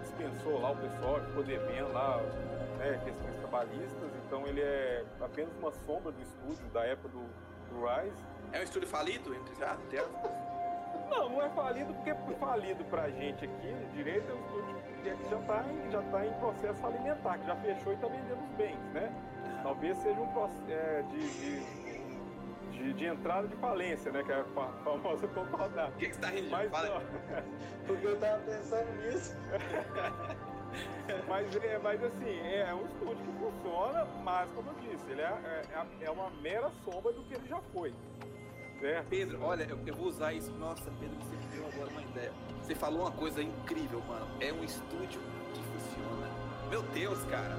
dispensou 0.00 0.60
lá 0.60 0.70
o 0.70 0.76
pessoal, 0.76 1.20
ficou 1.20 1.42
devendo 1.42 1.92
lá 1.92 2.22
né, 2.78 3.00
questões 3.04 3.34
trabalhistas, 3.36 4.10
então 4.26 4.46
ele 4.46 4.60
é 4.60 5.04
apenas 5.20 5.52
uma 5.58 5.72
sombra 5.72 6.12
do 6.12 6.22
estúdio 6.22 6.66
da 6.72 6.84
época 6.84 7.08
do, 7.08 7.24
do 7.70 7.84
Rise. 7.84 8.24
É 8.52 8.60
um 8.60 8.62
estúdio 8.62 8.88
falido, 8.88 9.34
entre 9.34 9.54
não, 11.10 11.28
não 11.28 11.42
é 11.42 11.48
falido 11.50 11.92
porque 11.94 12.14
falido 12.38 12.84
pra 12.84 13.08
gente 13.10 13.44
aqui, 13.44 13.72
no 13.72 13.88
direito, 13.92 14.30
é 14.30 14.34
um 14.34 14.40
estúdio 14.40 14.76
que 15.02 15.30
já 15.30 15.38
está 15.38 15.64
em, 15.64 15.90
já 15.90 16.02
tá 16.02 16.26
em 16.26 16.32
processo 16.34 16.86
alimentar, 16.86 17.38
que 17.38 17.46
já 17.46 17.56
fechou 17.56 17.92
e 17.92 17.94
está 17.94 18.08
vendendo 18.08 18.42
os 18.42 18.56
bens, 18.56 18.78
né? 18.92 19.12
Talvez 19.62 19.96
seja 19.98 20.20
um 20.20 20.28
processo 20.28 20.62
é, 20.68 21.02
de, 21.02 21.28
de, 21.28 22.70
de, 22.70 22.92
de, 22.92 23.04
entrada 23.04 23.48
de 23.48 23.56
falência, 23.56 24.12
né? 24.12 24.22
Que 24.22 24.32
é 24.32 24.40
a 24.40 24.44
famosa 24.84 25.26
concordar. 25.28 25.88
O 25.90 25.92
que, 25.92 26.08
que 26.08 26.14
você 26.14 26.20
tá 26.20 26.28
rindo? 26.28 26.50
Mas, 26.50 26.70
Fala. 26.70 27.02
Porque 27.86 28.06
eu 28.06 28.18
tava 28.18 28.38
pensando 28.42 28.92
nisso. 29.02 29.36
mas, 31.28 31.56
é, 31.56 31.78
mas 31.78 32.02
assim, 32.02 32.40
é 32.40 32.74
um 32.74 32.84
estúdio 32.86 33.24
que 33.24 33.32
funciona, 33.38 34.04
mas 34.22 34.48
como 34.54 34.70
eu 34.70 34.74
disse, 34.90 35.10
ele 35.10 35.22
é, 35.22 35.62
é, 35.72 36.04
é 36.04 36.10
uma 36.10 36.30
mera 36.42 36.70
sombra 36.84 37.12
do 37.12 37.22
que 37.24 37.34
ele 37.34 37.48
já 37.48 37.60
foi. 37.72 37.94
Certo. 38.80 39.08
Pedro, 39.08 39.42
olha, 39.42 39.64
eu, 39.64 39.78
eu, 39.86 39.94
vou 39.94 40.06
usar 40.08 40.32
isso. 40.32 40.50
Nossa, 40.52 40.90
Pedro, 41.00 41.16
você 41.16 41.36
me 41.36 41.46
deu 41.46 41.66
agora 41.66 41.90
uma 41.90 42.02
ideia. 42.02 42.32
Você 42.62 42.74
falou 42.74 43.02
uma 43.02 43.12
coisa 43.12 43.42
incrível, 43.42 44.00
mano. 44.06 44.26
É 44.40 44.52
um 44.52 44.62
estúdio 44.64 45.20
que 45.54 45.62
funciona. 45.62 46.28
Meu 46.68 46.82
Deus, 46.82 47.22
cara. 47.24 47.56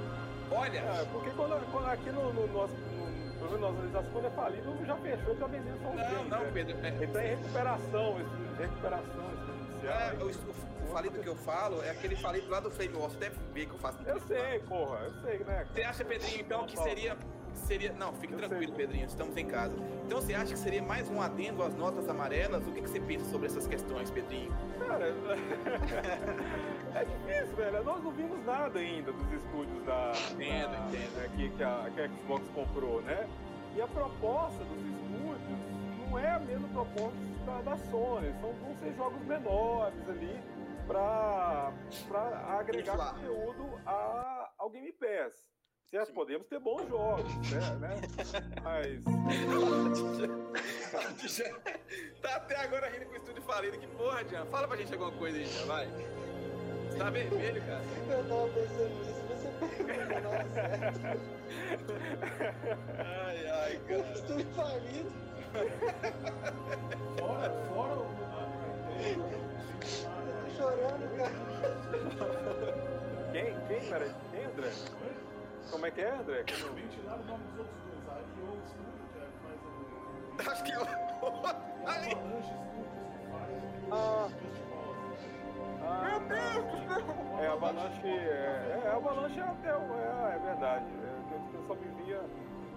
Olha. 0.50 0.78
É, 0.78 1.04
porque 1.12 1.30
quando, 1.30 1.72
quando 1.72 1.86
aqui 1.86 2.10
no, 2.10 2.32
no 2.32 2.46
nosso. 2.48 2.74
No, 3.40 3.56
no, 3.56 3.66
organização, 3.68 4.10
quando 4.12 4.24
é 4.26 4.30
falido, 4.30 4.84
já 4.84 4.96
fechou, 4.96 5.36
já 5.36 5.46
vendeu 5.46 5.74
só 5.80 5.88
os 5.90 5.96
Não, 5.96 6.24
não, 6.24 6.44
né? 6.44 6.50
Pedro. 6.52 6.76
É... 6.84 6.88
Ele 6.88 7.06
tá 7.06 7.24
em 7.24 7.28
recuperação, 7.28 8.20
esse, 8.20 8.62
recuperação 8.62 9.32
exponencial. 9.32 9.94
É, 9.94 10.14
o, 10.14 10.26
o, 10.26 10.84
o 10.84 10.92
falido 10.92 11.20
que 11.20 11.28
eu 11.28 11.36
falo 11.36 11.82
é 11.82 11.90
aquele 11.90 12.16
falido 12.16 12.50
lá 12.50 12.60
do 12.60 12.70
Flame 12.70 12.94
War. 12.94 13.10
Você 13.10 13.18
deve 13.18 13.36
ver 13.54 13.66
que 13.66 13.72
eu 13.72 13.78
faço. 13.78 13.98
Eu 14.04 14.20
sei, 14.20 14.58
porra, 14.60 14.98
eu 15.04 15.12
sei, 15.22 15.38
né? 15.38 15.66
Você 15.72 15.82
acha, 15.82 16.04
Pedrinho, 16.04 16.40
então, 16.40 16.66
que 16.66 16.76
seria 16.78 17.16
seria. 17.54 17.92
Não, 17.92 18.12
fique 18.14 18.32
eu 18.32 18.38
tranquilo, 18.38 18.74
sei. 18.74 18.86
Pedrinho, 18.86 19.06
estamos 19.06 19.36
em 19.36 19.46
casa. 19.46 19.74
Então 20.06 20.20
você 20.20 20.34
acha 20.34 20.52
que 20.52 20.58
seria 20.58 20.82
mais 20.82 21.08
um 21.10 21.20
adendo 21.20 21.62
às 21.62 21.74
notas 21.74 22.08
amarelas? 22.08 22.66
O 22.66 22.72
que, 22.72 22.80
que 22.80 22.88
você 22.88 23.00
pensa 23.00 23.24
sobre 23.26 23.46
essas 23.46 23.66
questões, 23.66 24.10
Pedrinho? 24.10 24.52
Cara, 24.86 25.06
é 26.94 27.04
difícil, 27.04 27.56
velho. 27.56 27.84
Nós 27.84 28.02
não 28.02 28.10
vimos 28.12 28.44
nada 28.44 28.78
ainda 28.78 29.12
dos 29.12 29.32
estúdios 29.32 29.84
da. 29.84 30.12
Entendo, 30.32 30.70
da, 30.70 30.78
entendo. 30.86 31.16
Né, 31.16 31.30
que, 31.36 31.48
que, 31.50 31.62
a, 31.62 31.90
que 31.94 32.00
a 32.00 32.08
Xbox 32.08 32.48
comprou, 32.54 33.02
né? 33.02 33.28
E 33.76 33.80
a 33.80 33.86
proposta 33.86 34.64
dos 34.64 34.78
estúdios 34.78 35.58
não 36.10 36.18
é 36.18 36.30
a 36.30 36.38
mesma 36.40 36.68
proposta 36.68 37.18
da, 37.44 37.60
da 37.62 37.76
Sony. 37.76 38.32
São, 38.40 38.52
vão 38.52 38.76
ser 38.80 38.94
jogos 38.94 39.22
menores 39.26 40.08
ali 40.08 40.40
para 40.86 41.72
agregar 42.58 42.96
conteúdo 42.96 43.78
a, 43.86 44.50
ao 44.58 44.70
Game 44.70 44.92
Pass. 44.92 45.46
Certo, 45.90 46.12
podemos 46.12 46.46
ter 46.46 46.60
bons 46.60 46.86
jogos, 46.86 47.24
né? 47.50 47.60
né? 47.80 47.98
Mas. 48.62 49.00
tá 52.20 52.36
até 52.36 52.56
agora 52.56 52.90
rindo 52.90 53.06
com 53.06 53.12
o 53.12 53.16
estúdio 53.16 53.42
falido. 53.42 53.78
Que 53.78 53.86
porra, 53.86 54.22
Jean? 54.28 54.44
Fala 54.46 54.68
pra 54.68 54.76
gente 54.76 54.92
alguma 54.92 55.12
coisa 55.12 55.38
aí, 55.38 55.46
já 55.46 55.64
vai. 55.64 55.88
Você 56.90 56.98
tá 56.98 57.08
vermelho, 57.08 57.62
cara. 57.64 57.80
Eu 58.10 58.22
tava 58.28 58.48
pensando 58.48 58.90
nisso, 58.98 59.22
você 59.28 59.48
perguntou 59.84 60.30
hora 60.30 60.46
certa. 60.52 61.16
Ai, 63.02 63.46
ai, 63.48 63.76
O 63.76 63.80
cara. 63.88 64.12
estúdio 64.12 64.46
falido. 64.54 65.10
Fora, 67.18 67.50
fora 67.72 67.94
o. 67.94 68.06
Eu 70.04 70.44
tô 70.44 70.50
chorando, 70.54 71.04
cara. 71.16 71.32
Quem? 73.32 73.46
Quem, 73.68 73.80
peraí? 73.88 74.12
Quem, 74.32 74.44
André? 74.44 74.70
Como 75.70 75.86
é 75.86 75.90
que 75.90 76.00
é, 76.00 76.10
André? 76.10 76.44
Ventilaram 76.74 77.22
o 77.22 77.24
nome 77.26 77.44
dos 77.44 77.58
outros 77.58 77.82
dois. 77.84 78.08
A 78.08 78.18
IO 78.20 78.58
Studio, 78.68 79.04
que 79.12 79.18
é 79.18 79.26
que 79.28 79.38
faz 79.44 79.58
o. 79.64 80.50
Acho 80.50 80.64
que 80.64 80.72
eu. 80.72 80.82
E 80.82 80.86
a 81.86 81.92
Ali. 81.92 82.14
O. 82.14 83.94
Ah. 83.94 84.28
Ah, 85.80 86.02
Meu 86.04 86.20
Deus! 86.20 87.40
É, 87.40 87.46
a 87.46 87.52
Avalanche. 87.52 88.06
É, 88.06 88.82
é, 88.84 88.88
a 88.88 88.96
Avalanche 88.96 89.40
é 89.40 89.42
até. 89.42 89.68
É, 89.68 90.34
é 90.34 90.38
verdade. 90.44 90.84
É, 90.86 91.34
eu, 91.34 91.60
eu 91.60 91.66
só 91.66 91.74
me 91.74 92.04
via. 92.04 92.20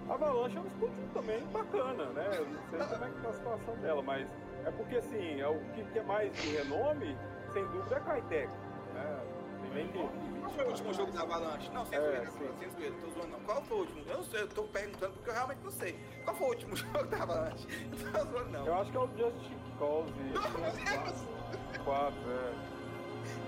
A 0.09 0.13
Avalanche 0.13 0.57
é 0.57 0.59
um 0.59 0.67
estúdio 0.67 1.09
também 1.13 1.41
bacana, 1.47 2.05
né? 2.07 2.29
Eu 2.33 2.45
não 2.47 2.69
sei 2.69 2.79
como 2.79 3.05
é 3.05 3.09
que 3.09 3.21
tá 3.21 3.29
a 3.29 3.33
situação 3.33 3.75
dela, 3.77 4.01
mas 4.01 4.27
é 4.65 4.71
porque 4.71 4.97
assim, 4.97 5.39
é 5.39 5.47
o 5.47 5.59
que, 5.73 5.83
que 5.85 5.99
é 5.99 6.03
mais 6.03 6.33
de 6.33 6.49
renome, 6.57 7.17
sem 7.53 7.63
dúvida, 7.67 7.95
é 7.95 7.97
a 7.97 8.01
Crytek. 8.01 8.51
Né? 8.93 9.19
Tem 9.61 9.71
nem 9.71 9.87
que. 9.87 10.30
Qual 10.41 10.51
foi 10.51 10.65
o 10.65 10.67
último 10.69 10.93
jogo 10.93 11.11
da 11.11 11.21
Avalanche? 11.21 11.69
Não, 11.71 11.85
sem 11.85 11.97
É, 11.97 12.01
zoeira, 12.01 12.31
sem 12.59 12.69
zoeira, 12.71 12.95
tô 13.01 13.09
zoando 13.11 13.27
não. 13.31 13.39
Qual 13.41 13.61
foi 13.63 13.77
o 13.77 13.79
último? 13.81 14.03
Eu 14.07 14.17
não 14.17 14.23
sei, 14.23 14.41
eu 14.41 14.47
tô 14.49 14.63
perguntando 14.63 15.13
porque 15.13 15.29
eu 15.29 15.33
realmente 15.33 15.59
não 15.63 15.71
sei. 15.71 15.99
Qual 16.23 16.35
foi 16.35 16.47
o 16.47 16.49
último 16.49 16.75
jogo 16.77 17.03
da 17.05 17.23
Avalanche? 17.23 17.67
Eu 17.91 18.11
tô 18.11 18.31
zoando 18.31 18.49
não. 18.49 18.65
Eu 18.65 18.75
acho 18.75 18.91
que 18.91 18.97
é 18.97 18.99
o 18.99 19.07
Just 19.17 19.51
Cause 19.79 20.11
Meu 20.21 20.71
Deus! 20.71 21.83
4, 21.83 22.13
é. 22.31 22.53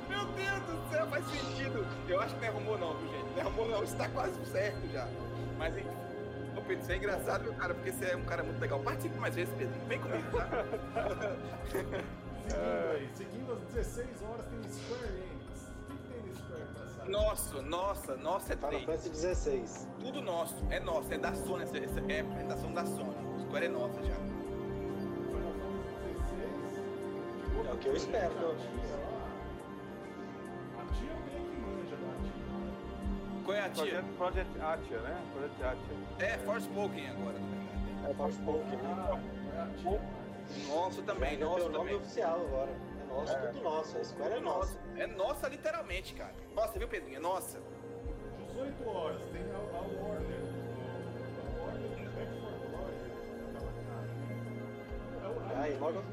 Meu 0.10 0.26
Deus 0.26 0.60
do 0.64 0.90
céu, 0.92 1.08
faz 1.08 1.26
sentido. 1.26 1.86
Eu 2.08 2.20
acho 2.22 2.36
que 2.36 2.42
não 2.42 2.48
é 2.48 2.52
rumor 2.52 2.80
não, 2.80 2.94
viu, 2.98 3.10
gente? 3.12 3.32
Não 3.32 3.40
é 3.40 3.44
rumor 3.44 3.68
não, 3.70 3.84
isso 3.84 3.96
tá 3.96 4.08
quase 4.10 4.46
certo 4.46 4.88
já. 4.92 5.08
Mas 5.58 5.76
enfim. 5.78 5.88
Ô 6.56 6.62
Pedro, 6.62 6.84
isso 6.84 6.92
é 6.92 6.98
engraçado, 6.98 7.44
meu 7.44 7.54
cara, 7.56 7.74
porque 7.74 7.92
você 7.92 8.06
é 8.06 8.16
um 8.16 8.26
cara 8.26 8.44
muito 8.44 8.60
legal. 8.60 8.80
Participe 8.80 9.18
mais 9.18 9.34
vezes, 9.34 9.54
Pedro. 9.58 9.74
Vem 9.88 10.00
comigo, 10.00 10.38
tá? 10.38 10.48
Seguindo 12.44 12.92
aí, 12.92 13.10
seguindo 13.16 13.54
às 13.54 13.60
16 13.74 14.22
horas 14.24 14.46
tem 14.48 14.70
Square 14.70 15.23
Sair? 17.04 17.12
Nossa, 17.12 17.62
nossa, 17.62 18.16
nossa 18.18 18.54
é 18.54 18.56
Final. 18.58 18.80
Fantasy 18.82 19.10
16. 19.10 19.88
Tudo 20.00 20.22
nosso, 20.22 20.56
é 20.70 20.80
nosso, 20.80 21.14
é 21.14 21.18
da 21.18 21.34
Sony, 21.34 21.64
essa, 21.64 21.78
essa 21.78 22.00
é 22.10 22.20
a 22.20 22.24
apresentação 22.24 22.74
da 22.74 22.86
Sony. 22.86 23.14
Square 23.42 23.66
é 23.66 23.70
nossa 23.70 24.04
já. 24.04 24.16
Final 24.16 25.54
Fantasy 25.60 26.36
16. 26.36 27.68
É 27.68 27.74
o 27.74 27.78
que 27.78 27.88
eu 27.88 27.96
espero, 27.96 28.34
pelo 28.36 28.56
tia. 28.56 29.14
Qual 33.46 33.58
é 33.58 33.62
a 33.62 33.70
tia? 33.70 34.04
Project, 34.18 34.18
Project 34.18 34.62
Atia, 34.62 35.00
né? 35.00 35.22
Project 35.34 35.64
Atia. 35.64 36.26
É, 36.26 36.38
Forspoken 36.40 37.10
agora, 37.10 37.40
na 37.40 37.48
verdade. 37.48 38.10
É 38.10 38.14
Forspoken. 38.14 38.80
Ah, 38.86 39.20
é 39.56 39.62
a 39.62 39.68
tia. 39.78 40.02
Nossa 40.70 41.02
também, 41.02 41.30
Ainda 41.32 41.46
tem 41.46 41.54
nossa 41.54 41.66
o 41.66 41.70
nome 41.72 41.86
também. 41.90 41.96
oficial 41.96 42.36
agora. 42.36 42.70
É 43.14 43.16
nosso, 43.16 43.34
É. 43.34 43.48
tudo 43.48 43.62
nosso. 43.64 43.98
A 43.98 44.04
Square 44.04 44.34
é 44.34 44.40
nossa. 44.40 44.78
É 44.98 45.08
nossa 45.08 45.48
literalmente, 45.48 46.14
cara. 46.16 46.34
Nossa, 46.56 46.78
viu, 46.80 46.88
Pedrinho? 46.88 47.18
É 47.18 47.20
nossa. 47.20 47.60
18 48.48 48.88
horas 48.90 49.22
tem 49.32 49.42
a, 49.52 49.56
a 49.56 49.82
Warner. 49.82 50.44
A 51.40 51.62
Warner 51.62 51.90
tem 51.96 52.06
Back 52.10 52.32
for 52.42 52.54
Glory. 52.70 52.96
É 55.24 55.78
o- 55.78 55.80
logo-. 55.80 56.04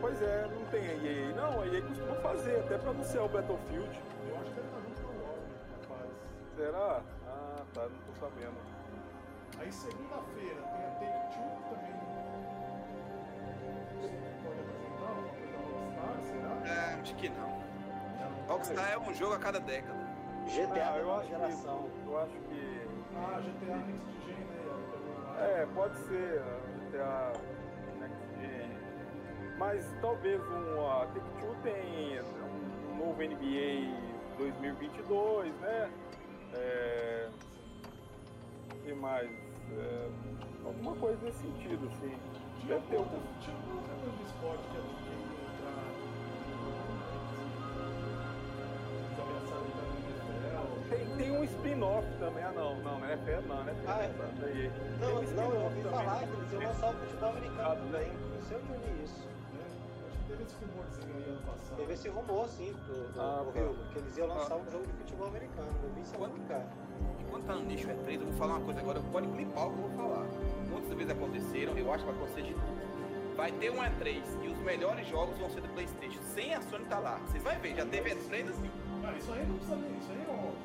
Pois 0.00 0.22
é, 0.22 0.46
não 0.46 0.64
tem 0.66 0.80
a 0.80 0.94
EA. 0.94 1.34
Não, 1.34 1.60
a 1.60 1.66
EA 1.66 1.82
costuma 1.82 2.14
fazer, 2.16 2.60
até 2.60 2.78
pra 2.78 2.90
anunciar 2.90 3.24
o 3.24 3.28
Battlefield. 3.28 4.00
Eu 4.28 4.36
acho 4.36 4.52
que 4.52 4.60
ele 4.60 4.68
tá 4.68 4.78
junto 4.80 5.02
com 5.02 5.12
o 5.12 5.22
Warner, 5.22 5.48
rapaz. 5.82 6.10
Será? 6.56 7.02
Ah, 7.26 7.64
tá, 7.74 7.82
não 7.82 7.98
tô 7.98 8.20
sabendo. 8.20 8.77
Aí 9.60 9.72
segunda-feira 9.72 10.62
tem 10.62 10.84
a 10.84 10.90
Take 10.98 11.34
Two 11.34 11.50
também. 11.70 11.98
Pode 14.44 14.60
apresentar 14.60 15.08
alguma 15.08 15.28
coisa 15.28 15.52
da 15.52 15.58
Rockstar, 15.58 16.16
será? 16.22 16.50
É, 16.74 17.00
acho 17.00 17.14
que 17.16 17.28
não. 17.30 17.58
Rockstar 18.48 18.92
é 18.92 18.98
um 18.98 19.14
jogo 19.14 19.34
a 19.34 19.38
cada 19.38 19.60
década. 19.60 19.98
GTA 20.46 20.92
Ah, 20.92 20.98
eu 20.98 21.14
acho 21.16 21.28
geração. 21.28 21.88
que. 21.90 22.06
Eu 22.08 22.18
acho 22.18 22.32
que. 22.32 22.88
Ah, 23.16 23.40
GTA 23.40 23.76
Next 23.76 24.26
Gen, 24.26 24.44
né? 24.44 25.60
É, 25.60 25.66
pode 25.74 25.96
ser, 26.06 26.42
GTA 26.90 27.32
Next 28.00 28.26
Gen. 28.40 28.78
Mas 29.58 29.84
talvez 30.00 30.40
um. 30.40 30.88
A 30.90 31.06
Take-Two 31.06 31.54
tem 31.62 32.20
um, 32.22 32.92
um 32.92 32.96
novo 32.96 33.20
NBA 33.22 33.92
2022, 34.38 35.52
né? 35.56 35.90
É. 36.54 37.28
Que 38.88 38.94
mais? 38.94 39.28
É, 39.76 40.08
alguma 40.64 40.94
coisa 40.96 41.18
nesse 41.22 41.42
sentido, 41.42 41.86
assim. 41.88 42.16
Tinha 42.58 42.74
Deve 42.76 42.86
ter 42.88 42.96
algum. 42.96 43.20
tinha 43.38 43.54
coisa 44.00 44.16
de 44.16 44.22
esporte 44.24 44.62
que 44.70 44.76
NFL. 44.78 46.18
Tem, 50.88 51.06
tem 51.18 51.30
um 51.38 51.44
spin-off 51.44 52.06
também. 52.18 52.42
Ah, 52.42 52.52
não, 52.52 52.76
não, 52.80 52.98
não 52.98 53.06
é 53.06 53.16
fé, 53.18 53.40
não, 53.46 53.62
né? 53.62 53.74
Ah, 53.86 54.00
é? 54.02 54.08
Não, 54.08 55.22
Tem 55.22 55.30
um 55.30 55.34
não, 55.34 55.52
eu 55.54 55.60
ouvi 55.64 55.82
também. 55.82 55.98
falar 55.98 56.18
que 56.26 56.32
eles 56.32 56.52
iam 56.52 56.62
lançar 56.62 56.88
o 56.90 56.94
futebol 56.94 57.28
americano 57.28 57.60
Ah, 57.70 57.76
também. 57.76 58.08
Não 58.08 58.42
sei 58.42 58.56
onde 58.56 58.72
eu 58.72 58.78
li 58.96 59.04
isso. 59.04 59.28
Acho 60.08 60.18
que 60.18 60.24
teve 60.28 60.42
esse 60.44 60.56
rumorzinho 60.64 61.14
aí 61.14 61.28
ano 61.28 61.42
passado. 61.42 61.76
Teve 61.76 61.92
esse 61.92 62.08
rumor, 62.08 62.48
sim, 62.48 62.72
do, 62.72 63.12
do, 63.12 63.20
Ah, 63.20 63.42
do. 63.44 63.50
Rio, 63.50 63.76
que 63.92 63.98
eles 63.98 64.16
iam 64.16 64.28
lançar 64.28 64.56
um 64.56 64.70
jogo 64.70 64.86
de 64.86 64.92
futebol 64.94 65.26
americano. 65.28 65.68
Eu 65.82 65.90
vi 65.90 66.00
isso 66.00 66.14
algum 66.14 66.36
lugar. 66.38 66.66
Enquanto 67.28 67.44
tá 67.44 67.54
no 67.54 67.64
nicho 67.64 67.86
E3, 67.86 68.14
eu 68.14 68.26
vou 68.26 68.32
falar 68.32 68.54
uma 68.54 68.64
coisa 68.64 68.80
agora, 68.80 69.00
pode 69.12 69.28
clipar 69.28 69.68
o 69.68 69.72
que 69.72 69.78
eu 69.78 69.88
vou 69.88 69.96
falar. 69.96 70.26
Muitas 70.70 70.94
vezes 70.94 71.12
aconteceram, 71.12 71.76
eu 71.76 71.92
acho 71.92 72.04
que 72.04 72.10
vai 72.10 72.20
acontecer 72.20 72.42
de 72.42 72.54
novo. 72.54 72.78
Vai 73.36 73.52
ter 73.52 73.70
um 73.70 73.76
E3 73.76 74.22
e 74.42 74.48
os 74.48 74.58
melhores 74.60 75.06
jogos 75.06 75.38
vão 75.38 75.50
ser 75.50 75.60
do 75.60 75.68
Playstation, 75.68 76.22
sem 76.34 76.54
a 76.54 76.62
Sony 76.62 76.86
tá 76.86 76.98
lá. 76.98 77.18
Vocês 77.18 77.42
vão 77.42 77.54
ver, 77.60 77.76
já 77.76 77.84
teve 77.84 78.10
E3 78.10 78.48
assim. 78.48 78.70
Ah, 79.04 79.14
isso 79.16 79.32
aí 79.32 79.46
não 79.46 79.56
precisa 79.56 79.76
nem. 79.76 79.98
Isso 79.98 80.10
aí 80.10 80.24
é 80.26 80.30
óbvio. 80.30 80.58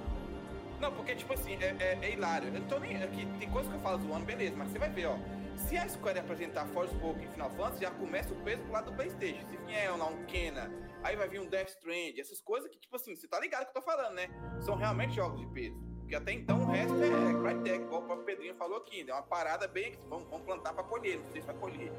Não, 0.79 0.91
porque, 0.93 1.15
tipo 1.15 1.33
assim, 1.33 1.53
é, 1.61 1.75
é, 1.79 1.99
é 2.01 2.13
hilário. 2.13 2.47
Eu 2.47 2.59
não 2.59 2.67
tô 2.67 2.79
nem. 2.79 3.01
Aqui, 3.03 3.25
tem 3.39 3.49
coisas 3.49 3.69
que 3.69 3.77
eu 3.77 3.81
falo 3.81 4.01
zoando, 4.01 4.25
beleza, 4.25 4.55
mas 4.57 4.69
você 4.69 4.79
vai 4.79 4.89
ver, 4.89 5.05
ó. 5.07 5.17
Se 5.55 5.77
a 5.77 5.87
Square 5.87 6.19
apresentar 6.19 6.65
Forspoken 6.67 7.25
em 7.25 7.31
Final 7.31 7.49
Fantasy, 7.51 7.81
já 7.81 7.91
começa 7.91 8.33
o 8.33 8.37
peso 8.37 8.63
pro 8.63 8.71
lado 8.71 8.91
do 8.91 8.95
PlayStation. 8.95 9.45
Se 9.47 9.57
vier 9.65 9.95
lá 9.95 10.07
um 10.07 10.25
Kena, 10.25 10.71
aí 11.03 11.15
vai 11.15 11.27
vir 11.27 11.39
um 11.39 11.47
Death 11.47 11.69
Strand, 11.69 12.17
essas 12.17 12.41
coisas 12.41 12.69
que, 12.69 12.79
tipo 12.79 12.95
assim, 12.95 13.15
você 13.15 13.27
tá 13.27 13.39
ligado 13.39 13.65
que 13.65 13.77
eu 13.77 13.81
tô 13.81 13.81
falando, 13.81 14.15
né? 14.15 14.29
São 14.61 14.75
realmente 14.75 15.13
jogos 15.13 15.39
de 15.39 15.45
peso. 15.47 15.92
Porque 16.13 16.29
até 16.29 16.33
então 16.33 16.61
o 16.61 16.65
resto 16.65 16.93
é 17.01 17.33
Crytek, 17.41 17.85
igual 17.85 18.01
o 18.01 18.05
próprio 18.05 18.25
Pedrinho 18.25 18.53
falou 18.53 18.77
aqui. 18.77 19.03
É 19.09 19.13
uma 19.13 19.23
parada 19.23 19.67
bem 19.67 19.93
que 19.93 19.97
vamos, 20.07 20.27
vamos 20.29 20.45
plantar 20.45 20.71
pra 20.71 20.83
colher, 20.83 21.17
não 21.17 21.31
sei 21.31 21.41
se 21.41 21.47
vai 21.47 21.55
colher. 21.55 21.91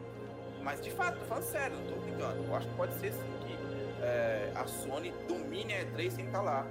Mas 0.62 0.80
de 0.80 0.92
fato, 0.92 1.18
tô 1.18 1.24
falando 1.24 1.42
sério, 1.42 1.76
não 1.76 1.92
tô 1.92 2.00
brincando. 2.00 2.44
Eu 2.44 2.54
acho 2.54 2.68
que 2.68 2.74
pode 2.76 2.94
ser 3.00 3.12
sim 3.12 3.18
que 3.44 3.58
é, 4.04 4.52
a 4.54 4.64
Sony 4.68 5.12
domine 5.26 5.74
a 5.74 5.84
E3 5.84 6.10
sem 6.12 6.26
estar 6.26 6.42
lá. 6.42 6.64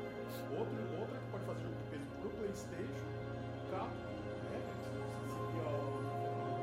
Outro, 0.57 0.73
outra 0.97 1.17
que 1.17 1.31
pode 1.31 1.45
fazer 1.45 1.61
jogo 1.63 1.75
de 1.75 1.83
peso 1.89 2.05
pro 2.21 2.29
PlayStation, 2.29 3.03
Capcom, 3.71 4.15
né? 4.47 4.61
O 5.11 5.63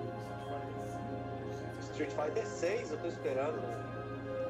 Street 0.00 0.40
Fighter 0.48 0.86
V, 0.88 1.44
não 1.44 1.52
sei 1.52 1.68
se 1.68 1.90
Street 1.90 2.10
Fighter 2.10 2.46
6 2.46 2.90
eu 2.92 2.98
tô 3.02 3.06
esperando. 3.06 3.56
né? 3.60 3.76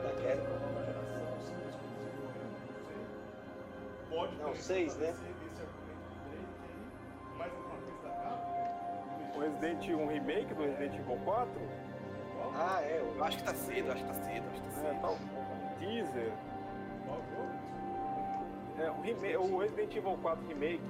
Da 0.04 0.10
é 0.10 0.36
Capcom. 0.36 0.60
nova 0.60 0.84
geração, 0.84 1.40
se 1.40 1.52
não 1.54 1.68
exclusivo 1.68 2.22
ainda, 2.22 2.44
não 2.70 2.84
sei. 2.86 3.02
Pode 4.08 4.32
Não, 4.36 4.44
também 4.44 4.60
seis, 4.62 4.96
né? 4.96 5.12
O 9.40 9.42
Resident 9.42 9.82
Evil, 9.84 10.00
um 10.00 10.06
remake 10.06 10.52
do 10.52 10.62
Resident 10.64 10.94
Evil 10.98 11.16
4? 11.24 11.50
Qual? 12.36 12.52
Ah, 12.54 12.82
é. 12.82 13.00
Eu 13.00 13.24
acho 13.24 13.38
que 13.38 13.42
tá 13.44 13.54
cedo, 13.54 13.90
acho 13.90 14.02
que 14.04 14.08
tá 14.08 14.14
cedo, 14.14 14.44
acho 14.52 14.60
que 14.60 14.68
tá 14.68 14.74
cedo. 14.74 14.86
É, 14.86 14.98
tal. 15.00 15.12
Um 15.14 15.78
teaser. 15.78 16.32
É, 18.78 18.90
o, 18.90 19.00
reme- 19.00 19.36
o 19.38 19.58
Resident 19.58 19.96
Evil 19.96 20.18
4 20.20 20.46
Remake, 20.46 20.82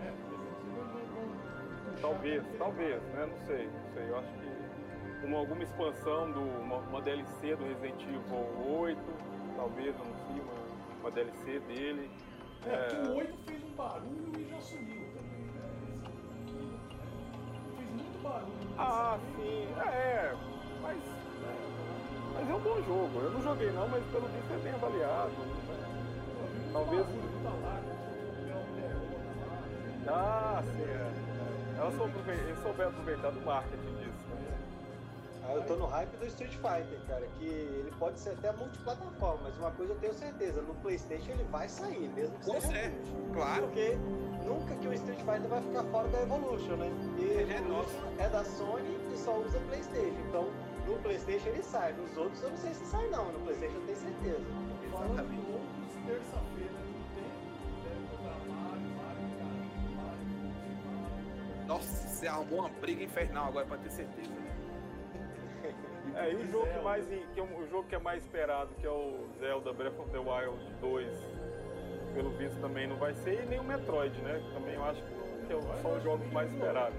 É, 0.00 0.04
Resident 0.04 0.60
Evil 0.62 0.84
não- 0.84 0.94
não- 0.94 1.92
não 1.94 2.00
talvez, 2.00 2.44
talvez, 2.58 3.02
né? 3.02 3.26
Não 3.26 3.46
sei, 3.46 3.66
não 3.66 3.92
sei. 3.92 4.08
Eu 4.08 4.18
acho 4.18 4.28
que 4.28 5.26
uma, 5.26 5.38
alguma 5.38 5.62
expansão 5.64 6.30
do 6.30 6.40
uma, 6.40 6.76
uma 6.76 7.02
DLC 7.02 7.56
do 7.56 7.64
Resident 7.64 8.00
Evil 8.04 8.78
8, 8.80 8.98
talvez 9.56 9.94
anuncie 9.96 10.40
uma, 10.40 11.00
uma 11.00 11.10
DLC 11.10 11.58
dele. 11.60 12.08
É, 12.66 12.70
É. 13.06 13.08
o 13.10 13.16
8 13.16 13.36
fez 13.46 13.64
um 13.64 13.74
barulho 13.74 14.32
e 14.38 14.44
já 14.48 14.60
sumiu 14.60 14.97
Ah, 18.78 19.18
sim, 19.34 19.66
é, 19.76 20.34
mas. 20.80 20.96
né? 20.96 21.68
Mas 22.34 22.48
é 22.48 22.54
um 22.54 22.60
bom 22.60 22.80
jogo. 22.82 23.20
Eu 23.20 23.30
não 23.30 23.42
joguei 23.42 23.72
não, 23.72 23.88
mas 23.88 24.04
pelo 24.04 24.28
visto 24.28 24.54
é 24.54 24.58
bem 24.58 24.72
avaliado. 24.72 25.30
Né? 25.30 26.70
Talvez. 26.72 27.06
Ah, 30.06 30.62
sim, 30.64 30.82
é. 30.84 31.78
Ela 31.78 31.92
soube, 31.92 32.12
ele 32.28 32.56
souber 32.62 32.88
aproveitar 32.88 33.30
do 33.30 33.40
marketing 33.40 33.94
disso. 33.96 34.28
Né? 34.30 34.58
Ah, 35.44 35.52
eu 35.54 35.62
tô 35.62 35.76
no 35.76 35.86
hype 35.86 36.16
do 36.16 36.26
Street 36.26 36.52
Fighter, 36.52 37.00
cara, 37.06 37.26
que 37.38 37.46
ele 37.46 37.92
pode 37.98 38.18
ser 38.18 38.30
até 38.30 38.52
multiplataforma, 38.52 39.40
mas 39.44 39.56
uma 39.58 39.70
coisa 39.72 39.92
eu 39.92 39.98
tenho 39.98 40.14
certeza, 40.14 40.62
no 40.62 40.74
Playstation 40.76 41.32
ele 41.32 41.44
vai 41.44 41.68
sair, 41.68 42.08
mesmo 42.14 42.36
que 42.38 42.44
seja 42.44 42.76
é, 42.76 42.92
claro. 43.32 43.62
Porque 43.62 43.98
nunca 44.48 44.74
que 44.74 44.88
o 44.88 44.92
Street 44.94 45.18
Fighter 45.18 45.48
vai 45.48 45.62
ficar 45.62 45.84
fora 45.84 46.08
da 46.08 46.22
Evolution, 46.22 46.76
né? 46.76 46.90
E 47.18 47.22
ele 47.22 47.52
é 47.52 47.60
nosso. 47.60 47.96
é 48.18 48.28
da 48.28 48.44
Sony 48.44 48.96
e 49.12 49.16
só 49.18 49.38
usa 49.38 49.60
Playstation, 49.68 50.18
então 50.28 50.48
no 50.86 50.96
Playstation 50.98 51.48
ele 51.48 51.62
sai, 51.62 51.92
nos 51.92 52.16
outros 52.16 52.42
eu 52.42 52.50
não 52.50 52.56
sei 52.56 52.72
se 52.72 52.86
sai 52.86 53.06
não, 53.08 53.30
no 53.30 53.38
Playstation 53.40 53.76
eu 53.76 53.86
tenho 53.86 53.98
certeza. 53.98 54.46
Exatamente. 54.86 55.48
terça-feira 56.06 56.78
Nossa, 61.66 62.08
você 62.08 62.26
arrumou 62.26 62.60
uma 62.60 62.70
briga 62.70 63.04
infernal 63.04 63.48
agora 63.48 63.66
pra 63.66 63.76
ter 63.76 63.90
certeza. 63.90 64.32
É, 66.14 66.32
e 66.32 66.36
o 66.36 66.50
jogo 66.50 66.66
que 66.66 66.78
mais 66.80 67.06
que 67.06 67.38
é 67.38 67.42
o 67.42 67.68
jogo 67.68 67.86
que 67.86 67.94
é 67.94 67.98
mais 67.98 68.24
esperado, 68.24 68.74
que 68.80 68.86
é 68.86 68.90
o 68.90 69.28
Zelda 69.38 69.72
Breath 69.74 70.00
of 70.00 70.10
the 70.10 70.18
Wild 70.18 70.58
2, 70.80 71.06
pelo 72.14 72.30
visto 72.30 72.60
também 72.60 72.86
não 72.86 72.96
vai 72.96 73.14
ser, 73.14 73.44
e 73.44 73.46
nem 73.46 73.60
o 73.60 73.64
Metroid, 73.64 74.16
né? 74.22 74.42
Também 74.54 74.74
eu 74.74 74.84
acho 74.84 75.02
que 75.02 75.52
é 75.52 75.82
são 75.82 75.96
os 75.96 76.02
jogos 76.02 76.30
mais 76.32 76.52
esperados. 76.52 76.98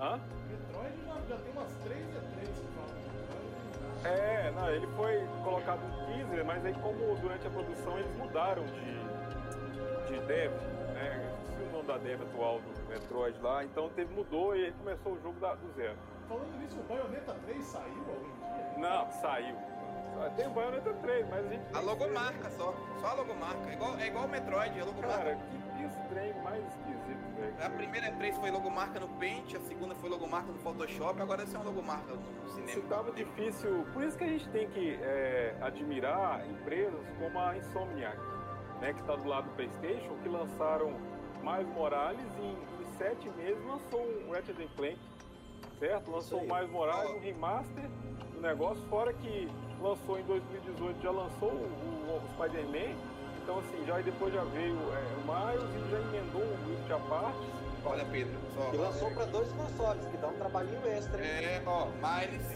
Hã? 0.00 0.20
Metroid 0.48 0.94
já, 1.04 1.36
já 1.36 1.42
tem 1.42 1.52
umas 1.52 1.72
3 1.84 2.06
E3 2.06 2.46
que 2.46 2.68
falam. 2.74 4.14
É, 4.16 4.50
não, 4.52 4.70
ele 4.70 4.86
foi 4.96 5.26
colocado 5.44 5.80
no 5.80 6.06
teaser, 6.06 6.44
mas 6.44 6.64
aí 6.64 6.74
como 6.74 7.16
durante 7.16 7.46
a 7.46 7.50
produção 7.50 7.98
eles 7.98 8.16
mudaram 8.16 8.64
de, 8.64 10.08
de 10.08 10.26
dev, 10.26 10.52
né? 10.94 11.36
Esqueci 11.44 11.68
o 11.68 11.72
nome 11.72 11.86
da 11.86 11.98
dev 11.98 12.22
atual 12.22 12.60
do 12.60 12.88
Metroid 12.88 13.38
lá, 13.42 13.62
então 13.62 13.90
teve, 13.90 14.14
mudou 14.14 14.56
e 14.56 14.66
aí 14.66 14.72
começou 14.72 15.12
o 15.12 15.20
jogo 15.20 15.38
da, 15.38 15.54
do 15.54 15.70
zero. 15.74 15.96
Falando 16.28 16.58
nisso, 16.60 16.78
o 16.78 16.82
Bayonetta 16.84 17.34
3 17.44 17.64
saiu 17.64 17.84
algum 17.84 18.38
dia? 18.38 18.78
Não, 18.78 19.10
saiu. 19.20 19.56
Tem 20.36 20.46
o 20.46 20.50
Bayonetta 20.50 20.92
3, 20.92 21.28
mas 21.28 21.46
a 21.46 21.48
gente. 21.48 21.62
A 21.72 21.80
logomarca 21.80 22.50
só. 22.50 22.74
Só 23.00 23.06
a 23.06 23.12
logomarca. 23.14 23.70
É 23.70 23.72
igual, 23.72 23.98
é 23.98 24.06
igual 24.06 24.24
o 24.26 24.28
Metroid, 24.28 24.80
a 24.80 24.84
logomarca. 24.84 25.16
Cara, 25.16 25.38
que 25.76 25.84
estranho 25.84 26.42
mais 26.42 26.66
esquisito, 26.66 27.36
velho. 27.36 27.54
A 27.60 27.70
primeira 27.70 28.12
3 28.12 28.36
foi 28.36 28.50
logomarca 28.50 29.00
no 29.00 29.08
Paint, 29.08 29.54
a 29.54 29.60
segunda 29.60 29.94
foi 29.94 30.10
logomarca 30.10 30.52
no 30.52 30.58
Photoshop, 30.58 31.20
agora 31.20 31.42
essa 31.42 31.56
é 31.56 31.60
uma 31.60 31.70
logomarca 31.70 32.14
no 32.14 32.48
cinema. 32.50 32.70
Isso 32.70 32.82
tava 32.82 33.12
difícil. 33.12 33.86
Por 33.92 34.04
isso 34.04 34.18
que 34.18 34.24
a 34.24 34.28
gente 34.28 34.48
tem 34.50 34.68
que 34.68 34.98
é, 35.02 35.56
admirar 35.60 36.46
empresas 36.48 37.00
como 37.18 37.38
a 37.38 37.56
Insomniac, 37.56 38.18
né, 38.80 38.92
que 38.92 39.00
está 39.00 39.16
do 39.16 39.26
lado 39.26 39.48
do 39.48 39.54
PlayStation, 39.54 40.16
que 40.22 40.28
lançaram 40.28 40.94
Miles 41.42 41.74
Morales 41.74 42.26
e 42.38 42.42
em, 42.42 42.82
em 42.82 42.86
sete 42.98 43.28
meses 43.30 43.64
lançou 43.64 44.00
um 44.00 44.32
Ratchet 44.32 44.68
Clank 44.76 44.98
certo? 45.80 46.10
Lançou 46.10 46.46
mais 46.46 46.70
Morales, 46.70 47.10
um 47.16 47.20
remaster 47.20 47.88
do 48.34 48.40
negócio, 48.40 48.82
fora 48.88 49.12
que 49.14 49.50
lançou 49.80 50.18
em 50.18 50.22
2018, 50.24 51.02
já 51.02 51.10
lançou 51.10 51.48
o, 51.48 51.52
o, 51.52 52.16
o 52.16 52.22
Spider-Man, 52.34 52.94
então 53.42 53.58
assim, 53.58 53.84
já 53.86 53.98
depois 54.00 54.32
já 54.32 54.44
veio 54.44 54.76
é, 54.76 55.02
o 55.16 55.22
Miles 55.26 55.70
e 55.74 55.90
já 55.90 55.98
emendou 55.98 56.42
um 56.42 56.68
Rift 56.68 56.92
à 56.92 56.98
parte. 56.98 57.60
Olha, 57.84 58.04
Pedro, 58.04 58.38
só. 58.54 58.74
E 58.74 58.76
lançou 58.76 59.10
para 59.12 59.24
dois 59.26 59.50
consoles, 59.52 60.04
que 60.06 60.16
dá 60.18 60.28
um 60.28 60.34
trabalhinho 60.34 60.86
extra. 60.86 61.18
Hein? 61.24 61.44
É, 61.44 61.62
ó, 61.64 61.86
Miles, 61.86 62.46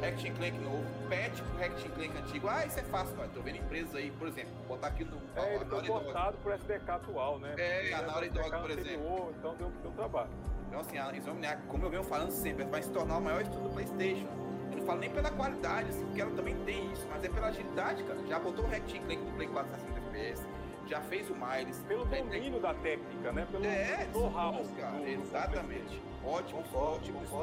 Hackting 0.00 0.34
Clank 0.34 0.58
novo, 0.58 0.84
patch 1.08 1.40
pro 1.40 1.58
Hackting 1.58 1.88
Clank 1.88 2.18
antigo. 2.18 2.48
Ah, 2.48 2.66
isso 2.66 2.78
é 2.78 2.82
fácil, 2.82 3.16
cara. 3.16 3.28
Tô 3.34 3.40
vendo 3.40 3.56
empresas 3.56 3.94
aí, 3.94 4.10
por 4.10 4.28
exemplo, 4.28 4.50
botar 4.68 4.88
aqui 4.88 5.04
no. 5.04 5.16
É, 5.34 5.54
ele 5.54 5.64
foi 5.64 5.82
portado 5.82 6.36
por 6.42 6.52
SDK 6.52 6.90
atual, 6.90 7.38
né? 7.38 7.54
É, 7.56 7.94
a 7.94 8.02
Naughty 8.02 8.28
Dog, 8.28 8.50
por 8.50 8.70
exemplo. 8.70 9.34
Então 9.38 9.54
deu, 9.56 9.72
deu 9.82 9.92
trabalho. 9.92 10.30
Então, 10.68 10.80
assim, 10.80 10.98
a 10.98 11.16
Insomniac, 11.16 11.62
como 11.68 11.84
eu 11.86 11.90
venho 11.90 12.04
falando 12.04 12.30
sempre, 12.30 12.64
vai 12.64 12.82
se 12.82 12.90
tornar 12.90 13.16
o 13.16 13.22
maior 13.22 13.40
estudo 13.40 13.62
do 13.62 13.70
PlayStation. 13.70 14.45
Eu 14.86 14.90
não 14.90 14.94
falo 14.94 15.00
nem 15.00 15.10
pela 15.10 15.30
qualidade, 15.32 15.88
assim, 15.88 16.04
porque 16.06 16.20
ela 16.20 16.30
também 16.30 16.54
tem 16.64 16.92
isso, 16.92 17.04
mas 17.10 17.24
é 17.24 17.28
pela 17.28 17.48
agilidade, 17.48 18.04
cara. 18.04 18.24
Já 18.28 18.38
botou 18.38 18.64
o 18.64 18.68
Rectin 18.68 19.00
Clank 19.00 19.20
do 19.20 19.32
Play 19.32 19.48
4 19.48 19.74
60 19.80 19.98
FPS, 19.98 20.46
já 20.86 21.00
fez 21.00 21.28
o 21.28 21.34
Miles. 21.34 21.82
Pelo 21.88 22.04
domínio 22.04 22.60
da 22.60 22.72
técnica, 22.72 23.32
né? 23.32 23.48
Pelo 23.50 23.64
é, 23.66 24.06
know-how. 24.14 24.64
cara. 24.78 25.10
Exatamente. 25.10 26.00
Ótimo, 26.24 26.62
ótimo. 26.72 27.18
Mesmo. 27.18 27.36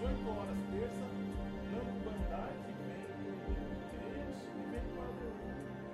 18 0.00 0.28
horas, 0.28 0.58
terça, 0.72 1.06
Namco 1.70 2.00
Bandai, 2.04 2.52
que 2.66 2.72
vem 2.82 3.06
três, 3.94 4.36
e 4.42 4.70
vem 4.72 4.84
quadro. 4.96 5.30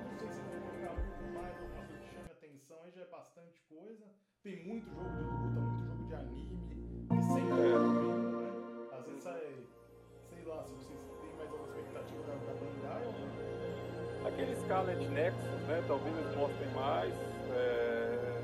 Não 0.08 0.18
sei 0.18 0.28
se 0.30 0.40
vou 0.40 0.60
colocar 0.70 0.94
mais 1.34 1.54
alguma 1.60 1.84
coisa 1.84 2.00
que 2.00 2.08
chame 2.14 2.30
atenção, 2.32 2.78
aí 2.82 2.90
já 2.92 3.02
é 3.02 3.08
bastante 3.08 3.60
coisa. 3.68 4.06
Tem 4.42 4.66
muito 4.66 4.88
jogo 4.88 5.04
de 5.04 5.20
luta, 5.20 5.60
muito 5.60 5.84
jogo 5.84 6.04
de 6.06 6.14
anime, 6.14 6.76
e 7.12 7.22
sem 7.22 7.44
Aquele 14.26 14.56
Scarlet 14.56 15.08
Nexus, 15.08 15.60
né? 15.68 15.82
Talvez 15.86 16.16
eles 16.16 16.36
mostrem 16.36 16.68
mais. 16.70 17.14
É, 17.50 18.40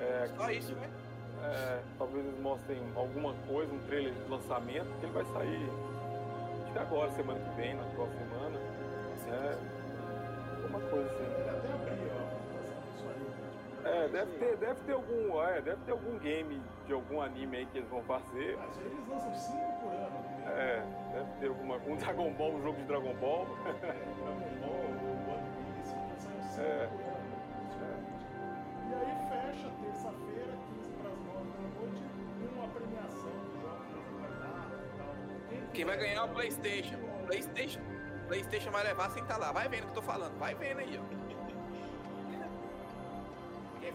é, 0.00 0.30
Só 0.36 0.50
isso, 0.50 0.74
né? 0.74 0.88
É, 1.42 1.80
talvez 1.98 2.24
eles 2.24 2.40
mostrem 2.40 2.80
alguma 2.94 3.34
coisa, 3.48 3.72
um 3.72 3.78
trailer 3.86 4.12
de 4.12 4.30
lançamento, 4.30 4.86
que 4.98 5.06
ele 5.06 5.12
vai 5.12 5.24
sair 5.26 5.70
acho 6.66 6.72
que 6.72 6.78
agora, 6.78 7.10
semana 7.12 7.38
que 7.40 7.60
vem, 7.60 7.74
na 7.74 7.84
próxima 7.84 8.18
semana. 8.18 8.58
É, 9.28 9.58
alguma 10.62 10.80
coisa 10.88 11.10
assim. 11.10 11.85
É, 13.86 14.08
deve 14.08 14.32
ter, 14.38 14.56
deve 14.56 14.80
ter 14.82 14.92
algum. 14.92 15.42
É, 15.42 15.60
deve 15.60 15.80
ter 15.84 15.92
algum 15.92 16.18
game 16.18 16.60
de 16.86 16.92
algum 16.92 17.20
anime 17.20 17.58
aí 17.58 17.66
que 17.66 17.78
eles 17.78 17.88
vão 17.88 18.02
fazer. 18.02 18.56
Mas 18.58 18.76
eles 18.78 19.08
lançam 19.08 19.32
5 19.32 19.58
por 19.80 19.92
ano. 19.92 20.10
Né? 20.10 20.44
É, 20.48 20.82
deve 21.12 21.30
ter 21.38 21.48
alguma. 21.48 21.76
Um 21.76 21.94
Dragon 21.96 22.32
Ball, 22.32 22.54
um 22.54 22.62
jogo 22.62 22.78
de 22.78 22.84
Dragon 22.84 23.14
Ball. 23.14 23.46
É, 23.66 23.72
Dragon 23.72 24.50
Ball, 24.60 24.86
One 25.30 25.46
Piece, 25.76 25.94
saem 26.18 26.42
5 26.42 26.62
é. 26.62 26.86
por 26.86 27.00
ano. 27.00 27.26
É. 27.82 28.16
E 28.88 28.94
aí 28.94 29.28
fecha 29.28 29.70
terça-feira, 29.82 30.52
15 30.74 30.90
para 30.92 31.10
as 31.10 31.20
9 31.20 31.50
da 31.50 31.80
noite, 31.80 32.02
com 32.40 32.60
uma 32.60 32.68
premiação 32.68 33.30
dos 33.30 33.62
jogos 33.62 33.86
e 33.94 34.98
tal. 34.98 35.14
Quem, 35.48 35.60
Quem 35.72 35.84
vai 35.84 35.96
ganhar 35.96 36.16
é 36.16 36.22
o 36.22 36.28
Playstation. 36.28 36.98
Playstation. 37.26 37.80
Playstation 38.26 38.70
vai 38.72 38.82
levar 38.82 39.10
sem 39.10 39.22
estar 39.22 39.34
tá 39.34 39.40
lá. 39.40 39.52
Vai 39.52 39.68
vendo 39.68 39.84
o 39.84 39.86
que 39.86 39.90
eu 39.90 39.94
tô 39.94 40.02
falando. 40.02 40.36
Vai 40.38 40.54
vendo 40.56 40.80
aí, 40.80 40.98
ó. 40.98 41.25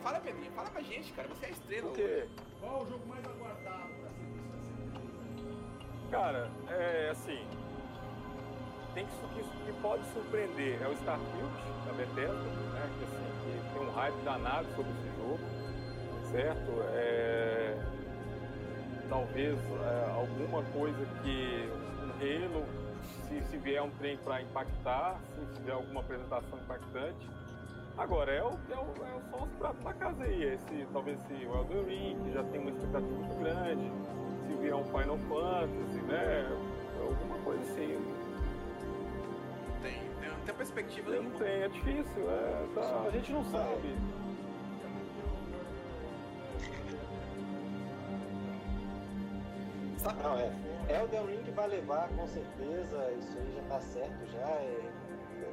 Fala, 0.03 0.19
Pedrinho, 0.19 0.51
fala 0.53 0.69
pra 0.69 0.81
gente, 0.81 1.13
cara. 1.13 1.27
Você 1.27 1.45
é 1.45 1.49
a 1.49 1.51
estrela. 1.51 1.89
O 1.89 1.93
quê? 1.93 2.27
Qual 2.59 2.81
o 2.81 2.89
jogo 2.89 3.07
mais 3.07 3.23
aguardado 3.25 3.93
pra 3.99 4.09
ser 4.09 4.25
visto 4.25 4.55
assim? 4.55 6.09
Cara, 6.09 6.49
é 6.69 7.09
assim. 7.11 7.47
Tem 8.93 9.05
que, 9.05 9.11
que, 9.11 9.65
que 9.65 9.81
pode 9.81 10.03
surpreender 10.11 10.81
é 10.81 10.87
o 10.87 10.93
Starfield 10.93 11.53
da 11.85 11.93
Bethesda, 11.93 12.33
né? 12.33 12.89
Que, 12.97 13.03
assim, 13.05 13.63
que 13.63 13.73
tem 13.73 13.87
um 13.87 13.91
hype 13.91 14.21
danado 14.23 14.67
sobre 14.75 14.91
esse 14.91 15.15
jogo, 15.17 15.39
certo? 16.31 16.71
É, 16.93 17.77
talvez 19.07 19.57
é, 19.57 20.11
alguma 20.11 20.63
coisa 20.73 21.05
que 21.23 21.69
um 22.03 22.11
Halo, 22.19 22.65
se, 23.27 23.41
se 23.49 23.57
vier 23.57 23.81
um 23.81 23.91
trem 23.91 24.17
para 24.17 24.41
impactar, 24.41 25.19
se 25.35 25.53
tiver 25.53 25.71
alguma 25.71 26.01
apresentação 26.01 26.59
impactante, 26.59 27.29
Agora, 28.01 28.31
é, 28.31 28.41
o, 28.41 28.47
é, 28.47 28.77
o, 28.77 29.05
é 29.05 29.21
só 29.29 29.43
os 29.43 29.51
pratos 29.59 29.83
da 29.83 29.93
casa 29.93 30.23
aí. 30.23 30.43
Esse, 30.43 30.87
talvez 30.91 31.19
esse 31.19 31.43
Elden 31.43 31.83
Ring, 31.83 32.23
que 32.23 32.31
já 32.31 32.43
tem 32.45 32.59
uma 32.59 32.71
expectativa 32.71 33.13
muito 33.13 33.35
grande. 33.35 33.91
Se 34.47 34.53
vier 34.55 34.73
um 34.73 34.83
Final 34.85 35.17
Fantasy, 35.19 36.01
né? 36.07 36.49
Alguma 36.99 37.37
coisa 37.43 37.61
assim. 37.61 38.03
Tem, 39.83 39.93
tem, 40.19 40.31
tem 40.45 40.55
perspectiva 40.55 41.11
Não 41.11 41.29
tem, 41.37 41.61
é 41.61 41.67
difícil. 41.67 42.31
É, 42.31 42.67
tá, 42.73 43.03
a 43.05 43.09
gente 43.11 43.31
não 43.31 43.43
sabe. 43.43 43.95
Não, 50.23 50.39
é. 50.39 50.51
Elden 50.89 51.25
Ring 51.27 51.51
vai 51.51 51.67
levar, 51.67 52.09
com 52.09 52.27
certeza. 52.27 53.11
Isso 53.19 53.37
aí 53.37 53.53
já 53.55 53.61
tá 53.69 53.79
certo, 53.79 54.31
já. 54.31 54.39
É 54.39 55.00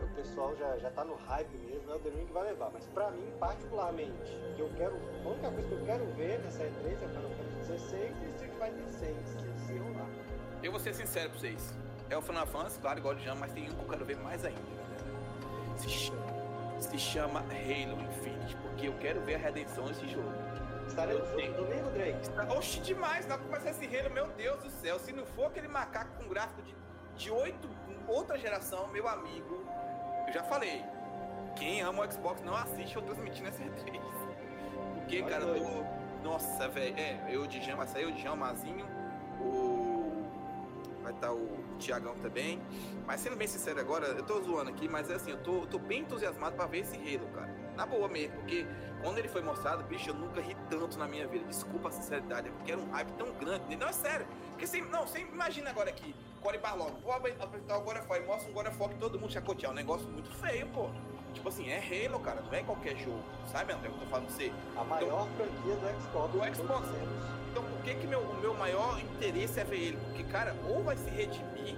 o 0.04 0.08
pessoal 0.14 0.54
já, 0.56 0.78
já 0.78 0.90
tá 0.90 1.04
no 1.04 1.14
hype 1.14 1.56
mesmo, 1.58 1.90
é 1.90 1.94
o 1.94 1.98
The 1.98 2.10
Ring 2.10 2.26
que 2.26 2.32
vai 2.32 2.44
levar. 2.44 2.70
Mas 2.72 2.86
pra 2.86 3.10
mim, 3.10 3.32
particularmente, 3.38 4.38
que 4.56 4.60
eu 4.60 4.70
quero. 4.76 4.96
A 5.24 5.28
única 5.28 5.50
coisa 5.50 5.68
que 5.68 5.74
eu 5.74 5.84
quero 5.84 6.06
ver 6.14 6.38
nessa 6.40 6.64
E3 6.64 6.92
é 6.92 7.08
Final 7.08 7.30
Fantasy 7.30 7.78
XVI 7.78 8.14
e 8.22 8.30
Street 8.34 8.52
Fighter 8.52 8.88
6, 8.88 9.28
se, 9.28 9.66
se 9.66 9.78
rolar. 9.78 10.08
Eu 10.62 10.70
vou 10.70 10.80
ser 10.80 10.94
sincero 10.94 11.30
pra 11.30 11.38
vocês. 11.38 11.74
É 12.10 12.16
o 12.16 12.22
Final 12.22 12.46
Fantasy, 12.46 12.80
claro, 12.80 12.98
igual 12.98 13.14
de 13.14 13.24
Jam, 13.24 13.36
mas 13.36 13.52
tem 13.52 13.70
um 13.70 13.74
que 13.74 13.82
eu 13.82 13.88
quero 13.88 14.04
ver 14.04 14.16
mais 14.16 14.44
ainda, 14.44 14.60
Se 15.76 15.88
chama, 15.88 16.80
se 16.80 16.98
chama 16.98 17.40
Halo 17.40 18.00
Infinite, 18.00 18.56
porque 18.62 18.88
eu 18.88 18.94
quero 18.94 19.20
ver 19.20 19.34
a 19.34 19.38
redenção 19.38 19.86
desse 19.86 20.08
jogo. 20.08 20.32
Estarei 20.86 21.18
no 21.18 21.26
jogo 21.26 21.52
domingo, 21.52 21.90
Drake? 21.90 22.56
Oxi, 22.56 22.80
demais! 22.80 23.26
Na 23.26 23.36
começar 23.36 23.70
esse 23.70 23.84
Halo, 23.84 24.10
meu 24.10 24.26
Deus 24.28 24.62
do 24.62 24.70
céu. 24.70 24.98
Se 24.98 25.12
não 25.12 25.26
for 25.26 25.46
aquele 25.46 25.68
macaco 25.68 26.10
com 26.16 26.28
gráfico 26.28 26.62
de 26.62 26.74
de 27.18 27.32
oito, 27.32 27.68
outra 28.08 28.38
geração, 28.38 28.88
meu 28.88 29.06
amigo. 29.08 29.64
Eu 30.26 30.32
já 30.32 30.42
falei. 30.42 30.84
Quem 31.56 31.80
ama 31.80 32.04
o 32.04 32.12
Xbox 32.12 32.40
não 32.42 32.54
assiste 32.54 32.96
eu 32.96 33.02
transmitindo 33.02 33.48
essa 33.48 33.62
E3. 33.64 34.00
Porque, 34.94 35.22
cara, 35.22 35.44
eu 35.44 35.54
tô... 35.54 36.08
Nossa, 36.22 36.68
velho. 36.68 36.98
É, 36.98 37.18
eu 37.30 37.46
de 37.46 37.60
Jam, 37.62 37.76
vai 37.76 37.86
sair 37.86 38.06
o 38.06 38.16
Jam, 38.16 38.36
Mazinho, 38.36 38.86
o. 39.40 40.26
Vai 41.02 41.12
estar 41.12 41.28
tá 41.28 41.32
o 41.32 41.58
Tiagão 41.78 42.14
também. 42.16 42.60
Mas 43.06 43.20
sendo 43.20 43.36
bem 43.36 43.46
sincero 43.46 43.80
agora, 43.80 44.06
eu 44.08 44.22
tô 44.22 44.40
zoando 44.40 44.70
aqui, 44.70 44.88
mas 44.88 45.10
é 45.10 45.14
assim, 45.14 45.30
eu 45.30 45.38
tô, 45.38 45.60
eu 45.60 45.66
tô 45.66 45.78
bem 45.78 46.00
entusiasmado 46.00 46.56
pra 46.56 46.66
ver 46.66 46.80
esse 46.80 46.96
Halo, 46.96 47.26
cara. 47.34 47.67
Na 47.78 47.86
boa 47.86 48.08
mesmo, 48.08 48.34
porque 48.38 48.66
quando 49.04 49.18
ele 49.18 49.28
foi 49.28 49.40
mostrado, 49.40 49.84
bicho, 49.84 50.10
eu 50.10 50.14
nunca 50.14 50.40
ri 50.40 50.56
tanto 50.68 50.98
na 50.98 51.06
minha 51.06 51.28
vida. 51.28 51.44
Desculpa 51.44 51.90
a 51.90 51.92
sinceridade, 51.92 52.48
é 52.48 52.50
porque 52.50 52.72
era 52.72 52.80
um 52.80 52.90
hype 52.90 53.12
tão 53.12 53.32
grande. 53.34 53.76
Não, 53.76 53.86
é 53.86 53.92
sério. 53.92 54.26
Porque 54.50 54.66
você, 54.66 54.80
não, 54.80 55.06
você 55.06 55.20
imagina 55.20 55.70
agora 55.70 55.88
aqui, 55.88 56.12
Corey 56.42 56.60
Barlog, 56.60 56.90
vou 57.04 57.12
apresentar 57.12 57.78
o 57.78 57.82
God 57.82 57.98
of 57.98 58.08
War, 58.08 58.26
mostra 58.26 58.50
um 58.50 58.52
God 58.52 58.66
of 58.66 58.76
War 58.80 58.88
que 58.90 58.96
todo 58.96 59.20
mundo 59.20 59.32
chacotear. 59.32 59.70
É 59.70 59.72
um 59.72 59.76
negócio 59.76 60.08
muito 60.08 60.28
feio, 60.38 60.66
pô. 60.70 60.90
Tipo 61.32 61.50
assim, 61.50 61.70
é 61.70 61.78
Halo, 61.78 62.18
cara, 62.18 62.40
não 62.40 62.52
é 62.52 62.64
qualquer 62.64 62.96
jogo. 62.96 63.22
Sabe, 63.46 63.72
André, 63.72 63.90
o 63.90 63.92
que 63.92 63.98
eu 63.98 64.04
tô 64.04 64.10
falando 64.10 64.26
pra 64.26 64.34
você? 64.34 64.52
A 64.76 64.82
maior 64.82 65.28
então, 65.32 65.46
franquia 65.46 65.76
do 65.76 66.02
Xbox. 66.02 66.32
Do 66.32 66.56
Xbox. 66.56 66.88
Então 67.52 67.62
por 67.62 67.82
que 67.84 67.94
que 67.94 68.06
meu, 68.08 68.20
o 68.20 68.40
meu 68.40 68.54
maior 68.54 68.98
interesse 68.98 69.60
é 69.60 69.62
ver 69.62 69.76
ele? 69.76 69.98
Porque, 70.08 70.24
cara, 70.24 70.52
ou 70.68 70.82
vai 70.82 70.96
se 70.96 71.08
redimir, 71.10 71.76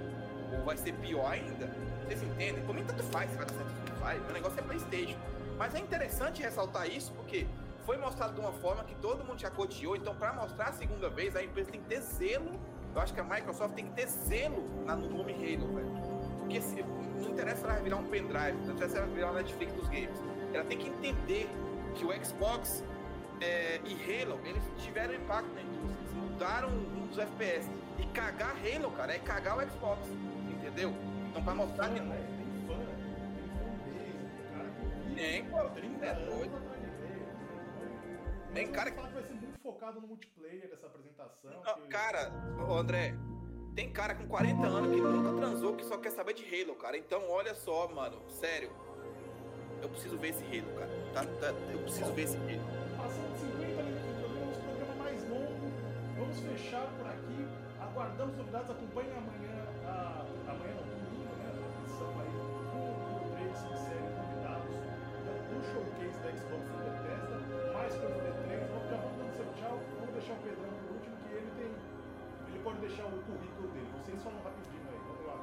ou 0.50 0.64
vai 0.64 0.78
ser 0.78 0.94
pior 0.94 1.30
ainda. 1.30 1.70
Vocês 2.06 2.22
entendem? 2.22 2.64
Por 2.64 2.74
mim 2.74 2.84
tanto 2.86 3.02
faz, 3.04 3.30
se 3.30 3.36
vai 3.36 3.44
dar 3.44 3.52
certo, 3.52 3.70
tanto 3.84 4.00
faz. 4.00 4.22
Meu 4.22 4.32
negócio 4.32 4.58
é 4.58 4.62
Playstation. 4.62 5.18
Mas 5.60 5.74
é 5.74 5.78
interessante 5.78 6.40
ressaltar 6.40 6.88
isso 6.88 7.12
porque 7.12 7.46
foi 7.84 7.98
mostrado 7.98 8.32
de 8.32 8.40
uma 8.40 8.50
forma 8.50 8.82
que 8.82 8.94
todo 8.94 9.22
mundo 9.22 9.38
já 9.38 9.50
coteou. 9.50 9.94
Então, 9.94 10.14
para 10.14 10.32
mostrar 10.32 10.70
a 10.70 10.72
segunda 10.72 11.10
vez, 11.10 11.36
a 11.36 11.44
empresa 11.44 11.70
tem 11.70 11.82
que 11.82 11.86
ter 11.86 12.00
zelo. 12.00 12.58
Eu 12.94 13.00
acho 13.02 13.12
que 13.12 13.20
a 13.20 13.24
Microsoft 13.24 13.74
tem 13.74 13.84
que 13.84 13.92
ter 13.92 14.06
zelo 14.06 14.66
na, 14.86 14.96
no 14.96 15.10
nome 15.10 15.34
Halo, 15.34 15.74
velho. 15.74 15.90
Porque 16.38 16.62
se, 16.62 16.82
não 16.82 17.28
interessa 17.28 17.66
ela 17.66 17.78
virar 17.78 17.96
um 17.96 18.04
pendrive, 18.04 18.56
não 18.64 18.72
interessa 18.72 18.96
ela 18.96 19.06
virar 19.08 19.32
o 19.32 19.34
Netflix 19.34 19.74
dos 19.74 19.86
games. 19.88 20.18
Ela 20.54 20.64
tem 20.64 20.78
que 20.78 20.88
entender 20.88 21.46
que 21.94 22.06
o 22.06 22.24
Xbox 22.24 22.82
é, 23.42 23.82
e 23.84 24.22
Halo, 24.22 24.40
eles 24.46 24.62
tiveram 24.78 25.12
impacto 25.12 25.52
na 25.52 25.60
indústria. 25.60 25.94
Eles 26.00 26.14
mudaram 26.14 26.68
um 26.70 27.06
dos 27.06 27.18
FPS. 27.18 27.68
E 27.98 28.06
cagar 28.14 28.56
Halo, 28.64 28.90
cara, 28.92 29.14
é 29.14 29.18
cagar 29.18 29.58
o 29.58 29.70
Xbox. 29.70 30.00
Entendeu? 30.48 30.94
Então, 31.28 31.44
para 31.44 31.54
mostrar 31.54 31.90
que. 31.90 32.00
Tem, 35.20 35.44
pô, 35.44 35.68
30 35.68 36.06
é 36.06 36.14
doido. 36.14 36.62
Tem 38.54 38.72
cara 38.72 38.90
que. 38.90 38.98
vai 38.98 39.22
ser 39.22 39.34
muito 39.34 39.58
focado 39.58 40.00
no 40.00 40.06
multiplayer 40.08 40.66
dessa 40.66 40.86
apresentação. 40.86 41.50
Não, 41.62 41.74
que... 41.74 41.88
Cara, 41.88 42.32
André, 42.70 43.14
tem 43.74 43.92
cara 43.92 44.14
com 44.14 44.26
40 44.26 44.66
anos 44.66 44.94
que 44.94 45.00
nunca 45.00 45.36
transou, 45.38 45.76
que 45.76 45.84
só 45.84 45.98
quer 45.98 46.10
saber 46.10 46.32
de 46.32 46.42
Halo, 46.42 46.74
cara. 46.74 46.96
Então, 46.96 47.28
olha 47.28 47.54
só, 47.54 47.86
mano, 47.88 48.18
sério. 48.30 48.72
Eu 49.82 49.90
preciso 49.90 50.16
ver 50.16 50.30
esse 50.30 50.42
Halo, 50.42 50.72
cara. 50.78 50.90
Tá, 51.12 51.24
tá, 51.38 51.54
eu 51.70 51.78
preciso 51.80 52.12
ver 52.14 52.22
esse 52.22 52.36
Halo. 52.38 52.64
Passando 52.96 53.38
50 53.38 53.82
minutos 53.82 54.06
do 54.06 54.20
programa, 54.20 54.46
nosso 54.46 54.60
programa 54.62 54.94
mais 54.94 55.28
longo. 55.28 55.72
Vamos 56.18 56.40
fechar 56.40 56.86
por 56.96 57.06
aqui. 57.06 57.46
Aguardamos 57.78 58.36
novidades. 58.38 58.70
Acompanhe 58.70 59.10
amanhã, 59.12 59.59
deixar 72.90 73.06
o 73.06 73.10
currículo 73.22 73.68
dele. 73.68 73.88
Vocês 74.04 74.22
falam 74.22 74.38
rapidinho 74.42 74.82
aí. 74.90 74.98
Vamos 75.06 75.26
lá, 75.26 75.36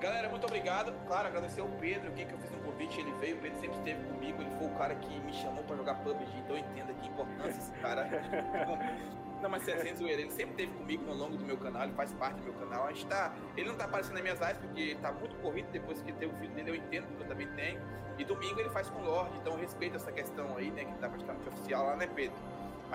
Galera, 0.00 0.28
muito 0.28 0.46
obrigado. 0.46 0.92
Claro, 1.06 1.28
agradecer 1.28 1.60
ao 1.60 1.68
Pedro, 1.68 2.12
quem 2.12 2.26
que 2.26 2.32
eu 2.32 2.38
fiz 2.38 2.52
um 2.52 2.58
convite, 2.60 3.00
ele 3.00 3.12
veio, 3.14 3.36
o 3.36 3.40
Pedro 3.40 3.58
sempre 3.58 3.76
esteve 3.78 4.04
comigo, 4.04 4.42
ele 4.42 4.50
foi 4.58 4.66
o 4.68 4.74
cara 4.76 4.94
que 4.94 5.20
me 5.20 5.32
chamou 5.32 5.64
para 5.64 5.76
jogar 5.76 5.94
PUBG, 5.96 6.38
então 6.38 6.56
entenda 6.56 6.92
que 6.94 7.08
importância 7.08 7.58
esse 7.58 7.72
cara. 7.80 8.06
Não, 9.42 9.50
mas 9.50 9.64
sem 9.64 9.94
zoeira, 9.94 10.22
ele 10.22 10.30
sempre 10.30 10.52
esteve 10.52 10.72
comigo 10.78 11.10
ao 11.10 11.14
longo 11.14 11.36
do 11.36 11.44
meu 11.44 11.58
canal, 11.58 11.84
ele 11.84 11.92
faz 11.92 12.12
parte 12.14 12.36
do 12.36 12.44
meu 12.44 12.54
canal. 12.54 12.86
A 12.86 12.92
gente 12.92 13.06
tá. 13.06 13.34
Ele 13.54 13.68
não 13.68 13.76
tá 13.76 13.84
aparecendo 13.84 14.14
nas 14.14 14.22
minhas 14.22 14.40
lives 14.40 14.56
porque 14.56 14.96
tá 15.02 15.12
muito 15.12 15.36
corrido 15.36 15.70
depois 15.70 16.00
que 16.00 16.10
teve 16.10 16.34
o 16.34 16.38
filho 16.38 16.54
dele, 16.54 16.70
eu 16.70 16.74
entendo, 16.74 17.06
porque 17.06 17.22
eu 17.22 17.28
também 17.28 17.46
tenho. 17.48 17.78
E 18.18 18.24
domingo 18.24 18.58
ele 18.58 18.70
faz 18.70 18.88
com 18.88 18.98
o 18.98 19.04
Lorde, 19.04 19.36
então 19.36 19.52
eu 19.52 19.58
respeito 19.58 19.96
essa 19.96 20.10
questão 20.10 20.56
aí, 20.56 20.70
né? 20.70 20.86
Que 20.86 20.94
tá 20.94 21.08
praticamente 21.08 21.48
oficial 21.48 21.84
lá, 21.84 21.96
né, 21.96 22.06
Pedro? 22.06 22.36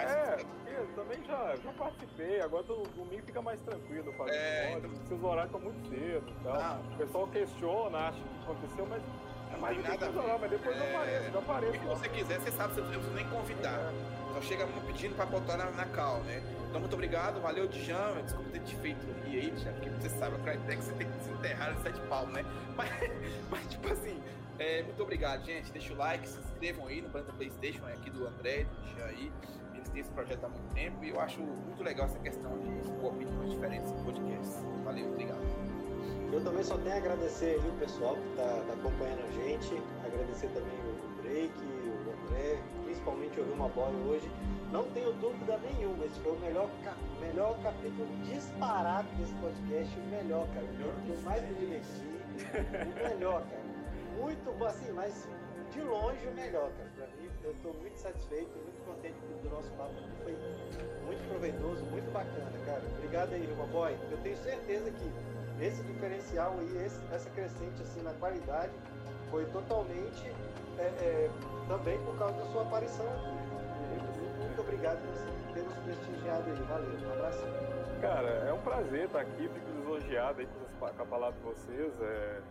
Mas, 0.03 0.11
é, 0.11 0.45
eu 0.77 0.87
também 0.95 1.23
já, 1.25 1.55
já 1.63 1.71
participei, 1.73 2.41
agora 2.41 2.63
o 2.73 2.87
domingo 2.95 3.23
fica 3.25 3.41
mais 3.41 3.59
tranquilo 3.61 4.11
fazer 4.13 4.35
é, 4.35 4.77
então... 4.77 5.17
os 5.17 5.23
horários 5.23 5.53
estão 5.55 5.59
muito 5.59 5.89
cedo 5.89 6.29
e 6.29 6.43
tal. 6.43 6.55
Ah, 6.55 6.79
o 6.93 6.97
pessoal 6.97 7.27
questiona, 7.27 7.97
acha 7.97 8.19
que 8.19 8.43
aconteceu, 8.43 8.87
mas 8.87 9.03
é 9.53 9.57
mais 9.57 9.77
tem 9.77 9.87
nada 9.87 10.09
ver. 10.09 10.39
mas 10.39 10.49
depois 10.49 10.77
é... 10.77 10.79
eu 10.79 10.95
apareço, 10.95 11.29
eu 11.33 11.39
apareço. 11.39 11.79
Se 11.79 11.85
você 11.85 12.09
quiser, 12.09 12.39
você 12.39 12.51
sabe, 12.51 12.73
você 12.73 12.81
não 12.81 12.89
precisa 12.89 13.13
nem 13.13 13.29
convidar. 13.29 13.79
É. 13.79 14.21
Só 14.33 14.41
chega 14.41 14.65
pedindo 14.87 15.15
pra 15.15 15.25
botar 15.25 15.57
na, 15.57 15.71
na 15.71 15.85
cal, 15.87 16.19
né? 16.19 16.41
Então, 16.69 16.79
muito 16.79 16.93
obrigado, 16.93 17.41
valeu, 17.41 17.67
Djan. 17.67 18.21
Desculpa 18.23 18.49
ter 18.51 18.61
te 18.61 18.75
feito 18.77 19.05
rir 19.25 19.39
aí, 19.39 19.51
Djan, 19.51 19.73
porque 19.73 19.89
você 19.89 20.09
sabe, 20.09 20.35
a 20.37 20.39
Crytek 20.39 20.81
você 20.81 20.93
tem 20.93 21.11
que 21.11 21.23
se 21.23 21.29
enterrar 21.31 21.73
em 21.73 21.81
sete 21.81 21.99
pau, 22.07 22.25
né? 22.27 22.45
Mas, 22.77 22.89
mas 23.49 23.67
tipo 23.67 23.91
assim, 23.91 24.17
é, 24.57 24.81
muito 24.83 25.03
obrigado, 25.03 25.43
gente. 25.45 25.69
Deixa 25.71 25.93
o 25.93 25.97
like, 25.97 26.25
se 26.27 26.39
inscrevam 26.39 26.87
aí 26.87 27.01
no 27.01 27.09
Planeta 27.09 27.33
Playstation, 27.33 27.85
é 27.89 27.93
aqui 27.93 28.09
do 28.09 28.25
André, 28.25 28.63
do 28.63 28.95
Djan 28.95 29.05
aí. 29.05 29.31
Eles 29.91 29.93
têm 29.93 30.01
esse 30.01 30.11
projeto 30.11 30.45
há 30.45 30.49
muito 30.49 30.73
tempo 30.73 31.03
e 31.03 31.09
eu 31.09 31.19
acho 31.19 31.41
muito 31.41 31.83
legal 31.83 32.05
essa 32.05 32.19
questão 32.19 32.57
de 32.59 33.05
opiniões 33.05 33.51
diferentes 33.51 33.91
em 33.91 34.03
podcasts. 34.03 34.63
Valeu, 34.83 35.07
obrigado. 35.07 35.41
Eu 36.31 36.41
também 36.43 36.63
só 36.63 36.77
tenho 36.77 36.95
a 36.95 36.97
agradecer 36.97 37.59
aí 37.59 37.69
o 37.69 37.73
pessoal 37.73 38.15
que 38.15 38.29
está 38.29 38.43
tá 38.43 38.73
acompanhando 38.73 39.21
a 39.27 39.31
gente, 39.31 39.83
agradecer 40.05 40.47
também 40.47 40.79
o 40.79 41.21
Drake, 41.21 41.51
o 41.59 42.25
André, 42.25 42.61
principalmente 42.85 43.39
o 43.39 43.43
Vilma 43.43 43.67
Boy 43.69 43.93
hoje. 44.07 44.31
Não 44.71 44.85
tenho 44.91 45.11
dúvida 45.13 45.57
nenhuma, 45.57 46.05
esse 46.05 46.17
foi 46.21 46.31
o 46.31 46.39
melhor, 46.39 46.69
melhor 47.19 47.61
capítulo 47.61 48.07
disparado 48.23 49.09
desse 49.17 49.33
podcast, 49.33 49.99
o 49.99 50.03
melhor, 50.03 50.47
cara. 50.53 50.65
O 50.65 51.01
que 51.05 51.09
eu 51.09 51.21
mais 51.23 51.41
me 51.43 51.53
diverti, 51.55 52.07
o 52.47 53.09
melhor, 53.09 53.41
cara. 53.41 53.63
Muito, 54.17 54.65
assim, 54.65 54.91
mas 54.93 55.27
de 55.73 55.81
longe 55.81 56.25
o 56.27 56.33
melhor, 56.33 56.71
cara. 56.77 56.89
Pra 56.95 57.07
mim, 57.07 57.20
eu 57.43 57.51
estou 57.51 57.73
muito 57.73 57.97
satisfeito, 57.97 58.51
muito 58.57 58.85
contente 58.85 59.15
com 59.19 59.47
o 59.47 59.51
nosso 59.51 59.69
papo, 59.71 59.93
foi 60.23 60.37
muito 61.05 61.27
proveitoso, 61.29 61.83
muito 61.85 62.11
bacana, 62.11 62.51
cara. 62.65 62.81
Obrigado 62.97 63.33
aí, 63.33 63.47
Boy. 63.71 63.97
Eu 64.11 64.17
tenho 64.19 64.37
certeza 64.37 64.91
que 64.91 65.11
esse 65.63 65.83
diferencial 65.83 66.55
aí, 66.59 66.85
esse, 66.85 66.99
essa 67.13 67.29
crescente 67.31 67.81
assim 67.81 68.01
na 68.01 68.13
qualidade, 68.13 68.71
foi 69.29 69.45
totalmente 69.45 70.27
é, 70.77 70.83
é, 70.83 71.29
também 71.67 71.97
por 72.03 72.17
causa 72.17 72.35
da 72.35 72.45
sua 72.51 72.63
aparição 72.63 73.05
aqui. 73.07 73.51
Muito, 74.39 74.61
obrigado 74.61 74.99
por 74.99 75.53
ter 75.53 75.63
nos 75.63 75.77
prestigiado 75.77 76.49
aí. 76.49 76.63
Valeu, 76.63 77.07
um 77.07 77.13
abraço. 77.13 77.43
Cara, 78.01 78.29
é 78.29 78.53
um 78.53 78.61
prazer 78.61 79.05
estar 79.05 79.21
aqui, 79.21 79.49
fico 79.49 79.71
lisonjeado 79.77 80.41
aí 80.41 80.47
com 80.79 80.85
a 80.85 81.05
palavra 81.05 81.39
de 81.39 81.45
vocês. 81.45 81.93
É, 82.01 82.41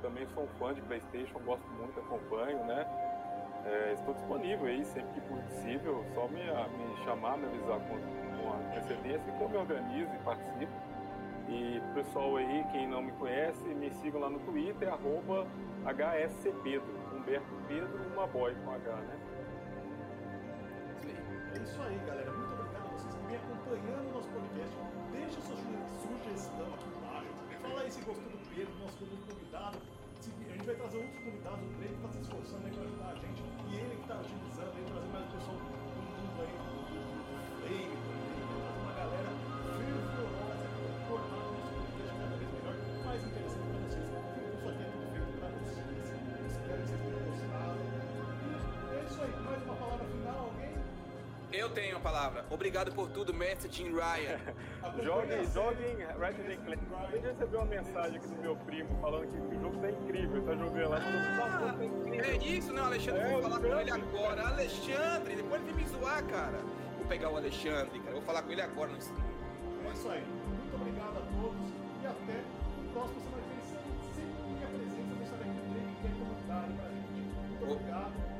também 0.00 0.26
sou 0.34 0.44
um 0.44 0.48
fã 0.58 0.72
de 0.72 0.80
Playstation, 0.82 1.38
gosto 1.40 1.66
muito, 1.70 1.98
acompanho, 2.00 2.64
né? 2.64 3.05
É, 3.66 3.94
estou 3.94 4.14
disponível 4.14 4.66
aí 4.66 4.84
sempre 4.84 5.12
que 5.14 5.20
possível, 5.22 6.04
só 6.14 6.28
me, 6.28 6.40
me 6.40 7.04
chamar, 7.04 7.36
me 7.36 7.46
avisar 7.46 7.80
com, 7.80 7.98
com 7.98 8.52
antecedência 8.54 9.32
que 9.32 9.42
eu 9.42 9.48
me 9.48 9.56
organizo 9.56 10.14
e 10.14 10.18
participo. 10.18 10.72
E 11.48 11.82
pessoal 11.94 12.36
aí, 12.36 12.64
quem 12.70 12.88
não 12.88 13.02
me 13.02 13.10
conhece, 13.12 13.64
me 13.74 13.90
sigam 13.90 14.20
lá 14.20 14.30
no 14.30 14.38
Twitter, 14.40 14.92
arroba 14.92 15.46
HSCPedro, 15.84 16.86
Humberto 17.12 17.54
Pedro, 17.66 17.88
uma 18.14 18.26
boy 18.28 18.54
com 18.64 18.70
H, 18.70 18.92
né? 18.92 19.18
É 21.54 21.58
isso 21.58 21.82
aí, 21.82 21.98
galera. 22.06 22.30
Muito 22.30 22.52
obrigado 22.52 22.86
a 22.86 22.92
vocês 22.92 23.14
que 23.14 23.26
vêm 23.26 23.36
acompanhando 23.36 24.10
o 24.10 24.14
nosso 24.14 24.28
podcast. 24.28 24.76
Deixa 25.10 25.40
sua 25.40 25.56
sugestão 25.56 26.66
aqui 26.74 26.88
embaixo. 26.98 27.62
Fala 27.62 27.80
aí 27.80 27.90
se 27.90 28.00
gostou 28.02 28.30
do 28.30 28.54
Pedro, 28.54 28.74
nosso 28.78 28.98
convidado. 28.98 29.95
Gente 30.66 30.78
vai 30.78 30.88
trazer 30.88 30.98
outros 30.98 31.22
convidados, 31.22 31.62
o 31.62 31.74
Pedro 31.78 31.94
está 31.94 32.08
se 32.10 32.18
esforçando 32.22 32.66
aí 32.66 32.72
para 32.72 32.82
ajudar 32.82 33.06
a 33.06 33.14
gente. 33.14 33.42
E 33.70 33.76
ele 33.76 33.94
que 33.94 34.02
está 34.02 34.18
utilizando 34.18 34.74
aí, 34.74 34.82
trazer 34.82 35.10
mais 35.14 35.26
pessoal 35.30 35.56
do 35.58 35.62
mundo 35.62 36.42
aí, 36.42 36.58
do 36.58 37.54
Flame, 37.62 38.15
palavra. 52.16 52.46
Obrigado 52.50 52.92
por 52.92 53.10
tudo, 53.10 53.34
mestre 53.34 53.70
Jim 53.70 53.92
Ryan. 53.92 54.38
jogue, 55.04 55.44
jogue 55.52 55.84
em 55.84 56.02
Ratchet 56.18 56.56
Clank. 56.64 56.82
Eu 57.12 57.20
recebi 57.20 57.56
uma 57.56 57.66
mensagem 57.66 58.16
aqui 58.16 58.28
do 58.28 58.36
meu 58.36 58.56
primo 58.56 58.88
falando 59.00 59.26
que 59.26 59.56
o 59.56 59.60
jogo 59.60 59.78
tá 59.78 59.90
incrível, 59.90 60.42
tá 60.42 60.54
jogando 60.54 60.90
lá. 60.90 60.98
Ah, 60.98 61.76
é 62.26 62.36
isso, 62.36 62.72
né, 62.72 62.80
Alexandre? 62.80 63.20
É, 63.20 63.32
vou 63.32 63.42
falar 63.42 63.60
com 63.60 63.66
ele 63.66 63.90
agora. 63.90 64.48
Alexandre, 64.48 65.36
depois 65.36 65.62
ele 65.62 65.72
me 65.74 65.86
zoar, 65.88 66.24
cara. 66.24 66.58
Vou 66.96 67.06
pegar 67.06 67.30
o 67.30 67.36
Alexandre, 67.36 68.00
cara. 68.00 68.12
Vou 68.12 68.22
falar 68.22 68.42
com 68.42 68.52
ele 68.52 68.62
agora 68.62 68.90
no 68.90 68.98
stream. 68.98 69.26
É 69.86 69.92
isso 69.92 70.08
aí. 70.08 70.24
Muito 70.24 70.74
obrigado 70.74 71.18
a 71.18 71.42
todos. 71.42 71.70
e 72.02 72.06
até 72.06 72.40
o 72.80 72.92
próximo 72.92 73.20
semana 73.20 73.42
que 73.42 73.48
vem. 73.52 73.66
Sempre 74.16 74.42
minha 74.54 74.68
presença, 74.68 75.14
vou 75.14 75.26
saber 75.26 75.44
que 75.44 75.60
o 75.60 75.68
Drake 75.70 75.96
quer 76.00 76.12
comandar 76.16 76.64
aí 76.64 76.72
pra 76.76 76.88
gente. 76.88 77.10
Muito 77.50 77.72
obrigado. 77.72 78.35